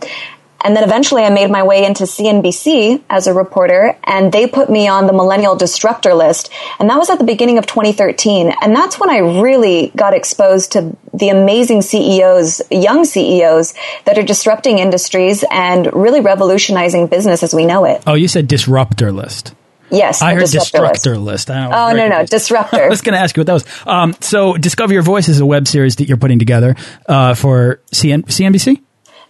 And 0.65 0.77
then 0.77 0.85
eventually 0.85 1.25
I 1.25 1.31
made 1.31 1.51
my 1.51 1.63
way 1.63 1.85
into 1.85 2.05
CNBC 2.05 3.03
as 3.11 3.27
a 3.27 3.35
reporter 3.35 3.99
and 4.05 4.33
they 4.33 4.47
put 4.47 4.71
me 4.71 4.89
on 4.89 5.07
the 5.07 5.13
millennial 5.13 5.57
disruptor 5.57 6.15
list. 6.15 6.51
And 6.79 6.89
that 6.89 6.99
was 6.99 7.11
at 7.11 7.19
the 7.19 7.25
beginning 7.25 7.59
of 7.59 7.67
2013. 7.67 8.55
And 8.63 8.75
that's 8.75 8.99
when 8.99 9.11
I 9.11 9.19
really 9.19 9.93
got 9.97 10.15
exposed 10.15 10.73
to 10.73 10.97
the 11.13 11.31
amazing 11.31 11.83
CEOs, 11.83 12.63
young 12.71 13.05
CEOs 13.05 13.75
that 14.05 14.19
are 14.19 14.23
disrupting 14.23 14.79
industries 14.79 15.45
and 15.51 15.93
really 15.93 16.21
revolutionizing 16.21 17.09
business 17.09 17.43
as 17.43 17.53
we 17.53 17.67
know 17.67 17.85
it. 17.85 18.03
Oh, 18.07 18.15
you 18.15 18.29
said 18.29 18.47
disruptor 18.47 19.11
list. 19.11 19.55
Yes, 19.93 20.23
I 20.23 20.35
heard 20.35 20.45
destructor 20.45 21.19
list. 21.19 21.49
list. 21.49 21.51
oh 21.51 21.93
no, 21.93 22.09
no, 22.09 22.25
disruptor. 22.25 22.83
I 22.85 22.89
was 22.89 23.03
going 23.03 23.15
to 23.15 23.21
ask 23.21 23.37
you 23.37 23.43
what 23.43 23.47
that 23.47 23.53
was. 23.53 23.65
Um, 23.87 24.15
so, 24.21 24.57
Discover 24.57 24.95
Your 24.95 25.03
Voice 25.03 25.29
is 25.29 25.39
a 25.41 25.47
web 25.47 25.69
series 25.69 25.97
that 25.97 26.09
you're 26.09 26.17
putting 26.17 26.39
together 26.39 26.75
uh, 27.07 27.35
for 27.35 27.81
CN- 27.93 28.25
CNBC. 28.25 28.81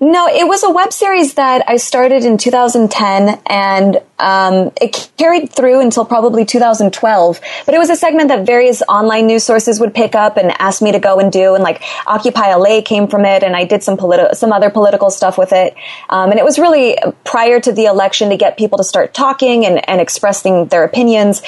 No, 0.03 0.27
it 0.27 0.49
was 0.49 0.65
a 0.65 0.71
web 0.71 0.93
series 0.93 1.35
that 1.35 1.63
I 1.69 1.77
started 1.77 2.25
in 2.25 2.37
2010 2.37 3.41
and 3.47 4.03
um, 4.19 4.73
it 4.81 5.13
carried 5.17 5.53
through 5.53 5.81
until 5.81 6.05
probably 6.05 6.45
2012. 6.45 7.41
But 7.65 7.75
it 7.77 7.79
was 7.79 7.89
a 7.89 7.95
segment 7.95 8.27
that 8.31 8.45
various 8.45 8.83
online 8.89 9.29
news 9.29 9.45
sources 9.45 9.79
would 9.79 9.95
pick 9.95 10.17
up 10.17 10.37
and 10.37 10.61
ask 10.61 10.83
me 10.83 10.91
to 10.91 10.99
go 10.99 11.21
and 11.21 11.31
do. 11.31 11.55
And 11.55 11.63
like 11.63 11.85
Occupy 12.09 12.53
LA 12.53 12.83
came 12.83 13.07
from 13.07 13.25
it 13.25 13.45
and 13.45 13.55
I 13.55 13.65
did 13.65 13.85
some 13.85 13.97
politi- 13.97 14.35
some 14.35 14.53
other 14.53 14.71
political 14.71 15.09
stuff 15.09 15.39
with 15.39 15.53
it. 15.53 15.77
Um, 16.11 16.33
and 16.33 16.41
it 16.41 16.45
was 16.45 16.59
really 16.59 16.99
prior 17.23 17.61
to 17.61 17.71
the 17.71 17.85
election 17.85 18.31
to 18.31 18.37
get 18.37 18.57
people 18.57 18.79
to 18.79 18.85
start 18.85 19.15
talking 19.15 19.65
and, 19.65 19.89
and 19.89 20.01
expressing 20.01 20.67
their 20.67 20.83
opinions 20.83 21.43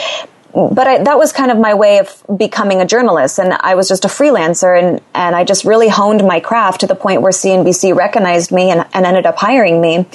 but 0.55 0.87
I, 0.87 1.03
that 1.03 1.19
was 1.19 1.33
kind 1.33 1.51
of 1.51 1.59
my 1.59 1.75
way 1.75 1.99
of 1.99 2.25
becoming 2.39 2.81
a 2.81 2.87
journalist 2.87 3.39
and 3.39 3.53
I 3.53 3.75
was 3.75 3.89
just 3.89 4.05
a 4.05 4.09
freelancer 4.09 4.79
and, 4.79 5.01
and 5.15 5.35
I 5.35 5.45
just 5.45 5.65
really 5.65 5.89
honed 5.89 6.25
my 6.25 6.39
craft 6.39 6.81
to 6.81 6.87
the 6.87 6.95
point 6.95 7.23
where 7.23 7.33
CNBC 7.33 7.95
recognized 7.95 8.53
me 8.53 8.71
and, 8.71 8.87
and 8.95 9.05
ended 9.05 9.27
up 9.27 9.37
hiring 9.37 9.81
me 9.81 10.07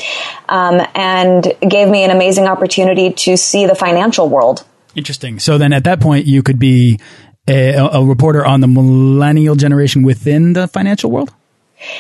um, 0.48 0.82
and 0.96 1.54
gave 1.68 1.90
me 1.90 2.04
an 2.04 2.12
amazing 2.12 2.46
opportunity 2.46 3.12
to 3.12 3.36
see 3.36 3.66
the 3.66 3.76
financial 3.76 4.30
world. 4.30 4.66
Interesting. 4.96 5.40
So 5.40 5.58
then 5.58 5.74
at 5.74 5.84
that 5.84 6.00
point 6.00 6.26
you 6.26 6.42
could 6.42 6.58
be 6.58 7.00
a, 7.50 7.76
a 7.76 8.06
reporter 8.06 8.46
on 8.46 8.62
the 8.62 8.68
millennial 8.68 9.56
generation 9.56 10.04
within 10.04 10.54
the 10.54 10.68
financial 10.68 11.12
world? 11.12 11.34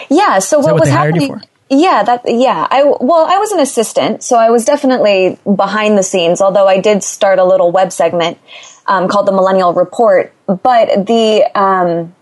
Yeah. 0.09 0.39
So 0.39 0.59
what, 0.59 0.73
what 0.73 0.79
was 0.81 0.89
happening? 0.89 1.41
Yeah, 1.69 2.01
that 2.03 2.23
yeah. 2.25 2.67
I 2.69 2.83
well, 2.83 3.27
I 3.29 3.37
was 3.37 3.51
an 3.51 3.59
assistant, 3.59 4.23
so 4.23 4.37
I 4.37 4.49
was 4.49 4.65
definitely 4.65 5.37
behind 5.55 5.97
the 5.97 6.03
scenes. 6.03 6.41
Although 6.41 6.67
I 6.67 6.79
did 6.79 7.03
start 7.03 7.37
a 7.37 7.45
little 7.45 7.71
web 7.71 7.91
segment 7.91 8.39
um, 8.87 9.07
called 9.07 9.27
the 9.27 9.31
Millennial 9.31 9.73
Report. 9.73 10.33
But 10.47 11.05
the 11.05 11.45
um, 11.53 12.15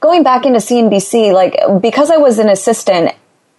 going 0.00 0.22
back 0.22 0.44
into 0.44 0.58
CNBC, 0.58 1.32
like 1.32 1.56
because 1.80 2.10
I 2.10 2.18
was 2.18 2.38
an 2.38 2.50
assistant 2.50 3.12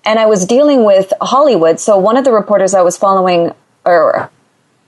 and 0.06 0.20
I 0.20 0.28
was 0.28 0.46
dealing 0.46 0.86
with 0.86 1.12
Hollywood, 1.20 1.80
so 1.80 1.98
one 1.98 2.16
of 2.16 2.26
the 2.26 2.32
reporters 2.32 2.76
I 2.76 2.84
was 2.84 2.96
following 2.96 3.54
or 3.86 4.30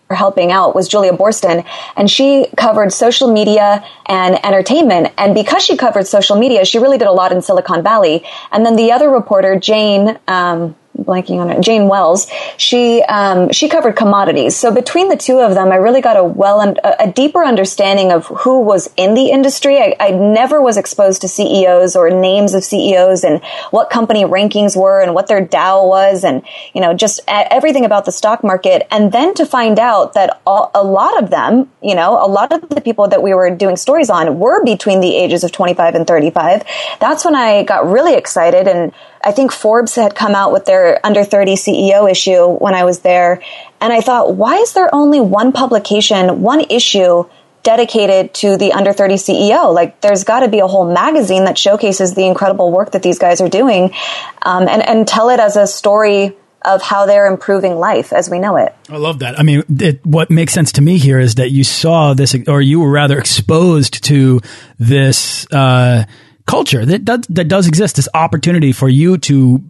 helping 0.09 0.51
out 0.51 0.75
was 0.75 0.87
Julia 0.87 1.13
Boorstin, 1.13 1.65
and 1.97 2.09
she 2.09 2.47
covered 2.57 2.93
social 2.93 3.31
media 3.31 3.83
and 4.05 4.43
entertainment. 4.45 5.13
And 5.17 5.33
because 5.33 5.63
she 5.63 5.77
covered 5.77 6.05
social 6.05 6.37
media, 6.37 6.65
she 6.65 6.77
really 6.77 6.97
did 6.97 7.07
a 7.07 7.11
lot 7.11 7.31
in 7.31 7.41
Silicon 7.41 7.83
Valley. 7.83 8.23
And 8.51 8.65
then 8.65 8.75
the 8.75 8.91
other 8.91 9.09
reporter, 9.09 9.59
Jane, 9.59 10.19
um, 10.27 10.75
blanking 10.97 11.39
on 11.39 11.49
it, 11.49 11.61
Jane 11.61 11.87
Wells. 11.87 12.27
She 12.57 13.01
um, 13.03 13.51
she 13.51 13.69
covered 13.69 13.95
commodities. 13.95 14.55
So 14.55 14.73
between 14.73 15.09
the 15.09 15.17
two 15.17 15.39
of 15.39 15.53
them, 15.53 15.71
I 15.71 15.75
really 15.75 16.01
got 16.01 16.17
a 16.17 16.23
well 16.23 16.59
un- 16.59 16.77
a 16.83 17.11
deeper 17.11 17.43
understanding 17.43 18.11
of 18.11 18.27
who 18.27 18.61
was 18.61 18.89
in 18.97 19.13
the 19.13 19.29
industry. 19.29 19.77
I, 19.77 19.95
I, 19.99 20.11
never 20.11 20.61
was 20.61 20.77
exposed 20.77 21.21
to 21.21 21.27
CEOs 21.27 21.95
or 21.95 22.09
names 22.09 22.53
of 22.53 22.63
CEOs 22.63 23.23
and 23.23 23.43
what 23.71 23.89
company 23.89 24.23
rankings 24.23 24.75
were 24.75 25.01
and 25.01 25.13
what 25.13 25.27
their 25.27 25.41
Dow 25.41 25.85
was, 25.85 26.23
and 26.23 26.43
you 26.73 26.81
know 26.81 26.93
just 26.93 27.19
everything 27.27 27.85
about 27.85 28.05
the 28.05 28.11
stock 28.11 28.43
market. 28.43 28.87
And 28.91 29.11
then 29.11 29.33
to 29.35 29.45
find 29.45 29.79
out 29.79 30.13
that 30.13 30.41
all, 30.45 30.71
a 30.73 30.83
lot 30.83 31.21
of 31.21 31.29
them, 31.29 31.69
you 31.81 31.95
know, 31.95 32.13
a 32.23 32.27
lot 32.27 32.51
of 32.51 32.69
the 32.69 32.81
people 32.81 33.07
that 33.09 33.21
we 33.21 33.33
were 33.33 33.49
doing 33.49 33.75
stories 33.75 34.09
on 34.09 34.39
were 34.39 34.63
between 34.63 35.01
the 35.01 35.15
ages 35.15 35.43
of 35.43 35.51
25 35.51 35.95
and 35.95 36.07
35. 36.07 36.63
That's 36.99 37.25
when 37.25 37.35
I 37.35 37.63
got 37.63 37.87
really 37.87 38.15
excited 38.15 38.67
and 38.67 38.93
I 39.25 39.31
think 39.31 39.51
Forbes 39.51 39.95
had 39.95 40.13
come 40.13 40.35
out 40.35 40.53
with 40.53 40.65
their 40.65 40.84
under 41.03 41.23
30 41.23 41.55
CEO 41.55 42.09
issue 42.09 42.47
when 42.57 42.73
I 42.73 42.83
was 42.83 42.99
there. 42.99 43.41
And 43.81 43.91
I 43.93 44.01
thought, 44.01 44.35
why 44.35 44.57
is 44.57 44.73
there 44.73 44.93
only 44.93 45.21
one 45.21 45.51
publication, 45.51 46.41
one 46.41 46.61
issue 46.69 47.25
dedicated 47.63 48.33
to 48.35 48.57
the 48.57 48.73
under 48.73 48.93
30 48.93 49.15
CEO? 49.15 49.73
Like, 49.73 50.01
there's 50.01 50.23
got 50.23 50.41
to 50.41 50.47
be 50.47 50.59
a 50.59 50.67
whole 50.67 50.91
magazine 50.91 51.45
that 51.45 51.57
showcases 51.57 52.13
the 52.13 52.25
incredible 52.25 52.71
work 52.71 52.91
that 52.91 53.03
these 53.03 53.19
guys 53.19 53.41
are 53.41 53.49
doing 53.49 53.93
um, 54.41 54.67
and, 54.67 54.81
and 54.87 55.07
tell 55.07 55.29
it 55.29 55.39
as 55.39 55.55
a 55.55 55.67
story 55.67 56.35
of 56.63 56.81
how 56.81 57.05
they're 57.05 57.27
improving 57.27 57.75
life 57.75 58.11
as 58.11 58.29
we 58.29 58.39
know 58.39 58.55
it. 58.55 58.75
I 58.89 58.97
love 58.97 59.19
that. 59.19 59.39
I 59.39 59.43
mean, 59.43 59.63
it, 59.69 60.03
what 60.05 60.31
makes 60.31 60.51
sense 60.51 60.71
to 60.73 60.81
me 60.81 60.97
here 60.97 61.19
is 61.19 61.35
that 61.35 61.51
you 61.51 61.63
saw 61.63 62.15
this, 62.15 62.35
or 62.47 62.61
you 62.61 62.79
were 62.79 62.89
rather 62.89 63.19
exposed 63.19 64.03
to 64.05 64.41
this. 64.79 65.45
Uh, 65.51 66.05
culture 66.45 66.85
that 66.85 67.03
does, 67.03 67.21
that 67.29 67.47
does 67.47 67.67
exist, 67.67 67.95
this 67.95 68.09
opportunity 68.13 68.71
for 68.71 68.87
you 68.87 69.17
to 69.17 69.63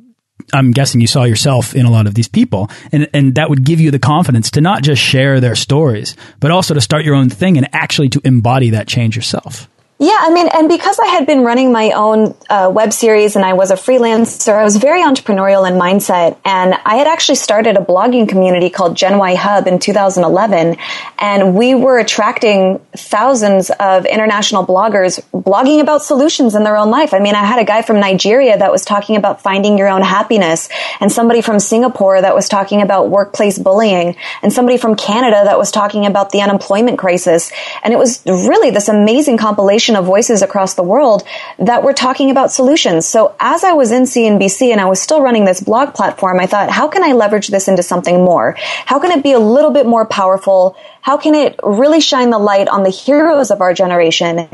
I'm 0.53 0.71
guessing 0.71 1.01
you 1.01 1.07
saw 1.07 1.23
yourself 1.23 1.75
in 1.75 1.85
a 1.85 1.91
lot 1.91 2.07
of 2.07 2.13
these 2.13 2.27
people, 2.27 2.69
and 2.91 3.07
and 3.13 3.35
that 3.35 3.49
would 3.49 3.63
give 3.63 3.79
you 3.79 3.91
the 3.91 3.99
confidence 3.99 4.51
to 4.51 4.61
not 4.61 4.83
just 4.83 5.01
share 5.01 5.39
their 5.39 5.55
stories, 5.55 6.15
but 6.39 6.51
also 6.51 6.73
to 6.73 6.81
start 6.81 7.05
your 7.05 7.15
own 7.15 7.29
thing 7.29 7.57
and 7.57 7.67
actually 7.73 8.09
to 8.09 8.21
embody 8.23 8.71
that 8.71 8.87
change 8.87 9.15
yourself. 9.15 9.67
Yeah, 9.97 10.17
I 10.19 10.29
mean, 10.29 10.49
and 10.53 10.67
because 10.67 10.99
I 10.99 11.05
had 11.07 11.25
been 11.25 11.45
running 11.45 11.71
my 11.71 11.91
own 11.91 12.35
uh, 12.49 12.69
web 12.73 12.91
series 12.91 13.37
and 13.37 13.45
I 13.45 13.53
was 13.53 13.71
a 13.71 13.75
freelancer, 13.75 14.53
I 14.53 14.65
was 14.65 14.75
very 14.75 15.01
entrepreneurial 15.01 15.65
in 15.65 15.75
mindset. 15.79 16.37
And 16.43 16.73
I 16.85 16.97
had 16.97 17.07
actually 17.07 17.35
started 17.35 17.77
a 17.77 17.79
blogging 17.79 18.27
community 18.27 18.69
called 18.69 18.97
Gen 18.97 19.17
Y 19.17 19.35
Hub 19.35 19.67
in 19.67 19.79
2011. 19.79 20.75
And 21.17 21.55
we 21.55 21.75
were 21.75 21.97
attracting 21.97 22.79
thousands 22.91 23.69
of 23.69 24.05
international 24.05 24.65
bloggers 24.65 25.23
blogging 25.31 25.79
about 25.79 26.01
solutions 26.01 26.55
in 26.55 26.65
their 26.65 26.75
own 26.75 26.89
life. 26.89 27.13
I 27.13 27.19
mean, 27.19 27.35
I 27.35 27.45
had 27.45 27.59
a 27.59 27.65
guy 27.65 27.81
from 27.81 28.01
Nigeria 28.01 28.57
that 28.57 28.73
was 28.73 28.83
talking 28.83 29.15
about 29.15 29.41
finding 29.41 29.77
your 29.77 29.87
own 29.87 30.01
happiness, 30.01 30.67
and 30.99 31.09
somebody 31.09 31.41
from 31.41 31.57
Singapore 31.57 32.21
that 32.21 32.35
was 32.35 32.49
talking 32.49 32.81
about 32.81 33.09
workplace 33.09 33.57
bullying, 33.57 34.17
and 34.41 34.51
somebody 34.51 34.77
from 34.77 34.95
Canada 34.95 35.41
that 35.45 35.57
was 35.57 35.71
talking 35.71 36.05
about 36.05 36.31
the 36.31 36.41
unemployment 36.41 36.99
crisis. 36.99 37.49
And 37.81 37.93
it 37.93 37.97
was 37.97 38.21
really 38.25 38.71
this 38.71 38.89
amazing 38.89 39.37
compilation 39.37 39.84
of 39.93 40.05
voices 40.05 40.41
across 40.41 40.75
the 40.75 40.83
world 40.83 41.23
that 41.59 41.83
were 41.83 41.91
talking 41.91 42.31
about 42.31 42.49
solutions. 42.49 43.05
So 43.05 43.35
as 43.41 43.65
I 43.65 43.73
was 43.73 43.91
in 43.91 44.03
CNBC 44.03 44.71
and 44.71 44.79
I 44.79 44.85
was 44.85 45.01
still 45.01 45.21
running 45.21 45.43
this 45.43 45.59
blog 45.59 45.93
platform, 45.93 46.39
I 46.39 46.45
thought, 46.45 46.69
how 46.69 46.87
can 46.87 47.03
I 47.03 47.11
leverage 47.11 47.49
this 47.49 47.67
into 47.67 47.83
something 47.83 48.23
more? 48.23 48.55
How 48.85 48.99
can 48.99 49.11
it 49.11 49.21
be 49.21 49.33
a 49.33 49.39
little 49.39 49.71
bit 49.71 49.85
more 49.85 50.05
powerful? 50.05 50.77
How 51.01 51.17
can 51.17 51.35
it 51.35 51.59
really 51.61 51.99
shine 51.99 52.29
the 52.29 52.39
light 52.39 52.69
on 52.69 52.83
the 52.83 52.89
heroes 52.89 53.51
of 53.51 53.59
our 53.59 53.73
generation 53.73 54.47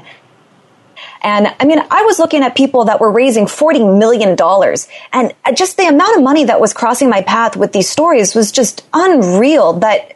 and 1.23 1.53
I 1.59 1.65
mean, 1.65 1.79
I 1.91 2.03
was 2.03 2.17
looking 2.17 2.41
at 2.41 2.55
people 2.55 2.85
that 2.85 2.99
were 2.99 3.11
raising 3.11 3.45
$40 3.45 3.99
million 3.99 4.35
and 5.13 5.57
just 5.57 5.77
the 5.77 5.85
amount 5.85 6.17
of 6.17 6.23
money 6.23 6.45
that 6.45 6.59
was 6.59 6.73
crossing 6.73 7.09
my 7.09 7.21
path 7.21 7.55
with 7.55 7.73
these 7.73 7.89
stories 7.89 8.33
was 8.33 8.51
just 8.51 8.83
unreal 8.93 9.73
that 9.73 10.13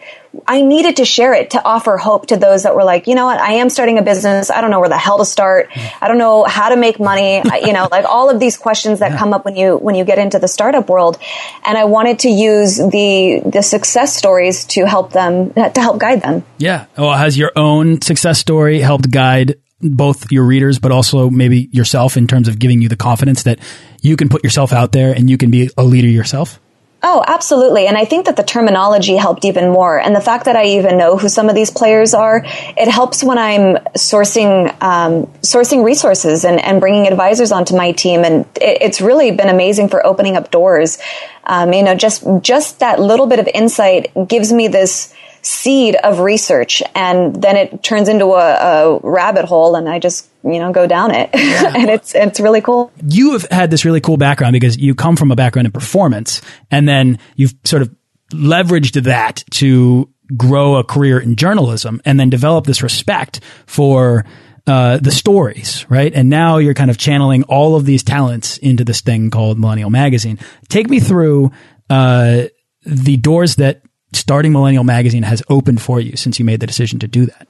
I 0.48 0.62
needed 0.62 0.98
to 0.98 1.06
share 1.06 1.34
it 1.34 1.52
to 1.52 1.63
offer 1.63 1.98
hope 1.98 2.28
to 2.28 2.38
those 2.38 2.63
that 2.63 2.76
were 2.76 2.84
like, 2.84 3.08
you 3.08 3.15
know 3.15 3.26
what, 3.26 3.39
I 3.39 3.54
am 3.54 3.69
starting 3.69 3.98
a 3.98 4.02
business. 4.02 4.50
I 4.50 4.62
don't 4.62 4.71
know 4.71 4.80
where 4.80 4.89
the 4.89 4.98
hell 4.98 5.17
to 5.17 5.26
start. 5.26 5.69
I 6.02 6.08
don't 6.08 6.17
know 6.17 6.43
how 6.43 6.69
to 6.69 6.76
make 6.76 7.00
money. 7.00 7.41
you 7.62 7.74
know, 7.74 7.88
like 7.91 8.06
all 8.06 8.30
of 8.30 8.39
these 8.39 8.58
questions 8.58 9.00
that 9.00 9.12
yeah. 9.12 9.17
come 9.17 9.34
up 9.34 9.45
when 9.45 9.56
you 9.56 9.78
when 9.78 9.95
you 9.95 10.06
get 10.06 10.19
into 10.19 10.39
the 10.39 10.48
startup 10.48 10.89
world. 10.89 11.17
And 11.65 11.78
I 11.78 11.86
wanted 11.86 12.19
to 12.19 12.30
use 12.30 12.78
the 12.78 13.41
the 13.45 13.62
success 13.62 14.15
stories 14.15 14.65
to 14.65 14.86
help 14.86 15.12
them 15.12 15.54
to 15.54 15.82
help 15.82 16.00
guide 16.00 16.21
them. 16.21 16.43
Yeah. 16.58 16.86
Well, 16.98 17.13
has 17.13 17.38
your 17.38 17.52
own 17.56 18.02
success 18.02 18.39
story 18.39 18.80
helped 18.80 19.10
guide 19.12 19.56
both 19.82 20.32
your 20.32 20.45
readers, 20.45 20.80
but 20.80 20.91
also 20.91 21.30
maybe 21.30 21.69
yourself 21.71 22.17
in 22.17 22.28
terms 22.28 22.48
of 22.48 22.60
giving 22.60 22.82
you 22.82 22.89
the 22.89 22.95
confidence 22.95 23.43
that 23.43 23.60
you 24.02 24.15
can 24.15 24.30
put 24.30 24.43
yourself 24.43 24.74
out 24.74 24.91
there 24.91 25.13
and 25.13 25.30
you 25.30 25.38
can 25.38 25.52
be 25.52 25.69
a 25.78 25.84
leader 25.84 26.08
yourself? 26.08 26.60
Oh, 27.08 27.24
absolutely. 27.28 27.86
And 27.86 27.96
I 27.96 28.06
think 28.06 28.26
that 28.26 28.36
the 28.36 28.41
terminology 28.41 29.15
helped 29.15 29.46
even 29.46 29.70
more. 29.70 30.00
And 30.00 30.15
the 30.15 30.22
fact 30.22 30.46
that 30.46 30.56
I 30.56 30.65
even 30.65 30.98
know 30.98 31.18
who 31.18 31.30
some 31.30 31.50
of 31.50 31.54
these 31.54 31.70
players 31.70 32.15
are, 32.15 32.41
it 32.44 32.88
helps 32.88 33.24
when 33.24 33.38
I'm 33.38 33.76
sourcing, 33.94 34.70
um, 34.82 35.28
sourcing 35.44 35.86
resources 35.86 36.44
and, 36.44 36.60
and 36.60 36.80
bringing 36.80 37.08
advisors 37.08 37.52
onto 37.52 37.76
my 37.76 37.91
team. 37.91 38.24
And 38.24 38.48
it, 38.56 38.82
it's 38.82 39.02
really 39.02 39.30
been 39.30 39.50
amazing 39.50 39.89
for 39.89 40.04
opening 40.04 40.36
up 40.36 40.50
doors. 40.50 40.98
Um, 41.44 41.74
you 41.74 41.84
know, 41.84 41.94
just, 41.94 42.26
just 42.41 42.80
that 42.80 43.00
little 43.00 43.28
bit 43.28 43.38
of 43.38 43.48
insight 43.54 44.12
gives 44.28 44.52
me 44.52 44.68
this, 44.68 45.13
seed 45.45 45.95
of 45.97 46.19
research 46.19 46.81
and 46.95 47.39
then 47.39 47.55
it 47.55 47.84
turns 47.84 48.10
into 48.10 48.25
a, 48.34 48.95
a 48.95 48.99
rabbit 49.03 49.45
hole 49.45 49.75
and 49.75 49.88
I 49.88 49.99
just, 49.99 50.27
you 50.43 50.58
know, 50.58 50.71
go 50.71 50.88
down 50.88 51.13
it. 51.13 51.29
Yeah. 51.36 51.73
and 51.75 51.88
it's, 51.88 52.15
it's 52.15 52.39
really 52.39 52.62
cool. 52.62 52.91
You 53.05 53.34
have 53.34 53.43
had 53.51 53.69
this 53.69 53.86
really 53.86 54.01
cool 54.01 54.17
background 54.17 54.53
because 54.53 54.75
you 54.75 54.95
come 54.95 55.15
from 55.15 55.31
a 55.31 55.36
background 55.36 55.67
in 55.67 55.71
performance 55.71 56.41
and 56.71 56.88
then 56.88 57.19
you've 57.36 57.53
sort 57.63 57.84
of 57.84 57.95
leveraged 58.31 59.03
that 59.03 59.43
to 59.51 60.10
grow 60.36 60.77
a 60.77 60.84
career 60.84 61.19
in 61.19 61.36
journalism 61.36 62.01
and 62.05 62.19
then 62.19 62.31
develop 62.31 62.65
this 62.65 62.81
respect 62.81 63.39
for 63.67 64.25
uh, 64.65 64.97
the 64.97 65.12
stories, 65.12 65.86
right? 65.89 66.12
And 66.12 66.27
now 66.27 66.58
you're 66.58 66.73
kind 66.73 66.89
of 66.89 66.97
channeling 66.97 67.43
all 67.43 67.75
of 67.75 67.86
these 67.86 68.01
talents 68.01 68.58
into 68.58 68.84
this 68.84 69.01
thing 69.01 69.29
called 69.29 69.60
Millennial 69.60 69.91
Magazine. 69.91 70.39
Take 70.69 70.89
me 70.89 70.99
through 70.99 71.51
uh, 71.88 72.45
the 72.84 73.17
doors 73.17 73.58
that 73.58 73.84
starting 74.15 74.51
Millennial 74.51 74.84
Magazine 74.84 75.23
has 75.23 75.43
opened 75.49 75.82
for 75.82 75.99
you 75.99 76.15
since 76.15 76.39
you 76.39 76.45
made 76.45 76.60
the 76.60 76.67
decision 76.67 76.99
to 76.99 77.08
do 77.08 77.25
that? 77.25 77.47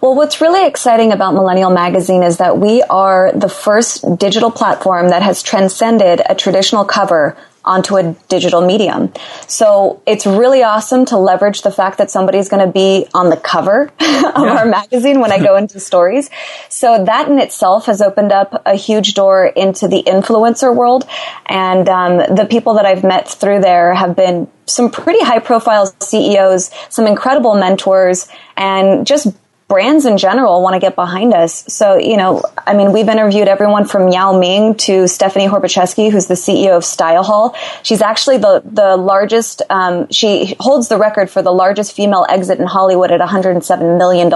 Well, 0.00 0.14
what's 0.14 0.40
really 0.40 0.66
exciting 0.66 1.12
about 1.12 1.34
Millennial 1.34 1.70
Magazine 1.70 2.22
is 2.22 2.38
that 2.38 2.58
we 2.58 2.82
are 2.82 3.32
the 3.32 3.48
first 3.48 4.04
digital 4.18 4.50
platform 4.50 5.08
that 5.08 5.22
has 5.22 5.42
transcended 5.42 6.20
a 6.28 6.34
traditional 6.34 6.84
cover 6.84 7.36
onto 7.64 7.96
a 7.96 8.14
digital 8.28 8.64
medium. 8.64 9.12
So 9.46 10.02
it's 10.06 10.26
really 10.26 10.62
awesome 10.62 11.04
to 11.06 11.18
leverage 11.18 11.62
the 11.62 11.70
fact 11.70 11.98
that 11.98 12.10
somebody's 12.10 12.48
going 12.48 12.64
to 12.64 12.72
be 12.72 13.06
on 13.14 13.30
the 13.30 13.36
cover 13.36 13.84
of 14.00 14.00
yeah. 14.00 14.34
our 14.36 14.66
magazine 14.66 15.20
when 15.20 15.32
I 15.32 15.38
go 15.38 15.56
into 15.56 15.80
stories. 15.90 16.30
So 16.68 17.04
that 17.04 17.28
in 17.28 17.38
itself 17.38 17.86
has 17.86 18.00
opened 18.02 18.32
up 18.32 18.62
a 18.66 18.74
huge 18.74 19.14
door 19.14 19.46
into 19.46 19.88
the 19.88 20.02
influencer 20.02 20.74
world. 20.74 21.06
And 21.46 21.88
um, 21.88 22.18
the 22.34 22.46
people 22.48 22.74
that 22.74 22.86
I've 22.86 23.04
met 23.04 23.28
through 23.28 23.60
there 23.60 23.94
have 23.94 24.14
been 24.16 24.48
some 24.66 24.90
pretty 24.90 25.22
high 25.22 25.40
profile 25.40 25.92
CEOs, 26.00 26.70
some 26.88 27.06
incredible 27.06 27.54
mentors, 27.54 28.28
and 28.56 29.06
just 29.06 29.28
brands 29.66 30.04
in 30.04 30.18
general 30.18 30.62
want 30.62 30.74
to 30.74 30.80
get 30.80 30.94
behind 30.94 31.32
us. 31.32 31.64
So, 31.68 31.96
you 31.96 32.16
know, 32.16 32.42
I 32.66 32.74
mean, 32.74 32.92
we've 32.92 33.08
interviewed 33.08 33.48
everyone 33.48 33.86
from 33.86 34.08
Yao 34.08 34.38
Ming 34.38 34.74
to 34.76 35.08
Stephanie 35.08 35.46
Horbaczewski, 35.46 36.10
who's 36.10 36.26
the 36.26 36.34
CEO 36.34 36.76
of 36.76 36.82
StyleHaul. 36.82 37.56
She's 37.82 38.02
actually 38.02 38.38
the, 38.38 38.62
the 38.64 38.96
largest, 38.96 39.62
um, 39.70 40.08
she 40.10 40.54
holds 40.60 40.88
the 40.88 40.98
record 40.98 41.30
for 41.30 41.40
the 41.40 41.50
largest 41.50 41.96
female 41.96 42.26
exit 42.28 42.58
in 42.58 42.66
Hollywood 42.66 43.10
at 43.10 43.20
$107 43.20 43.98
million. 43.98 44.32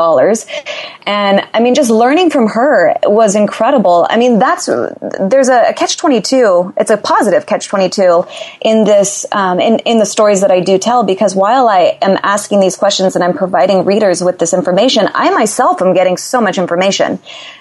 And 1.06 1.46
I 1.52 1.60
mean, 1.60 1.74
just 1.74 1.90
learning 1.90 2.30
from 2.30 2.48
her 2.48 2.94
was 3.04 3.34
incredible. 3.34 4.06
I 4.08 4.16
mean, 4.16 4.38
that's, 4.38 4.66
there's 4.66 5.48
a, 5.48 5.70
a 5.70 5.74
catch 5.74 5.98
22. 5.98 6.74
It's 6.78 6.90
a 6.90 6.96
positive 6.96 7.44
catch 7.44 7.68
22 7.68 8.24
in 8.62 8.84
this, 8.84 9.26
um, 9.32 9.60
in, 9.60 9.78
in 9.80 9.98
the 9.98 10.06
stories 10.06 10.40
that 10.40 10.50
I 10.50 10.60
do 10.60 10.78
tell 10.78 11.04
because 11.04 11.34
while 11.34 11.68
I 11.68 11.98
am 12.00 12.18
asking 12.22 12.60
these 12.60 12.76
questions 12.76 13.14
and 13.14 13.22
I'm 13.22 13.34
providing 13.34 13.84
readers 13.84 14.22
with 14.22 14.38
this 14.38 14.54
information, 14.54 15.06
I 15.18 15.30
myself 15.30 15.82
am 15.82 15.92
getting 15.94 16.16
so 16.16 16.40
much 16.40 16.58
information 16.58 17.18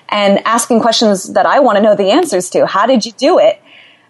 and 0.09 0.39
asking 0.45 0.81
questions 0.81 1.33
that 1.33 1.45
I 1.45 1.59
want 1.59 1.77
to 1.77 1.81
know 1.81 1.95
the 1.95 2.11
answers 2.11 2.49
to. 2.51 2.65
How 2.65 2.85
did 2.85 3.05
you 3.05 3.11
do 3.13 3.39
it? 3.39 3.61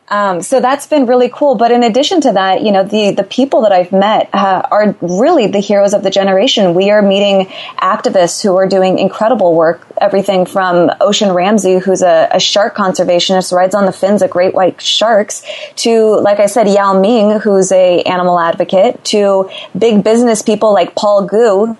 Um, 0.10 0.42
so 0.42 0.62
that's 0.62 0.88
been 0.88 1.06
really 1.06 1.30
cool. 1.30 1.56
But 1.56 1.72
in 1.72 1.84
addition 1.84 2.22
to 2.22 2.32
that, 2.32 2.62
you 2.62 2.72
know, 2.72 2.84
the, 2.84 3.12
the 3.12 3.24
people 3.24 3.62
that 3.64 3.74
I've 3.74 3.92
met 3.92 4.30
uh, 4.34 4.62
are 4.72 4.96
really 5.02 5.48
the 5.48 5.60
heroes 5.60 5.94
of 5.94 6.02
the 6.02 6.10
generation. 6.10 6.74
We 6.76 6.92
are 6.92 7.02
meeting 7.02 7.48
activists 7.78 8.42
who 8.42 8.56
are 8.56 8.68
doing 8.68 9.00
incredible 9.00 9.54
work. 9.54 9.86
Everything 10.00 10.46
from 10.46 10.92
Ocean 11.02 11.34
Ramsey, 11.34 11.80
who's 11.80 12.02
a, 12.02 12.30
a 12.32 12.40
shark 12.40 12.76
conservationist, 12.76 13.52
rides 13.52 13.76
on 13.76 13.86
the 13.86 13.92
fins 13.92 14.22
of 14.22 14.30
great 14.30 14.54
white 14.54 14.82
sharks, 14.82 15.44
to, 15.78 16.20
like 16.22 16.40
I 16.40 16.46
said, 16.46 16.70
Yao 16.70 16.98
Ming, 16.98 17.40
who's 17.40 17.72
a 17.74 18.04
animal 18.04 18.40
advocate, 18.40 19.04
to 19.06 19.50
big 19.78 20.06
business 20.06 20.42
people 20.42 20.72
like 20.74 20.96
Paul 20.96 21.26
Gu, 21.26 21.76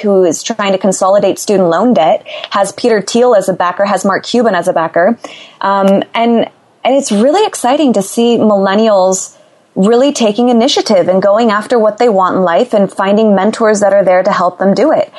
who 0.00 0.24
is 0.24 0.42
trying 0.42 0.72
to 0.72 0.78
consolidate 0.78 1.38
student 1.38 1.68
loan 1.68 1.94
debt, 1.94 2.26
has 2.50 2.72
Peter 2.72 3.02
Thiel 3.02 3.34
as 3.34 3.48
a 3.48 3.52
backer, 3.52 3.84
has 3.84 4.04
Mark 4.04 4.24
Cuban 4.24 4.54
as 4.54 4.68
a 4.68 4.72
backer. 4.72 5.18
Um, 5.60 6.02
and, 6.14 6.50
and 6.84 6.96
it's 6.96 7.12
really 7.12 7.46
exciting 7.46 7.92
to 7.94 8.02
see 8.02 8.36
millennials 8.38 9.36
really 9.74 10.12
taking 10.12 10.48
initiative 10.48 11.08
and 11.08 11.22
going 11.22 11.50
after 11.50 11.78
what 11.78 11.98
they 11.98 12.08
want 12.08 12.36
in 12.36 12.42
life 12.42 12.74
and 12.74 12.92
finding 12.92 13.34
mentors 13.34 13.80
that 13.80 13.92
are 13.92 14.04
there 14.04 14.22
to 14.22 14.32
help 14.32 14.58
them 14.58 14.74
do 14.74 14.92
it. 14.92 15.12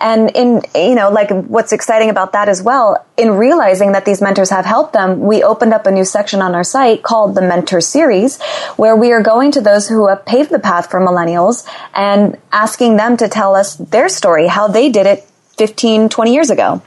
And 0.00 0.30
in, 0.30 0.62
you 0.74 0.94
know, 0.94 1.10
like 1.10 1.30
what's 1.30 1.72
exciting 1.72 2.08
about 2.08 2.32
that 2.32 2.48
as 2.48 2.62
well, 2.62 3.04
in 3.16 3.32
realizing 3.32 3.92
that 3.92 4.04
these 4.04 4.22
mentors 4.22 4.50
have 4.50 4.64
helped 4.64 4.92
them, 4.92 5.20
we 5.20 5.42
opened 5.42 5.74
up 5.74 5.86
a 5.86 5.90
new 5.90 6.04
section 6.04 6.40
on 6.40 6.54
our 6.54 6.62
site 6.62 7.02
called 7.02 7.34
the 7.34 7.42
Mentor 7.42 7.80
Series, 7.80 8.40
where 8.76 8.94
we 8.94 9.12
are 9.12 9.22
going 9.22 9.50
to 9.52 9.60
those 9.60 9.88
who 9.88 10.06
have 10.08 10.24
paved 10.24 10.50
the 10.50 10.60
path 10.60 10.90
for 10.90 11.00
millennials 11.00 11.68
and 11.94 12.38
asking 12.52 12.96
them 12.96 13.16
to 13.16 13.28
tell 13.28 13.56
us 13.56 13.74
their 13.74 14.08
story, 14.08 14.46
how 14.46 14.68
they 14.68 14.88
did 14.88 15.06
it 15.06 15.28
15, 15.56 16.08
20 16.08 16.32
years 16.32 16.50
ago. 16.50 16.80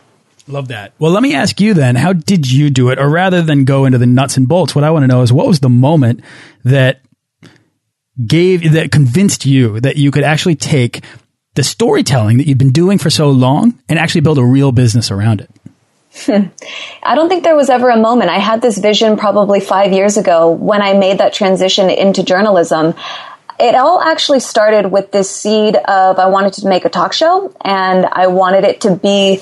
Love 0.47 0.69
that. 0.69 0.93
Well, 0.97 1.11
let 1.11 1.21
me 1.21 1.35
ask 1.35 1.59
you 1.61 1.73
then, 1.73 1.95
how 1.95 2.13
did 2.13 2.49
you 2.49 2.69
do 2.69 2.89
it? 2.89 2.99
Or 2.99 3.09
rather 3.09 3.41
than 3.41 3.65
go 3.65 3.85
into 3.85 3.97
the 3.97 4.05
nuts 4.05 4.37
and 4.37 4.47
bolts, 4.47 4.73
what 4.73 4.83
I 4.83 4.89
want 4.89 5.03
to 5.03 5.07
know 5.07 5.21
is 5.21 5.31
what 5.31 5.47
was 5.47 5.59
the 5.59 5.69
moment 5.69 6.21
that 6.63 7.01
gave, 8.27 8.73
that 8.73 8.91
convinced 8.91 9.45
you 9.45 9.79
that 9.79 9.97
you 9.97 10.11
could 10.11 10.23
actually 10.23 10.55
take 10.55 11.03
the 11.55 11.63
storytelling 11.63 12.37
that 12.37 12.47
you've 12.47 12.57
been 12.57 12.71
doing 12.71 12.97
for 12.97 13.09
so 13.09 13.29
long 13.29 13.79
and 13.89 13.99
actually 13.99 14.21
build 14.21 14.37
a 14.37 14.43
real 14.43 14.71
business 14.71 15.11
around 15.11 15.41
it? 15.41 15.49
I 17.03 17.15
don't 17.15 17.29
think 17.29 17.43
there 17.43 17.55
was 17.55 17.69
ever 17.69 17.89
a 17.89 17.97
moment. 17.97 18.29
I 18.29 18.39
had 18.39 18.61
this 18.61 18.77
vision 18.77 19.17
probably 19.17 19.59
five 19.59 19.93
years 19.93 20.17
ago 20.17 20.51
when 20.51 20.81
I 20.81 20.93
made 20.93 21.19
that 21.19 21.33
transition 21.33 21.89
into 21.89 22.23
journalism. 22.23 22.93
It 23.59 23.75
all 23.75 24.01
actually 24.01 24.39
started 24.39 24.91
with 24.91 25.11
this 25.11 25.29
seed 25.29 25.75
of 25.75 26.19
I 26.19 26.27
wanted 26.27 26.53
to 26.53 26.67
make 26.67 26.83
a 26.83 26.89
talk 26.89 27.13
show 27.13 27.53
and 27.61 28.05
I 28.05 28.27
wanted 28.27 28.63
it 28.63 28.81
to 28.81 28.95
be 28.95 29.41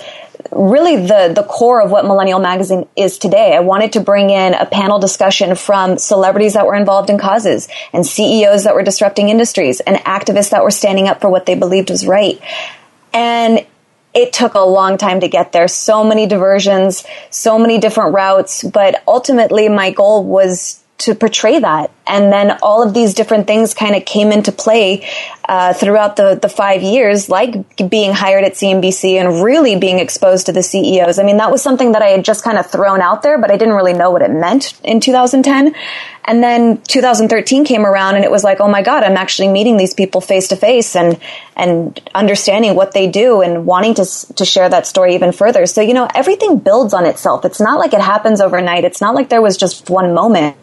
really 0.51 0.95
the 0.95 1.31
the 1.35 1.43
core 1.43 1.81
of 1.81 1.91
what 1.91 2.05
Millennial 2.05 2.39
Magazine 2.39 2.87
is 2.95 3.17
today. 3.17 3.55
I 3.55 3.59
wanted 3.59 3.93
to 3.93 3.99
bring 3.99 4.29
in 4.29 4.53
a 4.53 4.65
panel 4.65 4.99
discussion 4.99 5.55
from 5.55 5.97
celebrities 5.97 6.53
that 6.53 6.65
were 6.65 6.75
involved 6.75 7.09
in 7.09 7.17
causes 7.17 7.67
and 7.93 8.05
CEOs 8.05 8.63
that 8.63 8.73
were 8.73 8.83
disrupting 8.83 9.29
industries 9.29 9.79
and 9.81 9.97
activists 9.97 10.51
that 10.51 10.63
were 10.63 10.71
standing 10.71 11.07
up 11.07 11.21
for 11.21 11.29
what 11.29 11.45
they 11.45 11.55
believed 11.55 11.89
was 11.89 12.07
right. 12.07 12.41
And 13.13 13.65
it 14.13 14.33
took 14.33 14.55
a 14.55 14.61
long 14.61 14.97
time 14.97 15.19
to 15.19 15.27
get 15.27 15.51
there. 15.51 15.67
So 15.67 16.03
many 16.03 16.25
diversions, 16.25 17.03
so 17.29 17.59
many 17.59 17.77
different 17.77 18.13
routes, 18.13 18.63
but 18.63 19.03
ultimately 19.07 19.69
my 19.69 19.91
goal 19.91 20.23
was 20.23 20.83
to 20.99 21.15
portray 21.15 21.59
that. 21.59 21.91
And 22.09 22.33
then 22.33 22.57
all 22.63 22.85
of 22.85 22.93
these 22.93 23.13
different 23.13 23.45
things 23.47 23.73
kind 23.73 23.95
of 23.95 24.03
came 24.03 24.31
into 24.31 24.51
play 24.51 25.07
uh, 25.47 25.73
throughout 25.73 26.15
the, 26.15 26.39
the 26.41 26.49
five 26.49 26.81
years, 26.81 27.29
like 27.29 27.89
being 27.89 28.13
hired 28.13 28.43
at 28.43 28.53
CNBC 28.53 29.13
and 29.13 29.43
really 29.43 29.75
being 29.77 29.99
exposed 29.99 30.47
to 30.47 30.51
the 30.51 30.63
CEOs. 30.63 31.19
I 31.19 31.23
mean, 31.23 31.37
that 31.37 31.51
was 31.51 31.61
something 31.61 31.93
that 31.93 32.01
I 32.01 32.09
had 32.09 32.25
just 32.25 32.43
kind 32.43 32.57
of 32.57 32.65
thrown 32.65 33.01
out 33.01 33.21
there, 33.21 33.39
but 33.39 33.51
I 33.51 33.57
didn't 33.57 33.75
really 33.75 33.93
know 33.93 34.09
what 34.09 34.23
it 34.23 34.31
meant 34.31 34.79
in 34.83 34.99
2010. 34.99 35.75
And 36.25 36.43
then 36.43 36.81
2013 36.81 37.65
came 37.65 37.85
around 37.85 38.15
and 38.15 38.23
it 38.23 38.29
was 38.29 38.43
like, 38.43 38.59
oh 38.59 38.67
my 38.67 38.83
God, 38.83 39.03
I'm 39.03 39.17
actually 39.17 39.47
meeting 39.47 39.77
these 39.77 39.93
people 39.93 40.21
face 40.21 40.49
to 40.49 40.55
face 40.55 40.95
and, 40.95 41.19
and 41.55 41.99
understanding 42.13 42.75
what 42.75 42.91
they 42.91 43.09
do 43.09 43.41
and 43.41 43.65
wanting 43.65 43.95
to, 43.95 44.05
to 44.35 44.45
share 44.45 44.69
that 44.69 44.85
story 44.85 45.15
even 45.15 45.31
further. 45.31 45.65
So, 45.65 45.81
you 45.81 45.93
know, 45.93 46.07
everything 46.13 46.59
builds 46.59 46.93
on 46.93 47.05
itself. 47.05 47.45
It's 47.45 47.59
not 47.59 47.79
like 47.79 47.93
it 47.93 48.01
happens 48.01 48.41
overnight. 48.41 48.83
It's 48.83 49.01
not 49.01 49.15
like 49.15 49.29
there 49.29 49.41
was 49.41 49.57
just 49.57 49.89
one 49.89 50.13
moment 50.13 50.57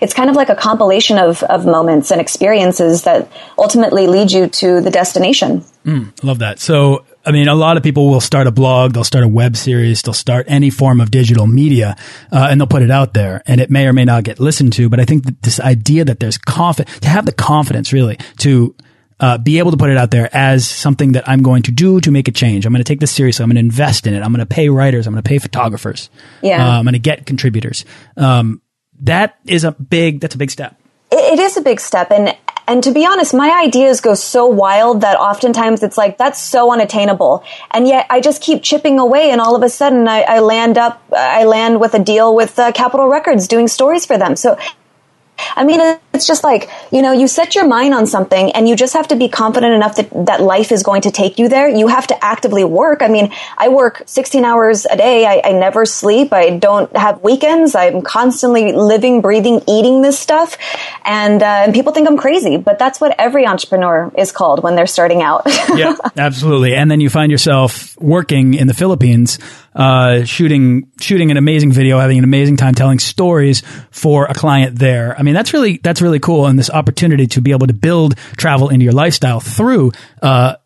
it's 0.00 0.14
kind 0.14 0.30
of 0.30 0.36
like 0.36 0.48
a 0.48 0.54
compilation 0.54 1.18
of, 1.18 1.42
of 1.44 1.66
moments 1.66 2.10
and 2.10 2.20
experiences 2.20 3.04
that 3.04 3.30
ultimately 3.58 4.06
lead 4.06 4.30
you 4.30 4.48
to 4.48 4.80
the 4.80 4.90
destination. 4.90 5.64
Mm, 5.84 6.24
love 6.24 6.40
that. 6.40 6.58
So, 6.58 7.04
I 7.24 7.32
mean, 7.32 7.48
a 7.48 7.54
lot 7.54 7.76
of 7.76 7.82
people 7.82 8.08
will 8.08 8.20
start 8.20 8.46
a 8.46 8.50
blog, 8.50 8.92
they'll 8.92 9.04
start 9.04 9.24
a 9.24 9.28
web 9.28 9.56
series, 9.56 10.02
they'll 10.02 10.14
start 10.14 10.46
any 10.48 10.70
form 10.70 11.00
of 11.00 11.10
digital 11.10 11.46
media, 11.46 11.96
uh, 12.32 12.48
and 12.50 12.60
they'll 12.60 12.66
put 12.66 12.82
it 12.82 12.90
out 12.90 13.14
there, 13.14 13.42
and 13.46 13.60
it 13.60 13.70
may 13.70 13.86
or 13.86 13.92
may 13.92 14.04
not 14.04 14.24
get 14.24 14.40
listened 14.40 14.72
to. 14.74 14.88
But 14.88 15.00
I 15.00 15.04
think 15.04 15.24
that 15.24 15.42
this 15.42 15.60
idea 15.60 16.04
that 16.04 16.20
there's 16.20 16.38
confidence, 16.38 17.00
to 17.00 17.08
have 17.08 17.26
the 17.26 17.32
confidence 17.32 17.92
really 17.92 18.18
to 18.38 18.74
uh, 19.18 19.38
be 19.38 19.58
able 19.58 19.70
to 19.70 19.76
put 19.76 19.90
it 19.90 19.96
out 19.96 20.10
there 20.10 20.28
as 20.32 20.68
something 20.68 21.12
that 21.12 21.28
I'm 21.28 21.42
going 21.42 21.62
to 21.62 21.72
do 21.72 22.00
to 22.00 22.10
make 22.10 22.28
a 22.28 22.32
change. 22.32 22.66
I'm 22.66 22.72
going 22.72 22.84
to 22.84 22.88
take 22.88 23.00
this 23.00 23.10
seriously. 23.10 23.42
I'm 23.42 23.48
going 23.48 23.56
to 23.56 23.60
invest 23.60 24.06
in 24.06 24.14
it. 24.14 24.22
I'm 24.22 24.32
going 24.32 24.46
to 24.46 24.54
pay 24.54 24.68
writers. 24.68 25.06
I'm 25.06 25.14
going 25.14 25.22
to 25.22 25.28
pay 25.28 25.38
photographers. 25.38 26.10
Yeah. 26.42 26.66
Uh, 26.66 26.78
I'm 26.78 26.84
going 26.84 26.92
to 26.92 26.98
get 26.98 27.26
contributors. 27.26 27.84
Um, 28.16 28.60
that 29.00 29.38
is 29.46 29.64
a 29.64 29.72
big 29.72 30.20
that's 30.20 30.34
a 30.34 30.38
big 30.38 30.50
step. 30.50 30.78
It 31.10 31.38
is 31.38 31.56
a 31.56 31.60
big 31.60 31.80
step. 31.80 32.10
And 32.10 32.36
and 32.68 32.82
to 32.82 32.92
be 32.92 33.06
honest 33.06 33.32
my 33.32 33.50
ideas 33.62 34.00
go 34.00 34.14
so 34.14 34.46
wild 34.46 35.02
that 35.02 35.16
oftentimes 35.16 35.82
it's 35.82 35.96
like 35.96 36.18
that's 36.18 36.40
so 36.40 36.72
unattainable. 36.72 37.44
And 37.70 37.86
yet 37.86 38.06
i 38.10 38.20
just 38.20 38.42
keep 38.42 38.62
chipping 38.62 38.98
away 38.98 39.30
and 39.30 39.40
all 39.40 39.56
of 39.56 39.62
a 39.62 39.68
sudden 39.68 40.08
i, 40.08 40.22
I 40.22 40.40
land 40.40 40.78
up 40.78 41.02
i 41.12 41.44
land 41.44 41.80
with 41.80 41.94
a 41.94 41.98
deal 41.98 42.34
with 42.34 42.58
uh, 42.58 42.72
capitol 42.72 43.08
records 43.08 43.48
doing 43.48 43.68
stories 43.68 44.06
for 44.06 44.18
them. 44.18 44.36
So 44.36 44.58
I 45.56 45.64
mean, 45.64 45.80
it's 46.12 46.26
just 46.26 46.44
like, 46.44 46.70
you 46.90 47.02
know, 47.02 47.12
you 47.12 47.28
set 47.28 47.54
your 47.54 47.66
mind 47.66 47.94
on 47.94 48.06
something 48.06 48.52
and 48.52 48.68
you 48.68 48.76
just 48.76 48.94
have 48.94 49.08
to 49.08 49.16
be 49.16 49.28
confident 49.28 49.74
enough 49.74 49.96
that, 49.96 50.26
that 50.26 50.40
life 50.40 50.72
is 50.72 50.82
going 50.82 51.02
to 51.02 51.10
take 51.10 51.38
you 51.38 51.48
there. 51.48 51.68
You 51.68 51.88
have 51.88 52.06
to 52.08 52.24
actively 52.24 52.64
work. 52.64 53.02
I 53.02 53.08
mean, 53.08 53.32
I 53.56 53.68
work 53.68 54.02
16 54.06 54.44
hours 54.44 54.86
a 54.86 54.96
day. 54.96 55.26
I, 55.26 55.42
I 55.44 55.52
never 55.52 55.84
sleep. 55.84 56.32
I 56.32 56.56
don't 56.56 56.94
have 56.96 57.22
weekends. 57.22 57.74
I'm 57.74 58.02
constantly 58.02 58.72
living, 58.72 59.20
breathing, 59.20 59.62
eating 59.68 60.02
this 60.02 60.18
stuff. 60.18 60.56
And, 61.04 61.42
uh, 61.42 61.46
and 61.64 61.74
people 61.74 61.92
think 61.92 62.08
I'm 62.08 62.16
crazy, 62.16 62.56
but 62.56 62.78
that's 62.78 63.00
what 63.00 63.14
every 63.18 63.46
entrepreneur 63.46 64.12
is 64.16 64.32
called 64.32 64.62
when 64.62 64.74
they're 64.74 64.86
starting 64.86 65.22
out. 65.22 65.42
yeah, 65.74 65.96
absolutely. 66.16 66.74
And 66.74 66.90
then 66.90 67.00
you 67.00 67.10
find 67.10 67.30
yourself 67.30 67.96
working 68.00 68.54
in 68.54 68.66
the 68.66 68.74
Philippines 68.74 69.38
uh, 69.76 70.24
shooting 70.24 70.90
shooting 71.00 71.30
an 71.30 71.36
amazing 71.36 71.70
video, 71.70 71.98
having 71.98 72.18
an 72.18 72.24
amazing 72.24 72.56
time 72.56 72.74
telling 72.74 72.98
stories 72.98 73.62
for 73.90 74.24
a 74.24 74.34
client 74.34 74.78
there. 74.78 75.16
I 75.16 75.22
mean, 75.22 75.34
that's 75.34 75.52
really 75.52 75.78
that's 75.82 76.00
really 76.00 76.18
cool, 76.18 76.46
and 76.46 76.58
this 76.58 76.70
opportunity 76.70 77.26
to 77.28 77.42
be 77.42 77.52
able 77.52 77.66
to 77.66 77.74
build 77.74 78.16
travel 78.36 78.70
into 78.70 78.84
your 78.84 78.94
lifestyle 78.94 79.40
through. 79.40 79.92
Uh, 80.20 80.56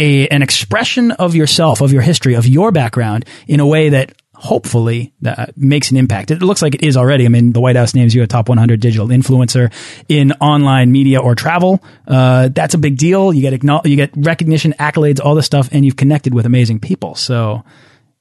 a, 0.00 0.28
an 0.28 0.42
expression 0.42 1.10
of 1.10 1.34
yourself, 1.34 1.80
of 1.80 1.92
your 1.92 2.02
history, 2.02 2.34
of 2.34 2.46
your 2.46 2.70
background 2.70 3.24
in 3.48 3.58
a 3.58 3.66
way 3.66 3.88
that 3.88 4.14
hopefully 4.32 5.12
that 5.22 5.56
makes 5.56 5.90
an 5.90 5.96
impact. 5.96 6.30
It 6.30 6.40
looks 6.40 6.62
like 6.62 6.76
it 6.76 6.84
is 6.84 6.96
already. 6.96 7.26
I 7.26 7.28
mean, 7.28 7.52
the 7.52 7.60
White 7.60 7.74
House 7.74 7.96
names 7.96 8.14
you 8.14 8.22
a 8.22 8.26
top 8.28 8.48
100 8.48 8.78
digital 8.78 9.08
influencer 9.08 9.72
in 10.08 10.30
online 10.34 10.92
media 10.92 11.20
or 11.20 11.34
travel. 11.34 11.82
Uh, 12.06 12.48
that's 12.48 12.74
a 12.74 12.78
big 12.78 12.96
deal. 12.96 13.32
You 13.32 13.42
get 13.42 13.60
you 13.84 13.96
get 13.96 14.12
recognition, 14.16 14.72
accolades, 14.78 15.20
all 15.20 15.34
this 15.34 15.46
stuff, 15.46 15.68
and 15.72 15.84
you've 15.84 15.96
connected 15.96 16.32
with 16.32 16.46
amazing 16.46 16.78
people. 16.78 17.16
So 17.16 17.64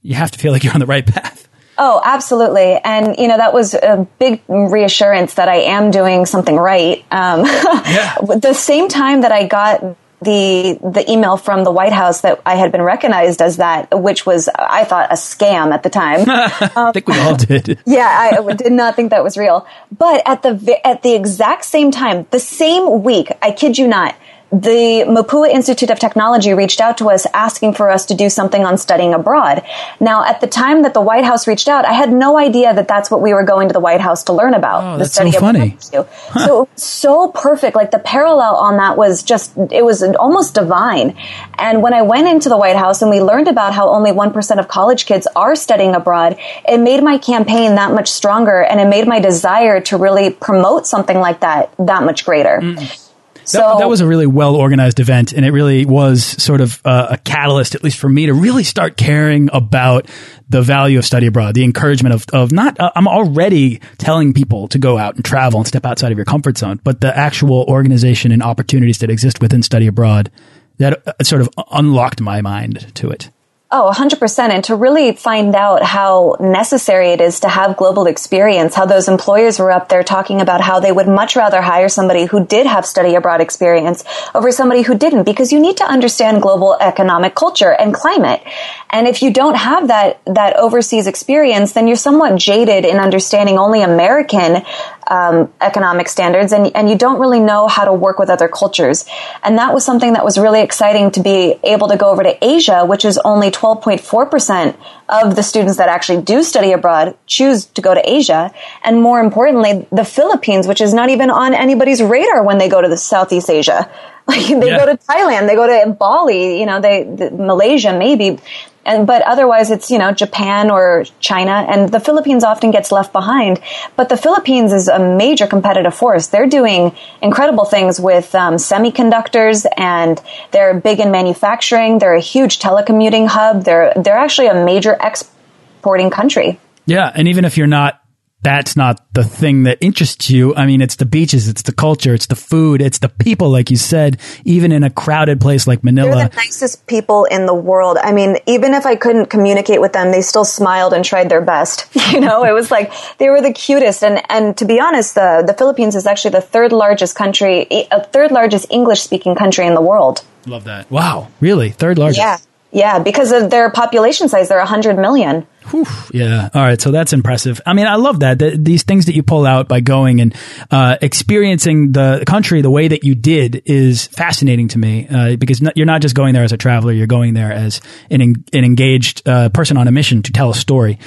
you 0.01 0.15
have 0.15 0.31
to 0.31 0.39
feel 0.39 0.51
like 0.51 0.63
you're 0.63 0.73
on 0.73 0.79
the 0.79 0.85
right 0.85 1.05
path. 1.05 1.47
Oh, 1.77 2.01
absolutely. 2.03 2.79
And, 2.83 3.17
you 3.17 3.27
know, 3.27 3.37
that 3.37 3.53
was 3.53 3.75
a 3.75 4.07
big 4.17 4.41
reassurance 4.47 5.35
that 5.35 5.47
I 5.47 5.57
am 5.57 5.91
doing 5.91 6.25
something 6.25 6.55
right. 6.55 7.05
Um, 7.11 7.45
yeah. 7.45 8.15
the 8.21 8.53
same 8.53 8.87
time 8.87 9.21
that 9.21 9.31
I 9.31 9.45
got 9.45 9.95
the 10.19 10.79
the 10.81 11.05
email 11.11 11.37
from 11.37 11.63
the 11.63 11.71
White 11.71 11.93
House 11.93 12.21
that 12.21 12.41
I 12.43 12.55
had 12.55 12.71
been 12.71 12.81
recognized 12.81 13.41
as 13.41 13.57
that, 13.57 14.01
which 14.01 14.25
was 14.25 14.49
I 14.49 14.83
thought 14.83 15.11
a 15.11 15.15
scam 15.15 15.71
at 15.71 15.83
the 15.83 15.89
time. 15.89 16.25
Um, 16.77 16.87
I 16.87 16.91
think 16.91 17.07
we 17.07 17.19
all 17.19 17.35
did. 17.35 17.79
yeah, 17.85 18.31
I 18.39 18.53
did 18.53 18.71
not 18.71 18.95
think 18.95 19.11
that 19.11 19.23
was 19.23 19.37
real. 19.37 19.67
But 19.95 20.21
at 20.25 20.41
the 20.41 20.79
at 20.85 21.03
the 21.03 21.13
exact 21.13 21.65
same 21.65 21.91
time, 21.91 22.25
the 22.31 22.39
same 22.39 23.03
week, 23.03 23.31
I 23.41 23.51
kid 23.51 23.77
you 23.77 23.87
not, 23.87 24.15
the 24.51 25.03
Mapua 25.05 25.49
Institute 25.49 25.89
of 25.89 25.99
Technology 25.99 26.53
reached 26.53 26.79
out 26.79 26.97
to 26.99 27.09
us 27.09 27.27
asking 27.33 27.73
for 27.73 27.89
us 27.89 28.05
to 28.05 28.13
do 28.13 28.29
something 28.29 28.63
on 28.63 28.77
studying 28.77 29.13
abroad. 29.13 29.63
Now, 29.99 30.23
at 30.23 30.39
the 30.39 30.47
time 30.47 30.83
that 30.83 30.93
the 30.93 31.01
White 31.01 31.25
House 31.25 31.47
reached 31.47 31.67
out, 31.67 31.83
I 31.83 31.91
had 31.91 32.13
no 32.13 32.37
idea 32.37 32.73
that 32.73 32.87
that's 32.87 33.11
what 33.11 33.21
we 33.21 33.33
were 33.33 33.43
going 33.43 33.67
to 33.67 33.73
the 33.73 33.81
White 33.81 33.99
House 33.99 34.23
to 34.25 34.33
learn 34.33 34.53
about. 34.53 34.83
Oh, 34.83 34.97
that's 34.97 35.15
so 35.15 35.29
funny. 35.31 35.77
Huh. 35.91 36.47
So, 36.47 36.69
so 36.75 37.31
perfect. 37.31 37.75
Like 37.75 37.91
the 37.91 37.99
parallel 37.99 38.55
on 38.55 38.77
that 38.77 38.95
was 38.95 39.21
just, 39.21 39.51
it 39.69 39.83
was 39.83 40.01
almost 40.01 40.55
divine. 40.55 41.17
And 41.55 41.81
when 41.81 41.93
I 41.93 42.03
went 42.03 42.27
into 42.27 42.47
the 42.47 42.57
White 42.57 42.77
House 42.77 43.01
and 43.01 43.11
we 43.11 43.19
learned 43.19 43.49
about 43.49 43.73
how 43.73 43.89
only 43.89 44.11
1% 44.11 44.59
of 44.59 44.67
college 44.69 45.05
kids 45.05 45.27
are 45.35 45.55
studying 45.55 45.93
abroad, 45.93 46.37
it 46.67 46.77
made 46.77 47.03
my 47.03 47.17
campaign 47.17 47.75
that 47.75 47.91
much 47.91 48.09
stronger 48.09 48.63
and 48.63 48.79
it 48.79 48.87
made 48.87 49.07
my 49.07 49.19
desire 49.19 49.81
to 49.81 49.97
really 49.97 50.29
promote 50.29 50.87
something 50.87 51.17
like 51.17 51.41
that 51.41 51.73
that 51.79 52.03
much 52.03 52.23
greater. 52.23 52.59
Mm. 52.61 53.06
So 53.47 53.59
that, 53.59 53.79
that, 53.79 53.89
was 53.89 54.01
a 54.01 54.07
really 54.07 54.27
well 54.27 54.55
organized 54.55 54.99
event, 54.99 55.31
and 55.31 55.45
it 55.45 55.51
really 55.51 55.85
was 55.85 56.23
sort 56.23 56.59
of 56.59 56.81
uh, 56.83 57.07
a 57.11 57.17
catalyst, 57.17 57.75
at 57.75 57.83
least 57.83 57.97
for 57.97 58.09
me, 58.09 58.25
to 58.25 58.33
really 58.33 58.63
start 58.63 58.97
caring 58.97 59.49
about 59.53 60.09
the 60.49 60.61
value 60.61 60.99
of 60.99 61.05
study 61.05 61.27
abroad, 61.27 61.55
the 61.55 61.63
encouragement 61.63 62.13
of 62.13 62.25
of 62.33 62.51
not. 62.51 62.77
Uh, 62.77 62.91
I'm 62.93 63.07
already 63.07 63.79
telling 63.97 64.33
people 64.33 64.67
to 64.67 64.77
go 64.77 64.97
out 64.97 65.15
and 65.15 65.23
travel 65.23 65.61
and 65.61 65.67
step 65.67 65.85
outside 65.85 66.11
of 66.11 66.17
your 66.17 66.25
comfort 66.25 66.57
zone, 66.57 66.81
but 66.83 66.99
the 66.99 67.15
actual 67.17 67.63
organization 67.69 68.33
and 68.33 68.43
opportunities 68.43 68.97
that 68.99 69.09
exist 69.09 69.41
within 69.41 69.63
study 69.63 69.87
abroad 69.87 70.29
that 70.77 71.07
uh, 71.07 71.13
sort 71.23 71.41
of 71.41 71.49
unlocked 71.71 72.19
my 72.19 72.41
mind 72.41 72.93
to 72.95 73.09
it. 73.09 73.31
Oh, 73.69 73.91
100%. 73.93 74.39
And 74.49 74.63
to 74.63 74.77
really 74.77 75.11
find 75.11 75.53
out 75.53 75.83
how 75.83 76.37
necessary 76.39 77.09
it 77.09 77.19
is 77.19 77.41
to 77.41 77.49
have 77.49 77.75
global 77.75 78.07
experience, 78.07 78.75
how 78.75 78.85
those 78.85 79.09
employers 79.09 79.59
were 79.59 79.73
up 79.73 79.89
there 79.89 80.03
talking 80.03 80.39
about 80.39 80.61
how 80.61 80.79
they 80.79 80.93
would 80.93 81.09
much 81.09 81.35
rather 81.35 81.61
hire 81.61 81.89
somebody 81.89 82.23
who 82.23 82.45
did 82.45 82.65
have 82.65 82.85
study 82.85 83.15
abroad 83.15 83.41
experience 83.41 84.05
over 84.33 84.53
somebody 84.53 84.83
who 84.83 84.97
didn't, 84.97 85.23
because 85.23 85.51
you 85.51 85.59
need 85.59 85.75
to 85.77 85.83
understand 85.83 86.41
global 86.41 86.77
economic 86.79 87.35
culture 87.35 87.73
and 87.73 87.93
climate. 87.93 88.41
And 88.89 89.05
if 89.05 89.21
you 89.21 89.33
don't 89.33 89.57
have 89.57 89.89
that, 89.89 90.21
that 90.27 90.55
overseas 90.55 91.05
experience, 91.05 91.73
then 91.73 91.87
you're 91.87 91.97
somewhat 91.97 92.37
jaded 92.37 92.85
in 92.85 92.99
understanding 92.99 93.57
only 93.57 93.81
American 93.81 94.63
um, 95.09 95.51
economic 95.61 96.09
standards 96.09 96.51
and, 96.51 96.75
and 96.75 96.89
you 96.89 96.97
don't 96.97 97.19
really 97.19 97.39
know 97.39 97.67
how 97.67 97.85
to 97.85 97.93
work 97.93 98.19
with 98.19 98.29
other 98.29 98.47
cultures. 98.47 99.05
And 99.43 99.57
that 99.57 99.73
was 99.73 99.85
something 99.85 100.13
that 100.13 100.25
was 100.25 100.37
really 100.37 100.61
exciting 100.61 101.11
to 101.11 101.21
be 101.21 101.59
able 101.63 101.87
to 101.89 101.97
go 101.97 102.09
over 102.09 102.23
to 102.23 102.37
Asia, 102.45 102.85
which 102.85 103.05
is 103.05 103.17
only 103.19 103.51
12.4% 103.51 104.75
of 105.09 105.35
the 105.35 105.43
students 105.43 105.77
that 105.77 105.89
actually 105.89 106.21
do 106.21 106.43
study 106.43 106.71
abroad 106.71 107.17
choose 107.25 107.65
to 107.65 107.81
go 107.81 107.93
to 107.93 108.09
Asia. 108.09 108.51
And 108.83 109.01
more 109.01 109.19
importantly, 109.19 109.87
the 109.91 110.05
Philippines, 110.05 110.67
which 110.67 110.81
is 110.81 110.93
not 110.93 111.09
even 111.09 111.29
on 111.29 111.53
anybody's 111.53 112.01
radar 112.01 112.43
when 112.43 112.57
they 112.57 112.69
go 112.69 112.81
to 112.81 112.89
the 112.89 112.97
Southeast 112.97 113.49
Asia. 113.49 113.89
Like 114.37 114.47
they 114.47 114.67
yeah. 114.67 114.77
go 114.77 114.85
to 114.85 114.97
Thailand, 114.97 115.47
they 115.47 115.55
go 115.55 115.67
to 115.67 115.91
Bali, 115.93 116.59
you 116.59 116.65
know, 116.65 116.81
they, 116.81 117.03
the, 117.03 117.31
Malaysia 117.31 117.97
maybe. 117.97 118.39
And, 118.85 119.07
but 119.07 119.21
otherwise 119.21 119.71
it's, 119.71 119.89
you 119.89 119.97
know, 119.97 120.11
Japan 120.11 120.69
or 120.69 121.05
China 121.21 121.51
and 121.51 121.89
the 121.89 121.99
Philippines 122.01 122.43
often 122.43 122.71
gets 122.71 122.91
left 122.91 123.13
behind. 123.13 123.61
But 123.95 124.09
the 124.09 124.17
Philippines 124.17 124.73
is 124.73 124.89
a 124.89 124.99
major 124.99 125.47
competitive 125.47 125.95
force. 125.95 126.27
They're 126.27 126.47
doing 126.47 126.95
incredible 127.21 127.63
things 127.63 128.01
with 128.01 128.35
um, 128.35 128.55
semiconductors 128.55 129.65
and 129.77 130.21
they're 130.51 130.73
big 130.73 130.99
in 130.99 131.09
manufacturing. 131.09 131.99
They're 131.99 132.15
a 132.15 132.21
huge 132.21 132.59
telecommuting 132.59 133.27
hub. 133.27 133.63
They're, 133.63 133.93
they're 133.95 134.17
actually 134.17 134.47
a 134.47 134.65
major 134.65 134.97
exporting 134.99 136.09
country. 136.09 136.59
Yeah. 136.85 137.11
And 137.13 137.29
even 137.29 137.45
if 137.45 137.57
you're 137.57 137.67
not 137.67 138.01
that's 138.47 138.77
not 138.77 139.05
the 139.11 139.25
thing 139.25 139.63
that 139.63 139.77
interests 139.81 140.29
you. 140.29 140.55
I 140.55 140.65
mean, 140.67 140.79
it's 140.79 140.95
the 140.95 141.05
beaches, 141.05 141.49
it's 141.49 141.63
the 141.63 141.73
culture, 141.73 142.13
it's 142.13 142.27
the 142.27 142.35
food, 142.37 142.81
it's 142.81 142.99
the 142.99 143.09
people, 143.09 143.49
like 143.49 143.69
you 143.69 143.75
said, 143.75 144.21
even 144.45 144.71
in 144.71 144.83
a 144.83 144.89
crowded 144.89 145.41
place 145.41 145.67
like 145.67 145.83
Manila. 145.83 146.15
They're 146.15 146.29
the 146.29 146.35
nicest 146.37 146.87
people 146.87 147.25
in 147.25 147.45
the 147.45 147.53
world. 147.53 147.97
I 148.01 148.13
mean, 148.13 148.37
even 148.45 148.73
if 148.73 148.85
I 148.85 148.95
couldn't 148.95 149.25
communicate 149.25 149.81
with 149.81 149.91
them, 149.91 150.13
they 150.13 150.21
still 150.21 150.45
smiled 150.45 150.93
and 150.93 151.03
tried 151.03 151.27
their 151.29 151.41
best. 151.41 151.87
You 152.07 152.21
know, 152.21 152.45
it 152.45 152.53
was 152.53 152.71
like 152.71 152.93
they 153.17 153.29
were 153.29 153.41
the 153.41 153.51
cutest. 153.51 154.01
And, 154.01 154.23
and 154.31 154.55
to 154.57 154.65
be 154.65 154.79
honest, 154.79 155.15
the, 155.15 155.43
the 155.45 155.53
Philippines 155.53 155.93
is 155.93 156.07
actually 156.07 156.31
the 156.31 156.41
third 156.41 156.71
largest 156.71 157.17
country, 157.17 157.67
a 157.69 157.85
uh, 157.91 157.99
third 158.01 158.31
largest 158.31 158.67
English 158.71 159.01
speaking 159.01 159.35
country 159.35 159.67
in 159.67 159.73
the 159.73 159.81
world. 159.81 160.23
Love 160.45 160.63
that. 160.63 160.89
Wow. 160.89 161.27
Really? 161.41 161.71
Third 161.71 161.99
largest? 161.99 162.19
Yeah. 162.19 162.37
Yeah, 162.71 162.99
because 162.99 163.31
of 163.31 163.49
their 163.49 163.69
population 163.69 164.27
size, 164.27 164.49
they're 164.49 164.57
100 164.57 164.97
million. 164.97 165.47
Whew, 165.71 165.85
yeah. 166.13 166.49
All 166.53 166.61
right. 166.61 166.79
So 166.79 166.91
that's 166.91 167.13
impressive. 167.13 167.61
I 167.65 167.73
mean, 167.73 167.87
I 167.87 167.95
love 167.95 168.21
that. 168.21 168.39
The, 168.39 168.57
these 168.57 168.83
things 168.83 169.05
that 169.05 169.15
you 169.15 169.23
pull 169.23 169.45
out 169.45 169.67
by 169.67 169.79
going 169.79 170.21
and 170.21 170.35
uh, 170.71 170.97
experiencing 171.01 171.91
the 171.91 172.23
country 172.25 172.61
the 172.61 172.69
way 172.69 172.87
that 172.87 173.03
you 173.03 173.15
did 173.15 173.63
is 173.65 174.07
fascinating 174.07 174.69
to 174.69 174.79
me 174.79 175.07
uh, 175.09 175.35
because 175.35 175.61
you're 175.75 175.85
not 175.85 176.01
just 176.01 176.15
going 176.15 176.33
there 176.33 176.43
as 176.43 176.51
a 176.51 176.57
traveler, 176.57 176.93
you're 176.93 177.07
going 177.07 177.33
there 177.33 177.51
as 177.51 177.81
an, 178.09 178.21
an 178.21 178.63
engaged 178.63 179.27
uh, 179.27 179.49
person 179.49 179.77
on 179.77 179.87
a 179.87 179.91
mission 179.91 180.23
to 180.23 180.31
tell 180.31 180.49
a 180.49 180.55
story. 180.55 180.99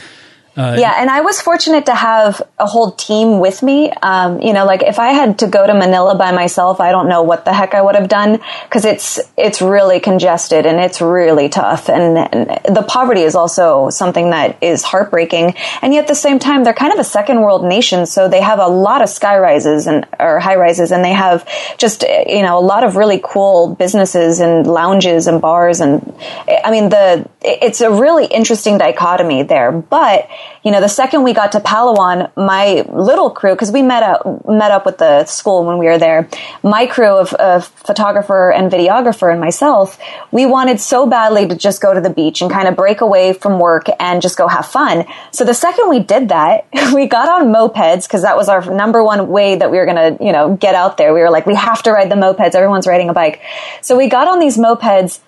Uh, 0.57 0.77
yeah, 0.79 0.95
and 0.99 1.09
I 1.09 1.21
was 1.21 1.41
fortunate 1.41 1.87
to 1.87 1.95
have 1.95 2.43
a 2.59 2.67
whole 2.67 2.91
team 2.91 3.39
with 3.39 3.63
me. 3.63 3.91
Um, 4.03 4.41
you 4.41 4.53
know, 4.53 4.67
like 4.67 4.83
if 4.83 4.99
I 4.99 5.13
had 5.13 5.39
to 5.41 5.47
go 5.47 5.65
to 5.65 5.73
Manila 5.73 6.17
by 6.17 6.33
myself, 6.33 6.81
I 6.81 6.91
don't 6.91 7.09
know 7.09 7.23
what 7.23 7.45
the 7.45 7.53
heck 7.53 7.73
I 7.73 7.81
would 7.81 7.95
have 7.95 8.09
done 8.09 8.41
because 8.65 8.85
it's 8.85 9.21
it's 9.37 9.63
really 9.63 10.01
congested 10.01 10.67
and 10.67 10.81
it's 10.81 11.01
really 11.01 11.49
tough, 11.49 11.89
and, 11.89 12.19
and, 12.19 12.75
the 12.75 12.83
poverty 12.83 13.23
is 13.23 13.37
also 13.37 13.91
something 13.91 14.31
that 14.31 14.61
is 14.61 14.83
heartbreaking. 14.83 15.55
And 15.83 15.95
yet 15.95 16.03
at 16.03 16.09
the 16.09 16.15
same 16.17 16.41
time, 16.41 16.65
they're 16.65 16.75
kind 16.75 16.93
of 16.93 16.99
a 16.99 17.05
second 17.05 17.43
world 17.43 17.65
nation, 17.65 18.05
so 18.07 18.29
they 18.29 18.41
have 18.41 18.59
a 18.59 18.69
lot 18.69 19.03
of 19.03 19.09
sky 19.09 19.39
rises 19.39 19.87
and 19.87 20.05
or 20.19 20.41
high 20.41 20.57
rises, 20.57 20.91
and 20.91 21.05
they 21.05 21.13
have 21.13 21.49
just 21.79 22.03
you 22.03 22.43
know 22.43 22.59
a 22.59 22.61
lot 22.61 22.83
of 22.83 22.97
really 22.97 23.21
cool 23.23 23.77
businesses 23.77 24.41
and 24.41 24.67
lounges 24.67 25.29
and 25.29 25.41
bars, 25.41 25.81
and 25.81 26.13
I 26.65 26.73
mean 26.73 26.89
the 26.89 27.29
it's 27.41 27.81
a 27.81 27.91
really 27.91 28.27
interesting 28.27 28.79
dichotomy 28.79 29.45
there, 29.45 29.71
but 29.71 30.29
you 30.63 30.71
know, 30.71 30.81
the 30.81 30.89
second 30.89 31.23
we 31.23 31.33
got 31.33 31.53
to 31.53 31.61
Palawan, 31.61 32.31
my 32.37 32.85
little 32.93 33.31
crew, 33.31 33.53
because 33.53 33.73
we 33.73 33.83
met 33.83 34.03
up 34.03 34.49
met 34.49 34.71
up 34.71 34.85
with 34.85 34.99
the 34.99 35.25
school 35.25 35.65
when 35.65 35.79
we 35.79 35.87
were 35.87 35.99
there, 35.99 36.29
my 36.63 36.87
crew 36.87 37.17
of, 37.17 37.33
of 37.35 37.67
photographer 37.67 38.53
and 38.53 38.71
videographer 38.71 39.31
and 39.31 39.41
myself, 39.41 39.99
we 40.31 40.47
wanted 40.47 40.81
so 40.81 41.07
badly 41.07 41.49
to 41.49 41.55
just 41.55 41.81
go 41.81 41.95
to 41.95 42.01
the 42.01 42.11
beach 42.11 42.43
and 42.43 42.51
kind 42.51 42.69
of 42.69 42.77
break 42.77 43.01
away 43.01 43.33
from 43.33 43.59
work 43.59 43.87
and 43.99 44.21
just 44.21 44.37
go 44.37 44.49
have 44.49 44.67
fun. 44.67 45.05
So 45.31 45.45
the 45.45 45.55
second 45.55 45.89
we 45.89 46.01
did 46.01 46.29
that, 46.29 46.67
we 46.95 47.07
got 47.07 47.29
on 47.29 47.53
mopeds 47.53 48.07
because 48.07 48.23
that 48.23 48.37
was 48.37 48.49
our 48.49 48.65
number 48.75 49.03
one 49.03 49.29
way 49.29 49.57
that 49.57 49.71
we 49.71 49.79
were 49.79 49.87
going 49.87 50.19
to, 50.19 50.25
you 50.25 50.33
know, 50.33 50.57
get 50.57 50.75
out 50.75 50.97
there. 50.97 51.15
We 51.15 51.21
were 51.21 51.31
like, 51.31 51.47
we 51.47 51.55
have 51.55 51.83
to 51.85 51.93
ride 51.93 52.11
the 52.11 52.17
mopeds. 52.17 52.55
Everyone's 52.55 52.87
riding 52.87 53.09
a 53.09 53.15
bike. 53.15 53.41
So 53.81 53.97
we 53.97 54.09
got 54.09 54.29
on 54.29 54.41
these 54.41 54.57
mopeds 54.57 55.21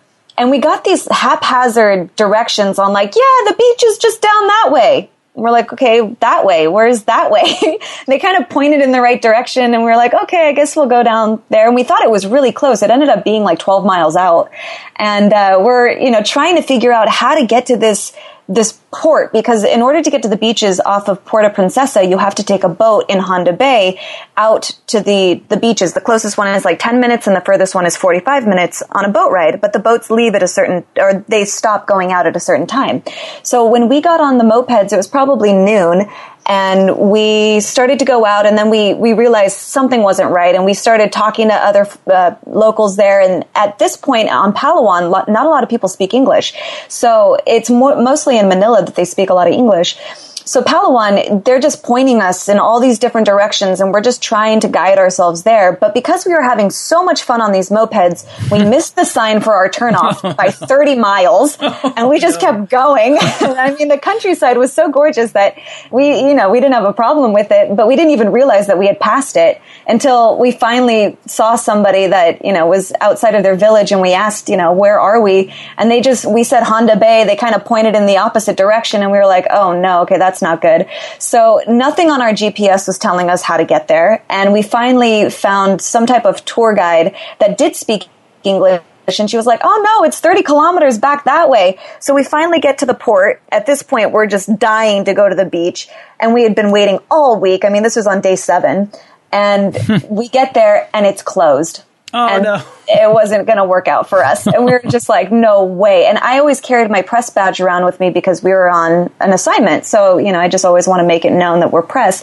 and 0.42 0.50
we 0.50 0.59
got 0.59 0.83
these 0.83 1.07
haphazard 1.09 2.16
directions 2.16 2.76
on 2.81 2.92
like, 2.92 3.14
yeah, 3.14 3.48
the 3.48 3.55
beach 3.57 3.85
is 3.85 3.96
just 3.98 4.20
down 4.20 4.48
that 4.48 4.70
way. 4.72 5.09
we're 5.35 5.52
like, 5.52 5.72
okay, 5.72 6.16
that 6.18 6.44
way. 6.44 6.66
Where's 6.66 7.05
that 7.05 7.31
way? 7.31 7.78
they 8.09 8.18
kind 8.18 8.42
of 8.42 8.50
pointed 8.50 8.81
in 8.81 8.90
the 8.90 9.00
right 9.00 9.22
direction 9.22 9.72
and 9.72 9.85
we 9.85 9.90
are 9.92 9.96
like, 9.96 10.12
okay, 10.12 10.48
I 10.48 10.52
guess 10.52 10.74
we'll 10.74 10.88
go 10.88 11.05
down 11.05 11.40
there. 11.48 11.68
And 11.68 11.76
we 11.76 11.85
thought 11.85 12.02
it 12.02 12.11
was 12.11 12.26
really 12.26 12.50
close. 12.50 12.83
It 12.83 12.90
ended 12.90 13.09
up 13.09 13.22
being 13.22 13.44
like 13.44 13.61
12 13.61 13.85
miles 13.87 14.16
out. 14.16 14.50
And, 14.96 15.33
uh, 15.33 15.61
we're, 15.64 15.90
you 15.92 16.11
know, 16.11 16.24
trying 16.24 16.57
to 16.57 16.62
figure 16.62 16.90
out 16.90 17.09
how 17.09 17.37
to 17.37 17.46
get 17.46 17.66
to 17.66 17.76
this 17.76 18.12
this 18.48 18.78
port 18.90 19.33
because 19.33 19.64
in 19.64 19.81
order 19.81 20.02
to 20.02 20.11
get 20.11 20.22
to 20.22 20.28
the 20.28 20.37
beaches 20.37 20.81
off 20.81 21.09
of 21.09 21.24
Puerto 21.24 21.48
Princesa, 21.48 22.09
you 22.09 22.18
have 22.18 22.35
to 22.35 22.42
take 22.42 22.64
a 22.64 22.68
boat 22.68 23.07
in 23.09 23.18
Honda 23.18 23.52
Bay 23.52 24.00
out 24.37 24.78
to 24.88 25.00
the, 25.00 25.42
the 25.48 25.57
beaches. 25.57 25.92
The 25.92 26.00
closest 26.00 26.37
one 26.37 26.48
is 26.48 26.64
like 26.64 26.78
10 26.78 27.00
minutes 27.00 27.26
and 27.26 27.37
the 27.37 27.40
furthest 27.40 27.74
one 27.74 27.87
is 27.87 27.96
45 27.96 28.46
minutes 28.46 28.83
on 28.90 29.05
a 29.05 29.09
boat 29.09 29.31
ride, 29.31 29.61
but 29.61 29.72
the 29.72 29.78
boats 29.78 30.11
leave 30.11 30.35
at 30.35 30.42
a 30.42 30.48
certain, 30.48 30.85
or 30.98 31.24
they 31.28 31.44
stop 31.44 31.87
going 31.87 32.12
out 32.12 32.26
at 32.26 32.37
a 32.37 32.40
certain 32.40 32.66
time. 32.66 33.02
So 33.42 33.66
when 33.66 33.88
we 33.88 34.00
got 34.00 34.20
on 34.20 34.38
the 34.38 34.44
mopeds, 34.44 34.92
it 34.92 34.96
was 34.96 35.09
probably 35.09 35.52
noon 35.52 36.11
and 36.46 36.96
we 36.96 37.61
started 37.61 37.98
to 38.00 38.05
go 38.05 38.24
out 38.24 38.46
and 38.46 38.59
then 38.59 38.68
we, 38.68 38.94
we 38.94 39.12
realized 39.12 39.57
something 39.59 40.02
wasn't 40.02 40.31
right 40.31 40.55
and 40.55 40.64
we 40.64 40.74
started 40.74 41.12
talking 41.12 41.48
to 41.48 41.55
other 41.55 41.87
uh, 42.07 42.35
locals 42.46 42.96
there. 42.96 43.20
And 43.20 43.44
at 43.55 43.78
this 43.78 43.96
point 43.96 44.28
on 44.28 44.52
Palawan 44.52 45.11
not 45.28 45.46
a 45.46 45.48
lot 45.48 45.62
of 45.62 45.68
people 45.68 45.88
speak 45.88 46.14
English. 46.14 46.55
So 46.88 47.38
it's 47.46 47.70
mostly 47.70 48.38
in 48.38 48.48
Manila 48.48 48.85
that 48.85 48.96
they 48.96 49.05
speak 49.05 49.31
a 49.31 49.35
lot 49.35 49.46
of 49.46 49.52
English 49.52 49.96
so 50.44 50.62
Palawan, 50.62 51.44
they're 51.44 51.61
just 51.61 51.83
pointing 51.83 52.20
us 52.20 52.48
in 52.48 52.59
all 52.59 52.81
these 52.81 52.98
different 52.98 53.26
directions 53.26 53.81
and 53.81 53.92
we're 53.92 54.00
just 54.00 54.22
trying 54.22 54.61
to 54.61 54.68
guide 54.68 54.98
ourselves 54.98 55.42
there. 55.42 55.72
But 55.72 55.94
because 55.94 56.26
we 56.26 56.35
were 56.35 56.42
having 56.42 56.70
so 56.70 57.05
much 57.05 57.22
fun 57.22 57.40
on 57.40 57.52
these 57.52 57.70
mopeds, 57.70 58.26
we 58.50 58.64
missed 58.70 58.96
the 58.96 59.05
sign 59.05 59.40
for 59.40 59.55
our 59.55 59.68
turnoff 59.68 60.37
by 60.37 60.50
30 60.50 60.96
miles 60.96 61.57
oh, 61.61 61.94
and 61.96 62.09
we 62.09 62.18
just 62.18 62.40
kept 62.40 62.68
going. 62.70 63.18
I 63.20 63.74
mean, 63.78 63.88
the 63.88 63.98
countryside 63.98 64.59
was 64.59 64.72
so 64.72 64.90
gorgeous 64.90 65.33
that 65.33 65.59
we, 65.90 66.20
you 66.20 66.35
know, 66.35 66.50
we 66.50 66.61
didn't 66.61 66.74
have 66.74 66.85
a 66.85 66.92
problem 66.92 67.33
with 67.33 67.50
it, 67.50 67.76
but 67.76 67.87
we 67.87 67.96
didn't 67.96 68.12
even 68.12 68.33
realize 68.33 68.66
that 68.66 68.78
we 68.78 68.87
had 68.87 68.98
passed 68.98 69.37
it 69.37 69.61
until 69.87 70.38
we 70.38 70.50
finally 70.50 71.16
saw 71.26 71.57
somebody 71.57 72.07
that, 72.09 72.44
you 72.44 72.52
know, 72.52 72.66
was 72.66 72.92
outside 73.00 73.35
of 73.35 73.42
their 73.42 73.57
village 73.57 73.92
and 73.92 74.00
we 74.00 74.12
asked, 74.12 74.48
you 74.48 74.57
know, 74.57 74.72
where 74.72 74.98
are 74.98 75.20
we? 75.20 75.52
And 75.76 75.90
they 75.90 76.00
just, 76.00 76.24
we 76.24 76.44
said 76.44 76.62
Honda 76.62 76.96
Bay. 76.96 77.24
They 77.24 77.37
kind 77.37 77.55
of 77.55 77.64
pointed 77.64 77.94
in 77.94 78.07
the 78.07 78.18
opposite 78.18 78.57
direction 78.57 79.02
and 79.02 79.12
we 79.12 79.18
were 79.18 79.26
like, 79.26 79.46
oh 79.50 79.78
no, 79.78 80.02
okay, 80.02 80.18
that's 80.18 80.32
not 80.40 80.62
good. 80.62 80.87
So 81.18 81.61
nothing 81.66 82.11
on 82.11 82.23
our 82.23 82.31
GPS 82.31 82.87
was 82.87 82.99
telling 82.99 83.29
us 83.29 83.42
how 83.42 83.57
to 83.57 83.64
get 83.64 83.88
there. 83.88 84.25
And 84.31 84.53
we 84.53 84.62
finally 84.62 85.29
found 85.29 85.81
some 85.83 86.07
type 86.07 86.25
of 86.25 86.45
tour 86.45 86.75
guide 86.75 87.16
that 87.40 87.59
did 87.59 87.77
speak 87.77 88.07
English 88.45 88.83
and 89.18 89.29
she 89.29 89.37
was 89.37 89.47
like, 89.47 89.61
"Oh 89.64 89.83
no, 89.85 90.05
it's 90.05 90.21
30 90.21 90.45
kilometers 90.45 90.97
back 90.97 91.25
that 91.25 91.51
way." 91.51 91.79
So 91.99 92.14
we 92.14 92.23
finally 92.23 92.61
get 92.61 92.79
to 92.79 92.87
the 92.87 92.95
port. 92.95 93.42
At 93.51 93.66
this 93.66 93.83
point, 93.83 94.12
we're 94.12 94.29
just 94.29 94.59
dying 94.61 95.05
to 95.07 95.12
go 95.12 95.29
to 95.29 95.35
the 95.35 95.45
beach, 95.45 95.88
and 96.21 96.33
we 96.33 96.45
had 96.45 96.55
been 96.55 96.71
waiting 96.71 97.01
all 97.11 97.38
week. 97.40 97.64
I 97.64 97.68
mean, 97.68 97.83
this 97.83 97.97
was 97.97 98.07
on 98.07 98.21
day 98.21 98.37
7 98.37 98.92
and 99.33 99.77
we 100.09 100.29
get 100.29 100.55
there 100.55 100.88
and 100.95 101.07
it's 101.07 101.23
closed. 101.23 101.83
Oh, 102.14 102.29
and 102.29 102.44
no. 102.44 102.62
it 102.88 103.11
wasn't 103.11 103.46
going 103.46 103.57
to 103.57 103.64
work 103.64 103.88
out 103.88 104.09
for 104.09 104.22
us. 104.22 104.46
And 104.46 104.64
we 104.64 104.72
were 104.72 104.83
just 104.88 105.09
like, 105.09 105.33
no 105.33 105.64
way. 105.64 106.07
And 106.07 106.18
I 106.18 106.38
always 106.38 106.61
carried 106.61 106.90
my 106.90 107.03
press 107.03 107.31
badge 107.31 107.61
around 107.61 107.85
with 107.85 107.98
me 108.01 108.11
because 108.11 108.42
we 108.42 108.51
were 108.51 108.68
on 108.68 109.11
an 109.20 109.33
assignment. 109.33 109.87
So, 109.87 110.18
you 110.18 110.33
know, 110.33 110.40
I 110.40 110.48
just 110.48 110.64
always 110.64 110.87
want 110.87 111.01
to 111.01 111.07
make 111.07 111.25
it 111.25 111.33
known 111.33 111.61
that 111.61 111.72
we're 111.72 111.83
press. 111.83 112.22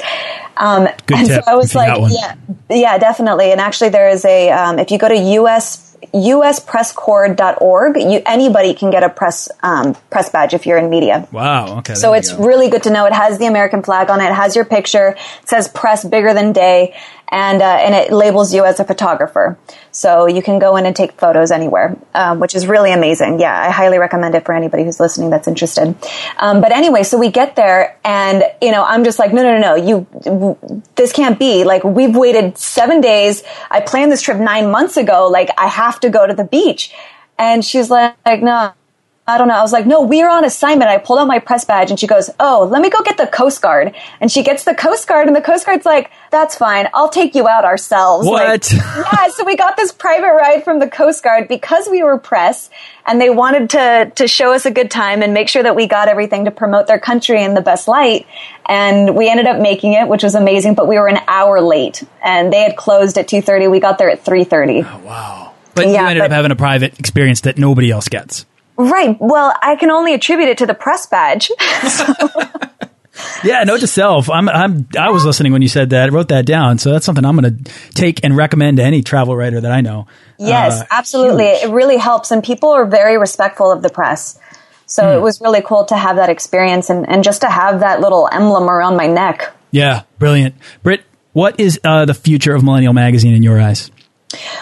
Um, 0.57 0.87
Good 1.07 1.17
and 1.17 1.27
tip, 1.27 1.43
so 1.43 1.51
I 1.51 1.55
was 1.55 1.73
like, 1.73 2.11
yeah, 2.11 2.35
yeah, 2.69 2.97
definitely. 2.97 3.51
And 3.51 3.59
actually 3.59 3.89
there 3.89 4.09
is 4.09 4.25
a, 4.25 4.51
um, 4.51 4.77
if 4.77 4.91
you 4.91 4.97
go 4.97 5.07
to 5.07 5.17
US 5.17 5.89
uspresscorps.org. 6.13 7.97
You, 7.97 8.21
anybody 8.25 8.73
can 8.73 8.89
get 8.89 9.03
a 9.03 9.09
press 9.09 9.49
um, 9.61 9.95
press 10.09 10.29
badge 10.29 10.53
if 10.53 10.65
you're 10.65 10.77
in 10.77 10.89
media. 10.89 11.27
Wow. 11.31 11.79
Okay. 11.79 11.95
So 11.95 12.13
it's 12.13 12.31
go. 12.33 12.45
really 12.45 12.69
good 12.69 12.83
to 12.83 12.89
know. 12.89 13.05
It 13.05 13.13
has 13.13 13.37
the 13.37 13.45
American 13.45 13.83
flag 13.83 14.09
on 14.09 14.21
it. 14.21 14.25
It 14.25 14.33
has 14.33 14.55
your 14.55 14.65
picture. 14.65 15.09
It 15.09 15.49
says 15.49 15.67
press 15.67 16.03
bigger 16.05 16.33
than 16.33 16.53
day 16.53 16.95
and 17.29 17.61
uh, 17.61 17.65
and 17.65 17.95
it 17.95 18.11
labels 18.11 18.53
you 18.53 18.65
as 18.65 18.79
a 18.79 18.83
photographer. 18.83 19.57
So 19.91 20.27
you 20.27 20.41
can 20.41 20.59
go 20.59 20.75
in 20.75 20.85
and 20.85 20.95
take 20.95 21.13
photos 21.13 21.51
anywhere, 21.51 21.97
um, 22.13 22.39
which 22.39 22.55
is 22.55 22.67
really 22.67 22.91
amazing. 22.91 23.39
Yeah, 23.39 23.57
I 23.57 23.69
highly 23.69 23.97
recommend 23.97 24.35
it 24.35 24.45
for 24.45 24.53
anybody 24.53 24.83
who's 24.83 24.99
listening 24.99 25.29
that's 25.29 25.47
interested. 25.47 25.95
Um, 26.37 26.61
but 26.61 26.71
anyway, 26.71 27.03
so 27.03 27.17
we 27.17 27.31
get 27.31 27.55
there, 27.55 27.97
and 28.03 28.43
you 28.61 28.71
know, 28.71 28.83
I'm 28.83 29.03
just 29.03 29.19
like, 29.19 29.33
no, 29.33 29.43
no, 29.43 29.59
no, 29.59 29.75
no, 29.75 29.75
you, 29.75 30.57
this 30.95 31.11
can't 31.11 31.39
be. 31.39 31.63
Like, 31.63 31.83
we've 31.83 32.15
waited 32.15 32.57
seven 32.57 33.01
days. 33.01 33.43
I 33.69 33.81
planned 33.81 34.11
this 34.11 34.21
trip 34.21 34.37
nine 34.37 34.71
months 34.71 34.97
ago. 34.97 35.27
Like, 35.27 35.49
I 35.57 35.67
have 35.67 35.99
to 36.01 36.09
go 36.09 36.27
to 36.27 36.33
the 36.33 36.43
beach. 36.43 36.93
And 37.37 37.63
she's 37.63 37.89
like, 37.89 38.15
like 38.25 38.43
no, 38.43 38.73
I 39.29 39.37
don't 39.37 39.47
know. 39.47 39.53
I 39.53 39.61
was 39.61 39.71
like, 39.71 39.85
no, 39.85 40.01
we 40.01 40.23
are 40.23 40.29
on 40.29 40.43
assignment. 40.43 40.89
I 40.89 40.97
pulled 40.97 41.19
out 41.19 41.27
my 41.27 41.37
press 41.37 41.63
badge 41.63 41.91
and 41.91 41.99
she 41.99 42.07
goes, 42.07 42.31
oh, 42.39 42.67
let 42.69 42.81
me 42.81 42.89
go 42.89 43.03
get 43.03 43.17
the 43.17 43.27
Coast 43.27 43.61
Guard. 43.61 43.93
And 44.19 44.31
she 44.31 44.41
gets 44.41 44.63
the 44.63 44.73
Coast 44.73 45.07
Guard 45.07 45.27
and 45.27 45.35
the 45.35 45.41
Coast 45.41 45.67
Guard's 45.67 45.85
like, 45.85 46.09
that's 46.31 46.55
fine. 46.55 46.87
I'll 46.95 47.09
take 47.09 47.35
you 47.35 47.47
out 47.47 47.63
ourselves. 47.63 48.27
What? 48.27 48.71
Like, 48.71 48.71
yeah. 48.73 49.27
So 49.29 49.45
we 49.45 49.55
got 49.55 49.77
this 49.77 49.91
private 49.91 50.33
ride 50.33 50.63
from 50.63 50.79
the 50.79 50.89
Coast 50.89 51.23
Guard 51.23 51.47
because 51.47 51.87
we 51.87 52.01
were 52.01 52.17
press 52.17 52.71
and 53.05 53.21
they 53.21 53.29
wanted 53.29 53.69
to, 53.71 54.11
to 54.15 54.27
show 54.27 54.51
us 54.51 54.65
a 54.65 54.71
good 54.71 54.89
time 54.89 55.21
and 55.21 55.31
make 55.31 55.47
sure 55.47 55.61
that 55.61 55.75
we 55.75 55.85
got 55.85 56.07
everything 56.07 56.45
to 56.45 56.51
promote 56.51 56.87
their 56.87 56.99
country 56.99 57.43
in 57.43 57.53
the 57.53 57.61
best 57.61 57.87
light. 57.87 58.25
And 58.67 59.15
we 59.15 59.29
ended 59.29 59.45
up 59.45 59.61
making 59.61 59.93
it, 59.93 60.07
which 60.07 60.23
was 60.23 60.33
amazing, 60.33 60.73
but 60.73 60.87
we 60.87 60.97
were 60.97 61.07
an 61.07 61.19
hour 61.27 61.61
late 61.61 62.03
and 62.23 62.51
they 62.51 62.61
had 62.63 62.75
closed 62.75 63.15
at 63.19 63.27
2.30. 63.27 63.69
We 63.69 63.79
got 63.79 63.99
there 63.99 64.09
at 64.09 64.25
3.30. 64.25 64.85
Oh, 64.85 65.05
wow. 65.05 65.53
But 65.75 65.85
yeah, 65.85 65.91
you 65.91 66.07
ended 66.07 66.21
but, 66.21 66.25
up 66.25 66.31
having 66.31 66.51
a 66.51 66.55
private 66.55 66.97
experience 66.97 67.41
that 67.41 67.59
nobody 67.59 67.91
else 67.91 68.07
gets. 68.07 68.47
Right. 68.79 69.17
Well, 69.19 69.53
I 69.61 69.75
can 69.75 69.91
only 69.91 70.13
attribute 70.13 70.47
it 70.47 70.59
to 70.59 70.65
the 70.65 70.73
press 70.73 71.05
badge. 71.05 71.51
yeah, 73.43 73.65
note 73.65 73.81
to 73.81 73.87
self. 73.87 74.29
I'm, 74.29 74.47
I'm, 74.47 74.87
I 74.97 75.09
was 75.09 75.25
listening 75.25 75.51
when 75.51 75.61
you 75.61 75.67
said 75.67 75.89
that. 75.89 76.07
I 76.07 76.13
wrote 76.13 76.29
that 76.29 76.45
down. 76.45 76.77
So 76.77 76.89
that's 76.91 77.05
something 77.05 77.25
I'm 77.25 77.35
going 77.35 77.61
to 77.61 77.71
take 77.93 78.23
and 78.23 78.37
recommend 78.37 78.77
to 78.77 78.83
any 78.83 79.01
travel 79.01 79.35
writer 79.35 79.59
that 79.59 79.71
I 79.73 79.81
know. 79.81 80.07
Yes, 80.37 80.79
uh, 80.79 80.85
absolutely. 80.91 81.47
Huge. 81.47 81.63
It 81.63 81.73
really 81.73 81.97
helps. 81.97 82.31
And 82.31 82.41
people 82.41 82.69
are 82.69 82.85
very 82.85 83.17
respectful 83.17 83.69
of 83.69 83.81
the 83.81 83.89
press. 83.89 84.39
So 84.85 85.03
mm. 85.03 85.17
it 85.17 85.19
was 85.19 85.41
really 85.41 85.61
cool 85.61 85.83
to 85.83 85.97
have 85.97 86.15
that 86.15 86.29
experience 86.29 86.89
and, 86.89 87.05
and 87.09 87.21
just 87.21 87.41
to 87.41 87.49
have 87.49 87.81
that 87.81 87.99
little 87.99 88.29
emblem 88.31 88.69
around 88.69 88.95
my 88.95 89.07
neck. 89.07 89.53
Yeah, 89.71 90.03
brilliant. 90.19 90.55
Britt, 90.83 91.03
what 91.33 91.59
is 91.59 91.81
uh, 91.83 92.05
the 92.05 92.13
future 92.13 92.55
of 92.55 92.63
Millennial 92.63 92.93
Magazine 92.93 93.33
in 93.33 93.43
your 93.43 93.59
eyes? 93.59 93.91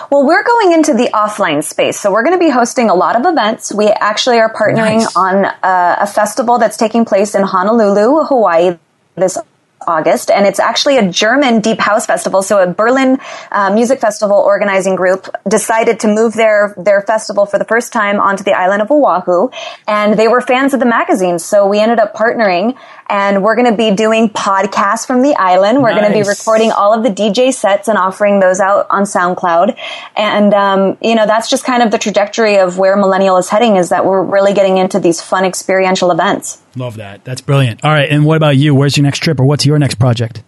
Well, 0.10 0.26
we're 0.26 0.44
going 0.44 0.72
into 0.72 0.94
the 0.94 1.10
offline 1.14 1.64
space. 1.64 2.00
So 2.00 2.12
we're 2.12 2.24
going 2.24 2.40
to 2.40 2.44
be 2.44 2.50
hosting 2.50 2.90
a 2.90 2.96
lot 2.96 3.20
of 3.20 3.26
events. 3.26 3.74
We 3.74 3.88
actually 3.88 4.40
are 4.40 4.54
partnering 4.54 5.00
nice. 5.00 5.16
on 5.16 5.46
a, 5.46 5.98
a 6.02 6.08
festival 6.08 6.58
that's 6.58 6.78
taking 6.78 7.04
place 7.04 7.36
in 7.36 7.44
Honolulu, 7.44 8.24
Hawaii 8.26 8.78
this 9.18 9.38
August, 9.86 10.32
and 10.32 10.46
it's 10.46 10.60
actually 10.60 10.98
a 10.98 11.10
German 11.10 11.62
deep 11.62 11.80
house 11.80 12.06
festival. 12.06 12.42
So 12.42 12.62
a 12.62 12.68
Berlin 12.68 13.20
uh, 13.52 13.72
music 13.74 14.00
festival 14.00 14.38
organizing 14.38 14.96
group 14.96 15.30
decided 15.48 16.00
to 16.02 16.08
move 16.08 16.34
their 16.34 16.74
their 16.78 17.02
festival 17.02 17.46
for 17.46 17.60
the 17.60 17.66
first 17.66 17.94
time 17.94 18.20
onto 18.20 18.44
the 18.44 18.54
island 18.54 18.82
of 18.82 18.90
Oahu, 18.90 19.50
and 19.88 20.18
they 20.18 20.28
were 20.28 20.42
fans 20.42 20.74
of 20.74 20.80
the 20.80 20.86
magazine. 20.86 21.40
So 21.40 21.68
we 21.68 21.80
ended 21.80 22.00
up 22.00 22.16
partnering, 22.16 22.78
and 23.10 23.44
we're 23.44 23.56
going 23.56 23.70
to 23.70 23.78
be 23.78 23.96
doing 23.96 24.30
podcasts 24.30 25.06
from 25.06 25.22
the 25.22 25.36
island. 25.36 25.82
We're 25.82 25.92
nice. 25.92 26.02
going 26.02 26.14
to 26.14 26.24
be 26.24 26.28
recording 26.28 26.72
all 26.72 26.94
of 26.94 27.04
the 27.04 27.10
DJ 27.10 27.54
sets 27.54 27.88
and 27.88 27.98
offering 27.98 28.40
those 28.40 28.60
out 28.60 28.88
on 28.90 29.04
SoundCloud. 29.04 29.78
And 30.16 30.54
um, 30.54 30.98
you 31.02 31.16
know 31.16 31.26
that's 31.26 31.50
just 31.50 31.64
kind 31.64 31.84
of 31.84 31.92
the 31.92 31.98
trajectory 31.98 32.58
of 32.58 32.78
where 32.78 32.96
Millennial 32.96 33.38
is 33.38 33.50
heading. 33.50 33.76
Is 33.76 33.90
that 33.90 34.06
we're 34.06 34.24
really 34.24 34.54
getting 34.54 34.78
into 34.78 35.00
these 35.00 35.22
fun 35.22 35.46
experiential 35.46 36.12
events. 36.12 36.62
Love 36.78 36.98
that. 36.98 37.26
That's 37.26 37.42
brilliant. 37.42 37.84
All 37.84 37.92
right. 37.92 38.10
And 38.10 38.26
what 38.26 38.38
about 38.38 38.56
you? 38.56 38.76
Where's 38.76 38.96
your 38.96 39.04
next 39.04 39.20
trip 39.20 39.40
or 39.40 39.46
what's 39.46 39.66
your 39.66 39.80
next 39.80 39.96
project? 39.96 40.44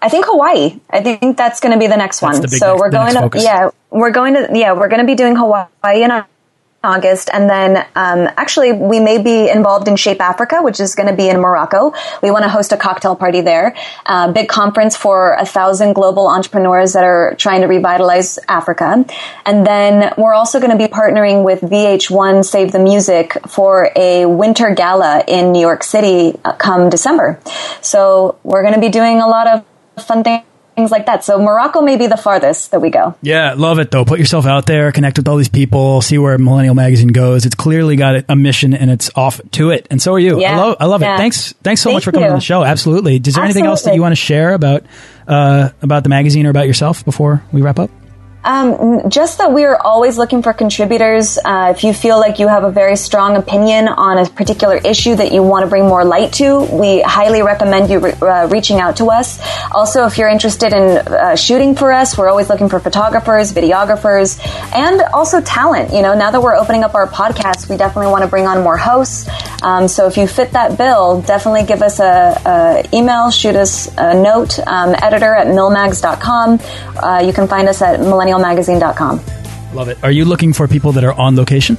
I 0.00 0.08
think 0.08 0.26
Hawaii. 0.26 0.80
I 0.90 1.02
think 1.02 1.36
that's 1.36 1.60
going 1.60 1.72
to 1.72 1.78
be 1.78 1.86
the 1.86 1.96
next 1.96 2.20
that's 2.20 2.38
one. 2.38 2.42
The 2.42 2.48
so 2.48 2.72
next, 2.72 2.80
we're 2.80 2.90
going 2.90 3.30
to, 3.30 3.40
yeah, 3.40 3.70
we're 3.90 4.10
going 4.10 4.34
to, 4.34 4.48
yeah, 4.52 4.72
we're 4.72 4.88
going 4.88 5.00
to 5.00 5.06
be 5.06 5.14
doing 5.14 5.36
Hawaii 5.36 6.02
in 6.02 6.10
August. 6.84 7.30
And 7.32 7.48
then, 7.48 7.78
um, 7.96 8.28
actually, 8.36 8.72
we 8.72 9.00
may 9.00 9.18
be 9.18 9.48
involved 9.48 9.88
in 9.88 9.96
Shape 9.96 10.20
Africa, 10.20 10.62
which 10.62 10.80
is 10.80 10.94
going 10.94 11.08
to 11.08 11.16
be 11.16 11.28
in 11.28 11.40
Morocco. 11.40 11.92
We 12.22 12.30
want 12.30 12.44
to 12.44 12.48
host 12.48 12.72
a 12.72 12.76
cocktail 12.76 13.16
party 13.16 13.40
there. 13.40 13.74
Uh, 14.06 14.32
big 14.32 14.48
conference 14.48 14.96
for 14.96 15.34
a 15.34 15.46
thousand 15.46 15.94
global 15.94 16.28
entrepreneurs 16.28 16.92
that 16.92 17.04
are 17.04 17.34
trying 17.36 17.62
to 17.62 17.66
revitalize 17.66 18.38
Africa. 18.48 19.04
And 19.44 19.66
then 19.66 20.12
we're 20.16 20.34
also 20.34 20.60
going 20.60 20.70
to 20.70 20.78
be 20.78 20.92
partnering 20.92 21.44
with 21.44 21.60
VH1 21.60 22.44
Save 22.44 22.72
the 22.72 22.78
Music 22.78 23.36
for 23.48 23.90
a 23.96 24.26
winter 24.26 24.74
gala 24.74 25.24
in 25.26 25.52
New 25.52 25.60
York 25.60 25.82
City 25.82 26.38
uh, 26.44 26.52
come 26.52 26.90
December. 26.90 27.40
So 27.80 28.38
we're 28.44 28.62
going 28.62 28.74
to 28.74 28.80
be 28.80 28.90
doing 28.90 29.20
a 29.20 29.26
lot 29.26 29.46
of 29.48 30.04
fun 30.04 30.22
things 30.22 30.44
things 30.74 30.90
like 30.90 31.06
that. 31.06 31.24
So 31.24 31.38
Morocco 31.38 31.80
may 31.80 31.96
be 31.96 32.06
the 32.06 32.16
farthest 32.16 32.70
that 32.70 32.80
we 32.80 32.90
go. 32.90 33.14
Yeah, 33.22 33.54
love 33.56 33.78
it 33.78 33.90
though. 33.90 34.04
Put 34.04 34.18
yourself 34.18 34.46
out 34.46 34.66
there, 34.66 34.92
connect 34.92 35.16
with 35.18 35.28
all 35.28 35.36
these 35.36 35.48
people, 35.48 36.00
see 36.02 36.18
where 36.18 36.36
Millennial 36.38 36.74
Magazine 36.74 37.08
goes. 37.08 37.46
It's 37.46 37.54
clearly 37.54 37.96
got 37.96 38.24
a 38.28 38.36
mission 38.36 38.74
and 38.74 38.90
it's 38.90 39.10
off 39.14 39.40
to 39.52 39.70
it. 39.70 39.86
And 39.90 40.00
so 40.00 40.14
are 40.14 40.18
you. 40.18 40.40
Yeah. 40.40 40.58
I 40.58 40.62
love, 40.62 40.76
I 40.80 40.86
love 40.86 41.02
yeah. 41.02 41.14
it. 41.14 41.18
Thanks, 41.18 41.52
thanks 41.62 41.80
so 41.80 41.90
Thank 41.90 41.96
much 41.96 42.04
for 42.04 42.12
coming 42.12 42.26
you. 42.26 42.32
on 42.32 42.38
the 42.38 42.44
show. 42.44 42.64
Absolutely. 42.64 43.16
Is 43.16 43.22
there 43.22 43.30
Absolutely. 43.30 43.50
anything 43.50 43.66
else 43.66 43.82
that 43.82 43.94
you 43.94 44.02
want 44.02 44.12
to 44.12 44.16
share 44.16 44.54
about 44.54 44.84
uh, 45.26 45.70
about 45.80 46.02
the 46.02 46.08
magazine 46.08 46.46
or 46.46 46.50
about 46.50 46.66
yourself 46.66 47.04
before 47.04 47.42
we 47.52 47.62
wrap 47.62 47.78
up? 47.78 47.90
Um, 48.44 49.08
just 49.08 49.38
that 49.38 49.52
we 49.52 49.64
are 49.64 49.80
always 49.80 50.18
looking 50.18 50.42
for 50.42 50.52
contributors. 50.52 51.38
Uh, 51.42 51.72
if 51.74 51.82
you 51.82 51.94
feel 51.94 52.18
like 52.18 52.38
you 52.38 52.46
have 52.46 52.62
a 52.64 52.70
very 52.70 52.96
strong 52.96 53.36
opinion 53.36 53.88
on 53.88 54.18
a 54.18 54.28
particular 54.28 54.76
issue 54.76 55.14
that 55.16 55.32
you 55.32 55.42
want 55.42 55.64
to 55.64 55.68
bring 55.68 55.84
more 55.88 56.04
light 56.04 56.34
to, 56.34 56.60
we 56.70 57.00
highly 57.00 57.42
recommend 57.42 57.90
you 57.90 58.00
re- 58.00 58.12
uh, 58.12 58.46
reaching 58.48 58.80
out 58.80 58.96
to 58.98 59.06
us. 59.10 59.40
Also, 59.72 60.04
if 60.04 60.18
you're 60.18 60.28
interested 60.28 60.74
in 60.74 60.98
uh, 61.08 61.36
shooting 61.36 61.74
for 61.74 61.90
us, 61.90 62.18
we're 62.18 62.28
always 62.28 62.50
looking 62.50 62.68
for 62.68 62.78
photographers, 62.78 63.52
videographers, 63.52 64.38
and 64.74 65.00
also 65.14 65.40
talent. 65.40 65.92
You 65.92 66.02
know, 66.02 66.14
now 66.14 66.30
that 66.30 66.42
we're 66.42 66.56
opening 66.56 66.84
up 66.84 66.94
our 66.94 67.06
podcast, 67.06 67.70
we 67.70 67.78
definitely 67.78 68.10
want 68.10 68.24
to 68.24 68.28
bring 68.28 68.46
on 68.46 68.62
more 68.62 68.76
hosts. 68.76 69.26
Um, 69.62 69.88
so 69.88 70.06
if 70.06 70.18
you 70.18 70.26
fit 70.26 70.52
that 70.52 70.76
bill, 70.76 71.22
definitely 71.22 71.64
give 71.64 71.80
us 71.80 71.98
a, 71.98 72.36
a 72.44 72.96
email, 72.96 73.30
shoot 73.30 73.56
us 73.56 73.88
a 73.96 74.12
note, 74.12 74.58
um, 74.66 74.94
editor 75.02 75.34
at 75.34 75.46
milmags.com. 75.46 76.60
Uh, 77.02 77.22
you 77.24 77.32
can 77.32 77.48
find 77.48 77.68
us 77.68 77.80
at 77.80 78.00
millennial 78.00 78.33
millennialmagazine.com. 78.38 79.20
Love 79.74 79.88
it. 79.88 80.02
Are 80.02 80.12
you 80.12 80.24
looking 80.24 80.52
for 80.52 80.68
people 80.68 80.92
that 80.92 81.04
are 81.04 81.14
on 81.14 81.36
location? 81.36 81.76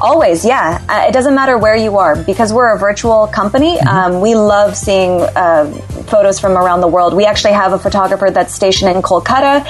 Always, 0.00 0.46
yeah. 0.46 0.82
Uh, 0.88 1.04
it 1.08 1.12
doesn't 1.12 1.34
matter 1.34 1.58
where 1.58 1.76
you 1.76 1.98
are 1.98 2.16
because 2.16 2.52
we're 2.52 2.74
a 2.74 2.78
virtual 2.78 3.26
company. 3.26 3.76
Mm-hmm. 3.76 3.88
Um, 3.88 4.20
we 4.20 4.34
love 4.34 4.74
seeing 4.74 5.20
uh, 5.20 5.70
photos 6.06 6.40
from 6.40 6.56
around 6.56 6.80
the 6.80 6.88
world. 6.88 7.12
We 7.14 7.26
actually 7.26 7.52
have 7.52 7.74
a 7.74 7.78
photographer 7.78 8.30
that's 8.30 8.54
stationed 8.54 8.90
in 8.96 9.02
Kolkata. 9.02 9.62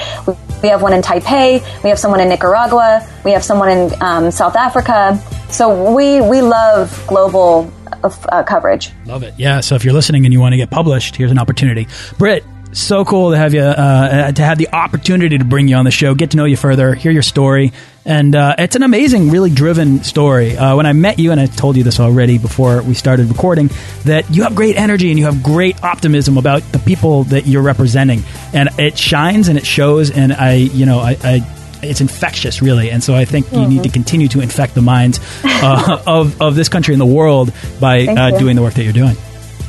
We 0.61 0.69
have 0.69 0.81
one 0.81 0.93
in 0.93 1.01
Taipei. 1.01 1.83
We 1.83 1.89
have 1.89 1.99
someone 1.99 2.21
in 2.21 2.29
Nicaragua. 2.29 3.05
We 3.25 3.31
have 3.31 3.43
someone 3.43 3.69
in 3.69 4.01
um, 4.01 4.31
South 4.31 4.55
Africa. 4.55 5.21
So 5.49 5.93
we 5.93 6.21
we 6.21 6.41
love 6.41 7.03
global 7.07 7.69
uh, 8.03 8.43
coverage. 8.43 8.91
Love 9.05 9.23
it. 9.23 9.33
Yeah. 9.37 9.59
So 9.59 9.75
if 9.75 9.83
you're 9.83 9.93
listening 9.93 10.25
and 10.25 10.31
you 10.31 10.39
want 10.39 10.53
to 10.53 10.57
get 10.57 10.69
published, 10.69 11.15
here's 11.17 11.31
an 11.31 11.39
opportunity. 11.39 11.87
Britt, 12.17 12.45
so 12.73 13.05
cool 13.05 13.31
to 13.31 13.37
have 13.37 13.53
you 13.53 13.61
uh, 13.61 14.31
to 14.31 14.41
have 14.41 14.57
the 14.57 14.69
opportunity 14.73 15.37
to 15.37 15.45
bring 15.45 15.67
you 15.67 15.75
on 15.75 15.85
the 15.85 15.91
show, 15.91 16.15
get 16.15 16.31
to 16.31 16.37
know 16.37 16.45
you 16.45 16.57
further, 16.57 16.93
hear 16.93 17.11
your 17.11 17.21
story, 17.21 17.73
and 18.05 18.35
uh, 18.35 18.55
it's 18.57 18.75
an 18.75 18.83
amazing, 18.83 19.29
really 19.29 19.49
driven 19.49 20.03
story. 20.03 20.57
Uh, 20.57 20.75
when 20.75 20.85
I 20.85 20.93
met 20.93 21.19
you, 21.19 21.31
and 21.31 21.39
I 21.39 21.45
told 21.45 21.77
you 21.77 21.83
this 21.83 21.99
already 21.99 22.37
before 22.37 22.81
we 22.81 22.93
started 22.93 23.27
recording, 23.27 23.69
that 24.05 24.29
you 24.29 24.43
have 24.43 24.55
great 24.55 24.75
energy 24.75 25.09
and 25.09 25.19
you 25.19 25.25
have 25.25 25.43
great 25.43 25.83
optimism 25.83 26.37
about 26.37 26.61
the 26.71 26.79
people 26.79 27.25
that 27.25 27.45
you're 27.45 27.61
representing, 27.61 28.23
and 28.53 28.69
it 28.79 28.97
shines 28.97 29.47
and 29.47 29.57
it 29.57 29.65
shows. 29.65 30.11
And 30.11 30.33
I, 30.33 30.53
you 30.53 30.85
know, 30.85 30.99
I, 30.99 31.17
I 31.23 31.57
it's 31.83 32.01
infectious, 32.01 32.61
really. 32.61 32.91
And 32.91 33.03
so 33.03 33.15
I 33.15 33.25
think 33.25 33.47
mm-hmm. 33.47 33.55
you 33.55 33.67
need 33.67 33.83
to 33.83 33.89
mm-hmm. 33.89 33.93
continue 33.93 34.27
to 34.29 34.41
infect 34.41 34.75
the 34.75 34.81
minds 34.81 35.19
uh, 35.43 36.03
of, 36.07 36.41
of 36.41 36.55
this 36.55 36.69
country 36.69 36.93
and 36.93 37.01
the 37.01 37.05
world 37.05 37.53
by 37.79 38.05
uh, 38.05 38.37
doing 38.37 38.55
the 38.55 38.61
work 38.61 38.75
that 38.75 38.83
you're 38.83 38.93
doing. 38.93 39.15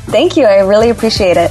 Thank 0.06 0.36
you. 0.36 0.44
I 0.44 0.60
really 0.60 0.90
appreciate 0.90 1.36
it. 1.36 1.50